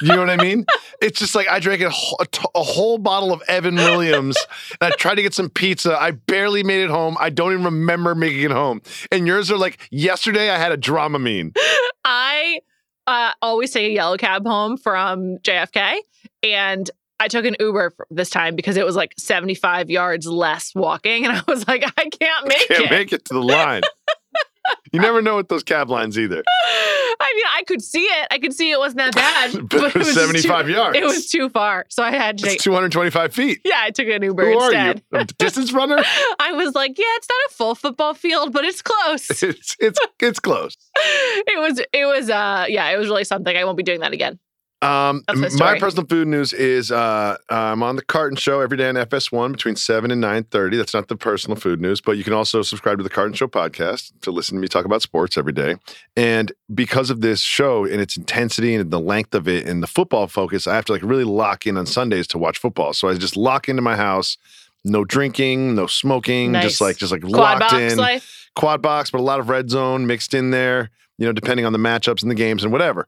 You 0.00 0.08
know 0.08 0.20
what 0.20 0.30
I 0.30 0.36
mean? 0.36 0.64
It's 1.00 1.18
just 1.18 1.34
like 1.34 1.48
I 1.48 1.60
drank 1.60 1.80
a, 1.82 1.90
whole- 1.90 2.18
a 2.54 2.62
whole 2.62 2.98
bottle 2.98 3.32
of 3.32 3.42
Evan 3.48 3.76
Williams 3.76 4.36
and 4.80 4.92
I 4.92 4.96
tried 4.96 5.14
to 5.14 5.22
get 5.22 5.34
some 5.34 5.48
pizza. 5.48 6.00
I 6.00 6.10
barely 6.10 6.62
made 6.62 6.82
it 6.82 6.90
home. 6.90 7.16
I 7.18 7.30
don't 7.30 7.52
even 7.52 7.64
remember 7.64 8.14
making 8.14 8.42
it 8.42 8.50
home. 8.50 8.82
And 9.10 9.26
yours 9.26 9.50
are 9.50 9.56
like, 9.56 9.78
yesterday 9.90 10.50
I 10.50 10.58
had 10.58 10.72
a 10.72 10.76
Dramamine. 10.76 11.56
I 12.04 12.60
uh, 13.06 13.32
always 13.42 13.70
take 13.72 13.90
a 13.90 13.92
yellow 13.94 14.16
cab 14.16 14.46
home 14.46 14.76
from 14.76 15.38
JFK, 15.38 15.96
and 16.42 16.90
I 17.18 17.28
took 17.28 17.44
an 17.44 17.56
Uber 17.58 17.92
this 18.10 18.30
time 18.30 18.56
because 18.56 18.76
it 18.76 18.84
was 18.84 18.96
like 18.96 19.14
75 19.18 19.90
yards 19.90 20.26
less 20.26 20.72
walking, 20.74 21.24
and 21.26 21.36
I 21.36 21.42
was 21.48 21.66
like, 21.66 21.82
I 21.84 22.08
can't 22.08 22.46
make 22.48 22.60
it. 22.62 22.68
Can't 22.68 22.84
it. 22.84 22.90
make 22.90 23.12
it 23.12 23.24
to 23.26 23.34
the 23.34 23.42
line. 23.42 23.82
you 24.92 25.00
never 25.00 25.22
know 25.22 25.36
with 25.36 25.48
those 25.48 25.62
cab 25.62 25.90
lines 25.90 26.18
either. 26.18 26.42
I 27.22 27.32
mean, 27.36 27.44
I 27.54 27.62
could 27.64 27.82
see 27.82 28.02
it. 28.04 28.28
I 28.30 28.38
could 28.38 28.54
see 28.54 28.70
it 28.70 28.78
wasn't 28.78 28.98
that 28.98 29.14
bad, 29.14 29.68
But 29.68 29.94
it 29.94 29.98
was 29.98 30.14
75 30.14 30.66
too- 30.66 30.72
yards. 30.72 30.96
It 30.98 31.04
was 31.04 31.28
too 31.28 31.48
far, 31.50 31.84
so 31.88 32.02
I 32.02 32.10
had 32.12 32.38
to. 32.38 32.44
It's 32.46 32.54
Take, 32.54 32.62
225 32.62 33.34
feet. 33.34 33.60
yeah, 33.64 33.78
I 33.82 33.90
took 33.90 34.08
an 34.08 34.22
Uber 34.22 34.44
Who 34.46 34.52
instead. 34.64 35.02
are 35.12 35.18
you? 35.18 35.20
A 35.20 35.24
distance 35.24 35.72
runner? 35.72 35.98
I 36.40 36.52
was 36.52 36.74
like, 36.74 36.98
yeah, 36.98 37.04
it's 37.16 37.28
not 37.28 37.50
a 37.50 37.54
full 37.54 37.74
football 37.74 38.14
field, 38.14 38.52
but 38.52 38.64
it's 38.64 38.80
close. 38.82 39.30
It's 39.42 39.76
it's 39.80 39.98
it's 40.18 40.40
close. 40.40 40.76
it 40.96 41.58
was 41.58 41.80
it 41.92 42.06
was 42.06 42.30
uh 42.30 42.66
yeah, 42.68 42.88
it 42.90 42.96
was 42.96 43.08
really 43.08 43.24
something. 43.24 43.54
I 43.56 43.64
won't 43.64 43.76
be 43.76 43.82
doing 43.82 44.00
that 44.00 44.12
again. 44.12 44.38
Um, 44.82 45.24
my 45.58 45.78
personal 45.78 46.06
food 46.06 46.26
news 46.26 46.54
is 46.54 46.90
uh, 46.90 47.36
I'm 47.50 47.82
on 47.82 47.96
the 47.96 48.02
Carton 48.02 48.36
Show 48.36 48.60
every 48.60 48.78
day 48.78 48.88
on 48.88 48.94
FS1 48.94 49.52
between 49.52 49.76
seven 49.76 50.10
and 50.10 50.22
nine 50.22 50.44
thirty. 50.44 50.78
That's 50.78 50.94
not 50.94 51.08
the 51.08 51.16
personal 51.16 51.56
food 51.56 51.82
news, 51.82 52.00
but 52.00 52.12
you 52.16 52.24
can 52.24 52.32
also 52.32 52.62
subscribe 52.62 52.96
to 52.96 53.04
the 53.04 53.10
Carton 53.10 53.34
Show 53.34 53.46
podcast 53.46 54.12
to 54.22 54.30
listen 54.30 54.56
to 54.56 54.60
me 54.62 54.68
talk 54.68 54.86
about 54.86 55.02
sports 55.02 55.36
every 55.36 55.52
day. 55.52 55.76
And 56.16 56.52
because 56.74 57.10
of 57.10 57.20
this 57.20 57.42
show 57.42 57.84
and 57.84 58.00
its 58.00 58.16
intensity 58.16 58.74
and 58.74 58.90
the 58.90 59.00
length 59.00 59.34
of 59.34 59.46
it 59.48 59.66
and 59.66 59.82
the 59.82 59.86
football 59.86 60.26
focus, 60.28 60.66
I 60.66 60.76
have 60.76 60.86
to 60.86 60.92
like 60.92 61.02
really 61.02 61.24
lock 61.24 61.66
in 61.66 61.76
on 61.76 61.84
Sundays 61.84 62.26
to 62.28 62.38
watch 62.38 62.56
football. 62.58 62.94
So 62.94 63.08
I 63.08 63.14
just 63.14 63.36
lock 63.36 63.68
into 63.68 63.82
my 63.82 63.96
house. 63.96 64.38
No 64.82 65.04
drinking, 65.04 65.74
no 65.74 65.86
smoking, 65.86 66.52
Nice. 66.52 66.62
just 66.64 66.80
like 66.80 66.96
just 66.96 67.12
like 67.12 67.20
Quad 67.20 67.60
locked 67.60 67.74
in 67.74 67.98
life. 67.98 68.48
quad 68.56 68.80
box, 68.80 69.10
but 69.10 69.20
a 69.20 69.22
lot 69.22 69.38
of 69.40 69.50
red 69.50 69.68
zone 69.68 70.06
mixed 70.06 70.32
in 70.32 70.52
there, 70.52 70.88
you 71.18 71.26
know, 71.26 71.32
depending 71.32 71.66
on 71.66 71.74
the 71.74 71.78
matchups 71.78 72.22
and 72.22 72.30
the 72.30 72.34
games 72.34 72.62
and 72.64 72.72
whatever. 72.72 73.06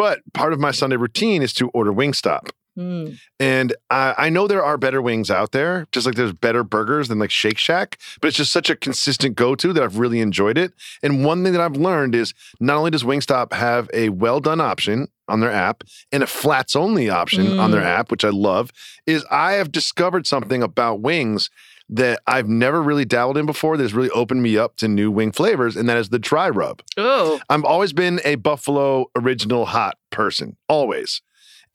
But 0.00 0.20
part 0.32 0.54
of 0.54 0.58
my 0.58 0.70
Sunday 0.70 0.96
routine 0.96 1.42
is 1.42 1.52
to 1.54 1.68
order 1.74 1.92
Wingstop. 1.92 2.52
Mm. 2.78 3.18
And 3.38 3.74
I, 3.90 4.14
I 4.16 4.28
know 4.30 4.46
there 4.46 4.64
are 4.64 4.78
better 4.78 5.02
wings 5.02 5.30
out 5.30 5.52
there, 5.52 5.86
just 5.92 6.06
like 6.06 6.14
there's 6.14 6.32
better 6.32 6.64
burgers 6.64 7.08
than 7.08 7.18
like 7.18 7.30
Shake 7.30 7.58
Shack, 7.58 7.98
but 8.18 8.28
it's 8.28 8.38
just 8.38 8.50
such 8.50 8.70
a 8.70 8.76
consistent 8.76 9.36
go 9.36 9.54
to 9.56 9.74
that 9.74 9.82
I've 9.82 9.98
really 9.98 10.20
enjoyed 10.20 10.56
it. 10.56 10.72
And 11.02 11.22
one 11.22 11.44
thing 11.44 11.52
that 11.52 11.60
I've 11.60 11.76
learned 11.76 12.14
is 12.14 12.32
not 12.60 12.78
only 12.78 12.90
does 12.90 13.02
Wingstop 13.04 13.52
have 13.52 13.90
a 13.92 14.08
well 14.08 14.40
done 14.40 14.58
option 14.58 15.08
on 15.28 15.40
their 15.40 15.52
app 15.52 15.84
and 16.10 16.22
a 16.22 16.26
flats 16.26 16.74
only 16.74 17.10
option 17.10 17.58
on 17.58 17.70
their 17.70 17.82
Mm. 17.82 17.98
app, 17.98 18.10
which 18.10 18.24
I 18.24 18.30
love, 18.30 18.70
is 19.06 19.22
I 19.30 19.52
have 19.52 19.70
discovered 19.70 20.26
something 20.26 20.62
about 20.62 21.02
wings 21.02 21.50
that 21.92 22.22
I've 22.26 22.48
never 22.48 22.80
really 22.80 23.04
dabbled 23.04 23.36
in 23.36 23.46
before 23.46 23.76
that 23.76 23.82
has 23.82 23.92
really 23.92 24.10
opened 24.10 24.42
me 24.42 24.56
up 24.56 24.76
to 24.76 24.88
new 24.88 25.10
wing 25.10 25.32
flavors, 25.32 25.76
and 25.76 25.88
that 25.88 25.98
is 25.98 26.08
the 26.08 26.18
dry 26.18 26.48
rub. 26.48 26.82
Oh, 26.96 27.40
I've 27.50 27.64
always 27.64 27.92
been 27.92 28.20
a 28.24 28.36
Buffalo 28.36 29.06
original 29.16 29.66
hot 29.66 29.98
person, 30.10 30.56
always. 30.68 31.20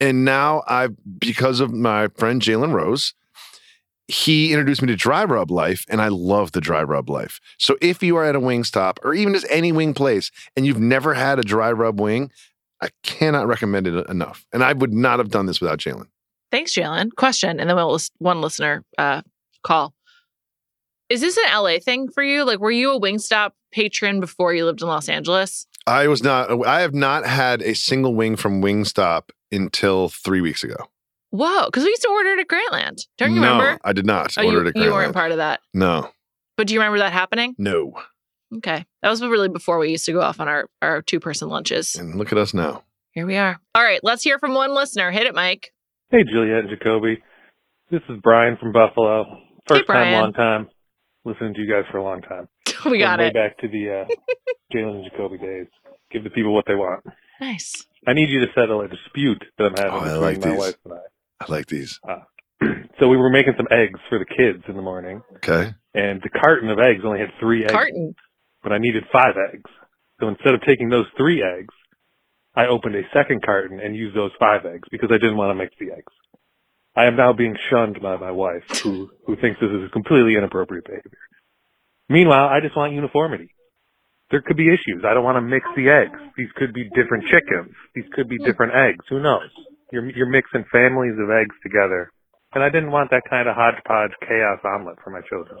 And 0.00 0.24
now 0.24 0.62
I've, 0.66 0.94
because 1.18 1.60
of 1.60 1.72
my 1.72 2.08
friend 2.08 2.40
Jalen 2.40 2.72
Rose, 2.72 3.14
he 4.08 4.52
introduced 4.52 4.82
me 4.82 4.88
to 4.88 4.96
dry 4.96 5.24
rub 5.24 5.50
life 5.50 5.84
and 5.88 6.00
I 6.00 6.08
love 6.08 6.52
the 6.52 6.60
dry 6.60 6.82
rub 6.82 7.10
life. 7.10 7.40
So 7.58 7.76
if 7.80 8.02
you 8.02 8.16
are 8.16 8.24
at 8.24 8.36
a 8.36 8.40
wing 8.40 8.62
stop 8.62 9.00
or 9.02 9.14
even 9.14 9.34
just 9.34 9.46
any 9.50 9.72
wing 9.72 9.94
place 9.94 10.30
and 10.56 10.64
you've 10.64 10.78
never 10.78 11.14
had 11.14 11.38
a 11.38 11.42
dry 11.42 11.72
rub 11.72 12.00
wing, 12.00 12.30
I 12.80 12.90
cannot 13.02 13.48
recommend 13.48 13.86
it 13.86 14.08
enough. 14.08 14.46
And 14.52 14.62
I 14.62 14.74
would 14.74 14.92
not 14.92 15.18
have 15.18 15.30
done 15.30 15.46
this 15.46 15.60
without 15.60 15.78
Jalen. 15.78 16.06
Thanks, 16.52 16.72
Jalen. 16.72 17.14
Question, 17.16 17.58
and 17.58 17.68
then 17.68 17.76
we'll 17.76 17.92
list 17.92 18.12
one 18.18 18.40
listener 18.40 18.84
uh, 18.98 19.22
call. 19.64 19.92
Is 21.08 21.20
this 21.20 21.36
an 21.36 21.44
LA 21.52 21.78
thing 21.78 22.08
for 22.08 22.22
you? 22.22 22.44
Like, 22.44 22.58
were 22.58 22.70
you 22.70 22.94
a 22.94 23.00
Wingstop 23.00 23.52
patron 23.72 24.20
before 24.20 24.52
you 24.54 24.64
lived 24.64 24.82
in 24.82 24.88
Los 24.88 25.08
Angeles? 25.08 25.66
I 25.86 26.08
was 26.08 26.22
not. 26.22 26.66
I 26.66 26.80
have 26.80 26.94
not 26.94 27.24
had 27.26 27.62
a 27.62 27.74
single 27.74 28.14
wing 28.14 28.34
from 28.36 28.60
Wingstop 28.60 29.30
until 29.52 30.08
three 30.08 30.40
weeks 30.40 30.64
ago. 30.64 30.76
Whoa, 31.30 31.66
because 31.66 31.84
we 31.84 31.90
used 31.90 32.02
to 32.02 32.08
order 32.10 32.30
it 32.30 32.40
at 32.40 32.48
Grantland. 32.48 33.06
Don't 33.18 33.34
you 33.34 33.40
no, 33.40 33.52
remember? 33.58 33.80
I 33.84 33.92
did 33.92 34.06
not 34.06 34.36
Oh, 34.38 34.44
order 34.44 34.62
you, 34.62 34.66
it 34.68 34.76
at 34.76 34.82
you 34.82 34.90
weren't 34.92 35.12
part 35.14 35.30
of 35.32 35.36
that. 35.38 35.60
No, 35.74 36.10
But 36.56 36.66
do 36.66 36.74
you 36.74 36.80
remember 36.80 36.98
that 36.98 37.12
happening? 37.12 37.54
no. 37.58 37.92
Okay. 38.58 38.84
That 39.02 39.10
was 39.10 39.20
really 39.22 39.48
before 39.48 39.76
we 39.78 39.90
used 39.90 40.06
to 40.06 40.12
go 40.12 40.20
off 40.22 40.38
on 40.38 40.46
our, 40.46 40.68
our 40.80 41.02
two 41.02 41.18
person 41.18 41.48
lunches. 41.48 41.96
And 41.96 42.14
look 42.14 42.30
at 42.30 42.38
us 42.38 42.54
now. 42.54 42.84
Here 43.10 43.26
we 43.26 43.36
are. 43.36 43.58
All 43.74 43.82
right, 43.82 43.98
let's 44.04 44.22
hear 44.22 44.38
from 44.38 44.54
one 44.54 44.72
listener. 44.72 45.10
Hit 45.10 45.26
it, 45.26 45.34
Mike. 45.34 45.72
Hey, 46.10 46.18
Juliet 46.22 46.60
and 46.60 46.70
Jacoby. 46.70 47.18
This 47.90 48.02
is 48.08 48.18
Brian 48.22 48.56
from 48.56 48.72
Buffalo. 48.72 49.24
First 49.66 49.86
Brian. 49.88 50.12
time, 50.12 50.22
long 50.22 50.32
time. 50.32 50.68
Listening 51.26 51.54
to 51.54 51.60
you 51.60 51.68
guys 51.70 51.82
for 51.90 51.98
a 51.98 52.04
long 52.04 52.22
time. 52.22 52.46
we 52.86 52.98
got 53.00 53.18
Going 53.18 53.28
way 53.28 53.32
back 53.32 53.58
to 53.58 53.66
the 53.68 54.06
uh, 54.06 54.14
Jalen 54.72 55.02
and 55.02 55.04
Jacoby 55.10 55.38
days. 55.38 55.66
Give 56.12 56.22
the 56.22 56.30
people 56.30 56.54
what 56.54 56.64
they 56.68 56.76
want. 56.76 57.04
Nice. 57.40 57.84
I 58.06 58.12
need 58.12 58.30
you 58.30 58.40
to 58.40 58.46
settle 58.54 58.80
a 58.82 58.88
dispute 58.88 59.42
that 59.58 59.64
I'm 59.64 59.74
having 59.76 59.92
Oh, 59.92 60.00
between 60.04 60.20
like 60.22 60.38
my 60.40 60.50
these. 60.50 60.58
wife 60.58 60.76
and 60.84 60.94
I. 60.94 61.44
I 61.44 61.52
like 61.52 61.66
these. 61.66 61.98
so 63.00 63.08
we 63.08 63.16
were 63.16 63.28
making 63.30 63.54
some 63.56 63.66
eggs 63.72 63.98
for 64.08 64.18
the 64.20 64.24
kids 64.24 64.62
in 64.68 64.76
the 64.76 64.82
morning, 64.82 65.20
Okay. 65.36 65.74
and 65.94 66.22
the 66.22 66.30
carton 66.30 66.70
of 66.70 66.78
eggs 66.78 67.02
only 67.04 67.18
had 67.18 67.28
three 67.40 67.64
eggs. 67.64 67.72
Carton. 67.72 68.14
but 68.62 68.72
I 68.72 68.78
needed 68.78 69.02
five 69.12 69.34
eggs. 69.52 69.68
So 70.20 70.28
instead 70.28 70.54
of 70.54 70.60
taking 70.66 70.88
those 70.88 71.06
three 71.18 71.42
eggs, 71.42 71.74
I 72.54 72.68
opened 72.68 72.94
a 72.94 73.02
second 73.12 73.42
carton 73.44 73.80
and 73.80 73.94
used 73.96 74.16
those 74.16 74.30
five 74.40 74.64
eggs 74.64 74.88
because 74.90 75.10
I 75.12 75.18
didn't 75.18 75.36
want 75.36 75.50
to 75.50 75.54
mix 75.56 75.74
the 75.78 75.92
eggs. 75.92 76.12
I 76.96 77.04
am 77.06 77.16
now 77.16 77.32
being 77.32 77.56
shunned 77.70 78.00
by 78.00 78.16
my 78.16 78.30
wife, 78.30 78.64
who 78.82 79.10
who 79.26 79.36
thinks 79.36 79.60
this 79.60 79.70
is 79.70 79.84
a 79.86 79.90
completely 79.92 80.34
inappropriate 80.36 80.84
behavior. 80.86 81.18
Meanwhile, 82.08 82.48
I 82.48 82.60
just 82.60 82.76
want 82.76 82.94
uniformity. 82.94 83.50
There 84.30 84.40
could 84.40 84.56
be 84.56 84.68
issues. 84.68 85.04
I 85.04 85.14
don't 85.14 85.22
want 85.24 85.36
to 85.36 85.42
mix 85.42 85.66
the 85.76 85.88
eggs. 85.90 86.18
These 86.36 86.48
could 86.56 86.72
be 86.72 86.88
different 86.94 87.24
chickens. 87.26 87.74
These 87.94 88.06
could 88.12 88.28
be 88.28 88.38
different 88.38 88.74
eggs. 88.74 89.04
Who 89.08 89.20
knows? 89.20 89.50
You're 89.92 90.08
you're 90.10 90.26
mixing 90.30 90.64
families 90.72 91.14
of 91.22 91.30
eggs 91.30 91.54
together, 91.62 92.10
and 92.54 92.64
I 92.64 92.70
didn't 92.70 92.90
want 92.90 93.10
that 93.10 93.22
kind 93.28 93.48
of 93.48 93.54
hodgepodge 93.54 94.12
chaos 94.26 94.60
omelet 94.64 94.96
for 95.04 95.10
my 95.10 95.20
children. 95.28 95.58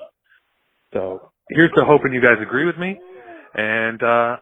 So 0.92 1.30
here's 1.50 1.70
to 1.72 1.84
hoping 1.84 2.12
you 2.12 2.22
guys 2.22 2.38
agree 2.40 2.64
with 2.64 2.78
me, 2.78 2.98
and 3.54 4.02
uh, 4.02 4.36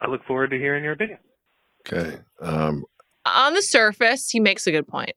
I 0.00 0.08
look 0.08 0.24
forward 0.24 0.50
to 0.50 0.56
hearing 0.56 0.82
your 0.82 0.94
opinion. 0.94 1.18
Okay. 1.86 2.18
Um, 2.40 2.84
On 3.26 3.54
the 3.54 3.62
surface, 3.62 4.30
he 4.30 4.40
makes 4.40 4.66
a 4.66 4.72
good 4.72 4.88
point. 4.88 5.12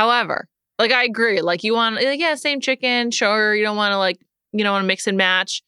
However, 0.00 0.48
like 0.78 0.92
I 0.92 1.04
agree. 1.04 1.42
Like 1.42 1.62
you 1.62 1.74
want, 1.74 1.96
like, 1.96 2.18
yeah, 2.18 2.34
same 2.36 2.60
chicken. 2.60 3.10
Sure, 3.10 3.54
you 3.54 3.62
don't 3.62 3.76
want 3.76 3.92
to 3.92 3.98
like, 3.98 4.18
you 4.52 4.64
don't 4.64 4.72
want 4.72 4.82
to 4.84 4.86
mix 4.86 5.06
and 5.06 5.18
match, 5.18 5.62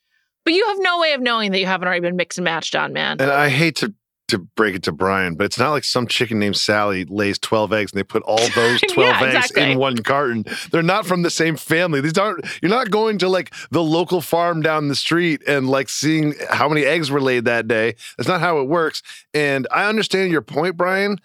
but 0.44 0.54
you 0.54 0.66
have 0.68 0.78
no 0.80 0.98
way 1.00 1.12
of 1.12 1.20
knowing 1.20 1.52
that 1.52 1.60
you 1.60 1.66
haven't 1.66 1.86
already 1.86 2.00
been 2.00 2.16
mixed 2.16 2.38
and 2.38 2.44
matched 2.46 2.74
on, 2.74 2.94
man. 2.94 3.20
and 3.20 3.30
I 3.30 3.50
hate 3.50 3.76
to 3.76 3.92
to 4.28 4.38
break 4.56 4.74
it 4.74 4.82
to 4.84 4.92
Brian, 4.92 5.34
but 5.34 5.44
it's 5.44 5.58
not 5.58 5.72
like 5.72 5.84
some 5.84 6.06
chicken 6.06 6.38
named 6.38 6.56
Sally 6.56 7.04
lays 7.04 7.38
12 7.38 7.70
eggs 7.74 7.92
and 7.92 7.98
they 7.98 8.02
put 8.02 8.22
all 8.22 8.38
those 8.54 8.80
12 8.80 8.96
Yeah, 8.96 9.22
eggs 9.26 9.34
exactly. 9.36 9.72
in 9.72 9.78
one 9.78 9.98
carton. 9.98 10.46
They're 10.70 10.82
not 10.82 11.04
from 11.04 11.20
the 11.20 11.28
same 11.28 11.56
family. 11.56 12.00
These 12.00 12.16
aren't, 12.16 12.46
you're 12.62 12.70
not 12.70 12.90
going 12.90 13.18
to 13.18 13.28
like 13.28 13.52
the 13.70 13.82
local 13.82 14.22
farm 14.22 14.62
down 14.62 14.88
the 14.88 14.94
street 14.94 15.42
and 15.46 15.68
like 15.68 15.90
seeing 15.90 16.34
how 16.48 16.66
many 16.66 16.86
eggs 16.86 17.10
were 17.10 17.20
laid 17.20 17.44
that 17.44 17.68
day. 17.68 17.94
That's 18.16 18.26
not 18.28 18.40
how 18.40 18.58
it 18.60 18.68
works. 18.68 19.02
And 19.34 19.66
I 19.70 19.86
understand 19.86 20.32
your 20.32 20.40
point, 20.40 20.78
Brian, 20.78 21.18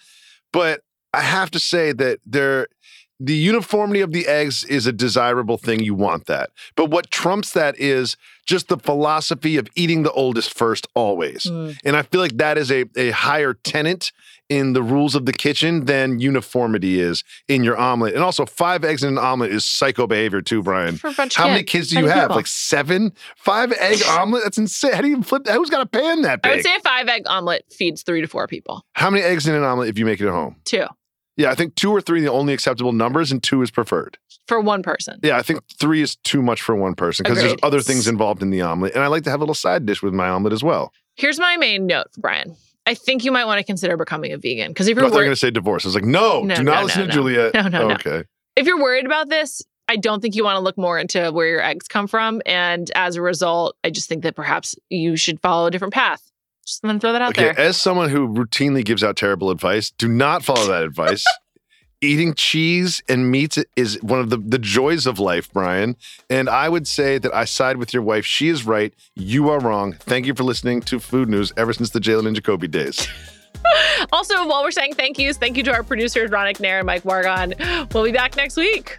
but 0.51 0.81
I 1.13 1.21
have 1.21 1.49
to 1.51 1.59
say 1.59 1.93
that 1.93 2.19
there, 2.25 2.67
the 3.19 3.35
uniformity 3.35 4.01
of 4.01 4.11
the 4.11 4.27
eggs 4.27 4.63
is 4.65 4.85
a 4.85 4.93
desirable 4.93 5.57
thing. 5.57 5.81
You 5.81 5.95
want 5.95 6.27
that. 6.27 6.51
But 6.75 6.89
what 6.89 7.09
trumps 7.09 7.51
that 7.53 7.77
is 7.79 8.15
just 8.45 8.69
the 8.69 8.77
philosophy 8.77 9.57
of 9.57 9.67
eating 9.75 10.03
the 10.03 10.11
oldest 10.11 10.53
first 10.53 10.87
always. 10.95 11.43
Mm. 11.43 11.77
And 11.83 11.97
I 11.97 12.03
feel 12.03 12.21
like 12.21 12.37
that 12.37 12.57
is 12.57 12.71
a, 12.71 12.85
a 12.95 13.09
higher 13.11 13.53
tenant 13.53 14.11
in 14.49 14.71
the 14.71 14.81
rules 14.81 15.15
of 15.15 15.25
the 15.25 15.33
kitchen 15.33 15.85
than 15.85 16.19
uniformity 16.19 17.01
is 17.01 17.23
in 17.49 17.63
your 17.63 17.77
omelet. 17.77 18.13
And 18.13 18.23
also, 18.23 18.45
five 18.45 18.85
eggs 18.85 19.03
in 19.03 19.09
an 19.09 19.17
omelet 19.17 19.51
is 19.51 19.65
psycho 19.65 20.07
behavior 20.07 20.41
too, 20.41 20.63
Brian. 20.63 20.95
For 20.95 21.09
a 21.09 21.13
bunch 21.13 21.37
of 21.37 21.43
How 21.43 21.49
many 21.49 21.63
kids. 21.63 21.89
kids 21.89 21.89
do 21.89 21.99
you 21.99 22.07
have? 22.07 22.23
people? 22.23 22.37
Like 22.37 22.47
seven? 22.47 23.13
Five 23.35 23.73
egg 23.73 24.01
omelet? 24.07 24.43
That's 24.43 24.57
insane. 24.57 24.93
How 24.93 25.01
do 25.01 25.07
you 25.07 25.13
even 25.13 25.23
flip 25.23 25.43
that? 25.43 25.55
Who's 25.55 25.69
got 25.69 25.81
a 25.81 25.85
pan 25.85 26.21
that 26.21 26.41
big? 26.41 26.51
I 26.51 26.55
would 26.55 26.63
say 26.63 26.75
a 26.75 26.79
five 26.79 27.09
egg 27.09 27.23
omelet 27.25 27.65
feeds 27.73 28.03
three 28.03 28.21
to 28.21 28.27
four 28.27 28.47
people. 28.47 28.85
How 28.93 29.09
many 29.09 29.23
eggs 29.23 29.47
in 29.47 29.55
an 29.55 29.63
omelet 29.63 29.89
if 29.89 29.99
you 29.99 30.05
make 30.05 30.21
it 30.21 30.27
at 30.27 30.33
home? 30.33 30.55
Two 30.63 30.85
Yeah, 31.37 31.51
I 31.51 31.55
think 31.55 31.75
two 31.75 31.91
or 31.91 32.01
three 32.01 32.19
are 32.19 32.23
the 32.23 32.31
only 32.31 32.53
acceptable 32.53 32.91
numbers, 32.91 33.31
and 33.31 33.41
two 33.41 33.61
is 33.61 33.71
preferred. 33.71 34.17
for 34.47 34.59
one 34.59 34.81
person. 34.83 35.19
Yeah, 35.23 35.37
I 35.37 35.41
think 35.43 35.61
three 35.79 36.01
is 36.01 36.15
too 36.17 36.41
much 36.41 36.61
for 36.61 36.75
one 36.75 36.95
person 36.95 37.23
because 37.23 37.39
there's 37.39 37.55
other 37.63 37.79
things 37.81 38.07
involved 38.07 38.41
in 38.41 38.49
the 38.49 38.61
omelet. 38.61 38.95
And 38.95 39.03
I 39.03 39.07
like 39.07 39.23
to 39.23 39.29
have 39.29 39.39
a 39.39 39.43
little 39.43 39.55
side 39.55 39.85
dish 39.85 40.01
with 40.01 40.13
my 40.13 40.27
omelet 40.29 40.53
as 40.53 40.63
well. 40.63 40.91
Here's 41.15 41.39
my 41.39 41.57
main 41.57 41.85
note, 41.85 42.07
Brian. 42.17 42.55
I 42.85 42.93
think 42.93 43.25
you 43.25 43.31
might 43.31 43.45
want 43.45 43.59
to 43.59 43.63
consider 43.65 43.97
becoming 43.97 44.31
a 44.31 44.37
vegan 44.37 44.69
because 44.71 44.87
if 44.87 44.95
you're 44.95 45.05
you 45.05 45.11
were 45.11 45.17
going 45.17 45.29
to 45.29 45.35
say 45.35 45.51
divorce. 45.51 45.83
I 45.85 45.89
was 45.89 45.95
like, 45.95 46.05
no, 46.05 46.41
No, 46.43 46.55
do 46.55 46.63
not 46.63 46.79
no, 46.79 46.83
listen 46.85 47.01
to 47.01 47.07
no. 47.07 47.13
Juliet. 47.13 47.53
No, 47.53 47.61
no, 47.67 47.87
no. 47.89 47.93
okay. 47.95 48.23
if 48.55 48.65
you're 48.65 48.81
worried 48.81 49.05
about 49.05 49.27
this, 49.29 49.61
I 49.89 49.97
don't 49.97 50.21
think 50.21 50.35
you 50.35 50.43
want 50.43 50.55
to 50.55 50.61
look 50.61 50.77
more 50.77 50.97
into 50.97 51.31
where 51.31 51.47
your 51.47 51.61
eggs 51.61 51.87
come 51.87 52.07
from. 52.07 52.41
And 52.45 52.89
as 52.95 53.15
a 53.15 53.21
result, 53.21 53.75
I 53.83 53.89
just 53.89 54.07
think 54.09 54.23
that 54.23 54.35
perhaps 54.35 54.75
you 54.89 55.17
should 55.17 55.39
follow 55.41 55.67
a 55.67 55.71
different 55.71 55.93
path. 55.93 56.26
Just 56.67 56.81
to 56.81 56.99
throw 56.99 57.13
that 57.13 57.21
out 57.21 57.29
Okay, 57.29 57.43
there. 57.43 57.59
as 57.59 57.81
someone 57.81 58.09
who 58.09 58.27
routinely 58.27 58.83
gives 58.83 59.01
out 59.01 59.15
terrible 59.15 59.49
advice, 59.51 59.89
do 59.89 60.09
not 60.09 60.43
follow 60.43 60.67
that 60.67 60.83
advice. 60.83 61.23
Eating 62.01 62.33
cheese 62.35 63.01
and 63.09 63.31
meats 63.31 63.57
is 63.75 63.97
one 64.03 64.19
of 64.19 64.29
the, 64.29 64.37
the 64.37 64.59
joys 64.59 65.07
of 65.07 65.17
life, 65.17 65.51
Brian. 65.51 65.95
And 66.29 66.47
I 66.49 66.69
would 66.69 66.87
say 66.87 67.17
that 67.19 67.33
I 67.33 67.45
side 67.45 67.77
with 67.77 67.91
your 67.93 68.03
wife. 68.03 68.25
She 68.25 68.49
is 68.49 68.65
right. 68.65 68.93
You 69.15 69.49
are 69.49 69.59
wrong. 69.59 69.93
Thank 69.93 70.25
you 70.27 70.35
for 70.35 70.43
listening 70.43 70.81
to 70.81 70.99
Food 70.99 71.29
News 71.29 71.53
ever 71.57 71.71
since 71.73 71.89
the 71.91 71.99
Jalen 71.99 72.27
and 72.27 72.35
Jacoby 72.35 72.67
days. 72.67 73.07
Also, 74.13 74.47
while 74.47 74.61
we're 74.61 74.71
saying 74.71 74.93
thank 74.93 75.17
yous, 75.17 75.35
thank 75.37 75.57
you 75.57 75.63
to 75.63 75.73
our 75.73 75.81
producers, 75.81 76.29
Ronak 76.29 76.59
Nair 76.59 76.77
and 76.79 76.85
Mike 76.85 77.03
Wargon. 77.03 77.53
We'll 77.93 78.03
be 78.03 78.11
back 78.11 78.37
next 78.37 78.55
week. 78.55 78.97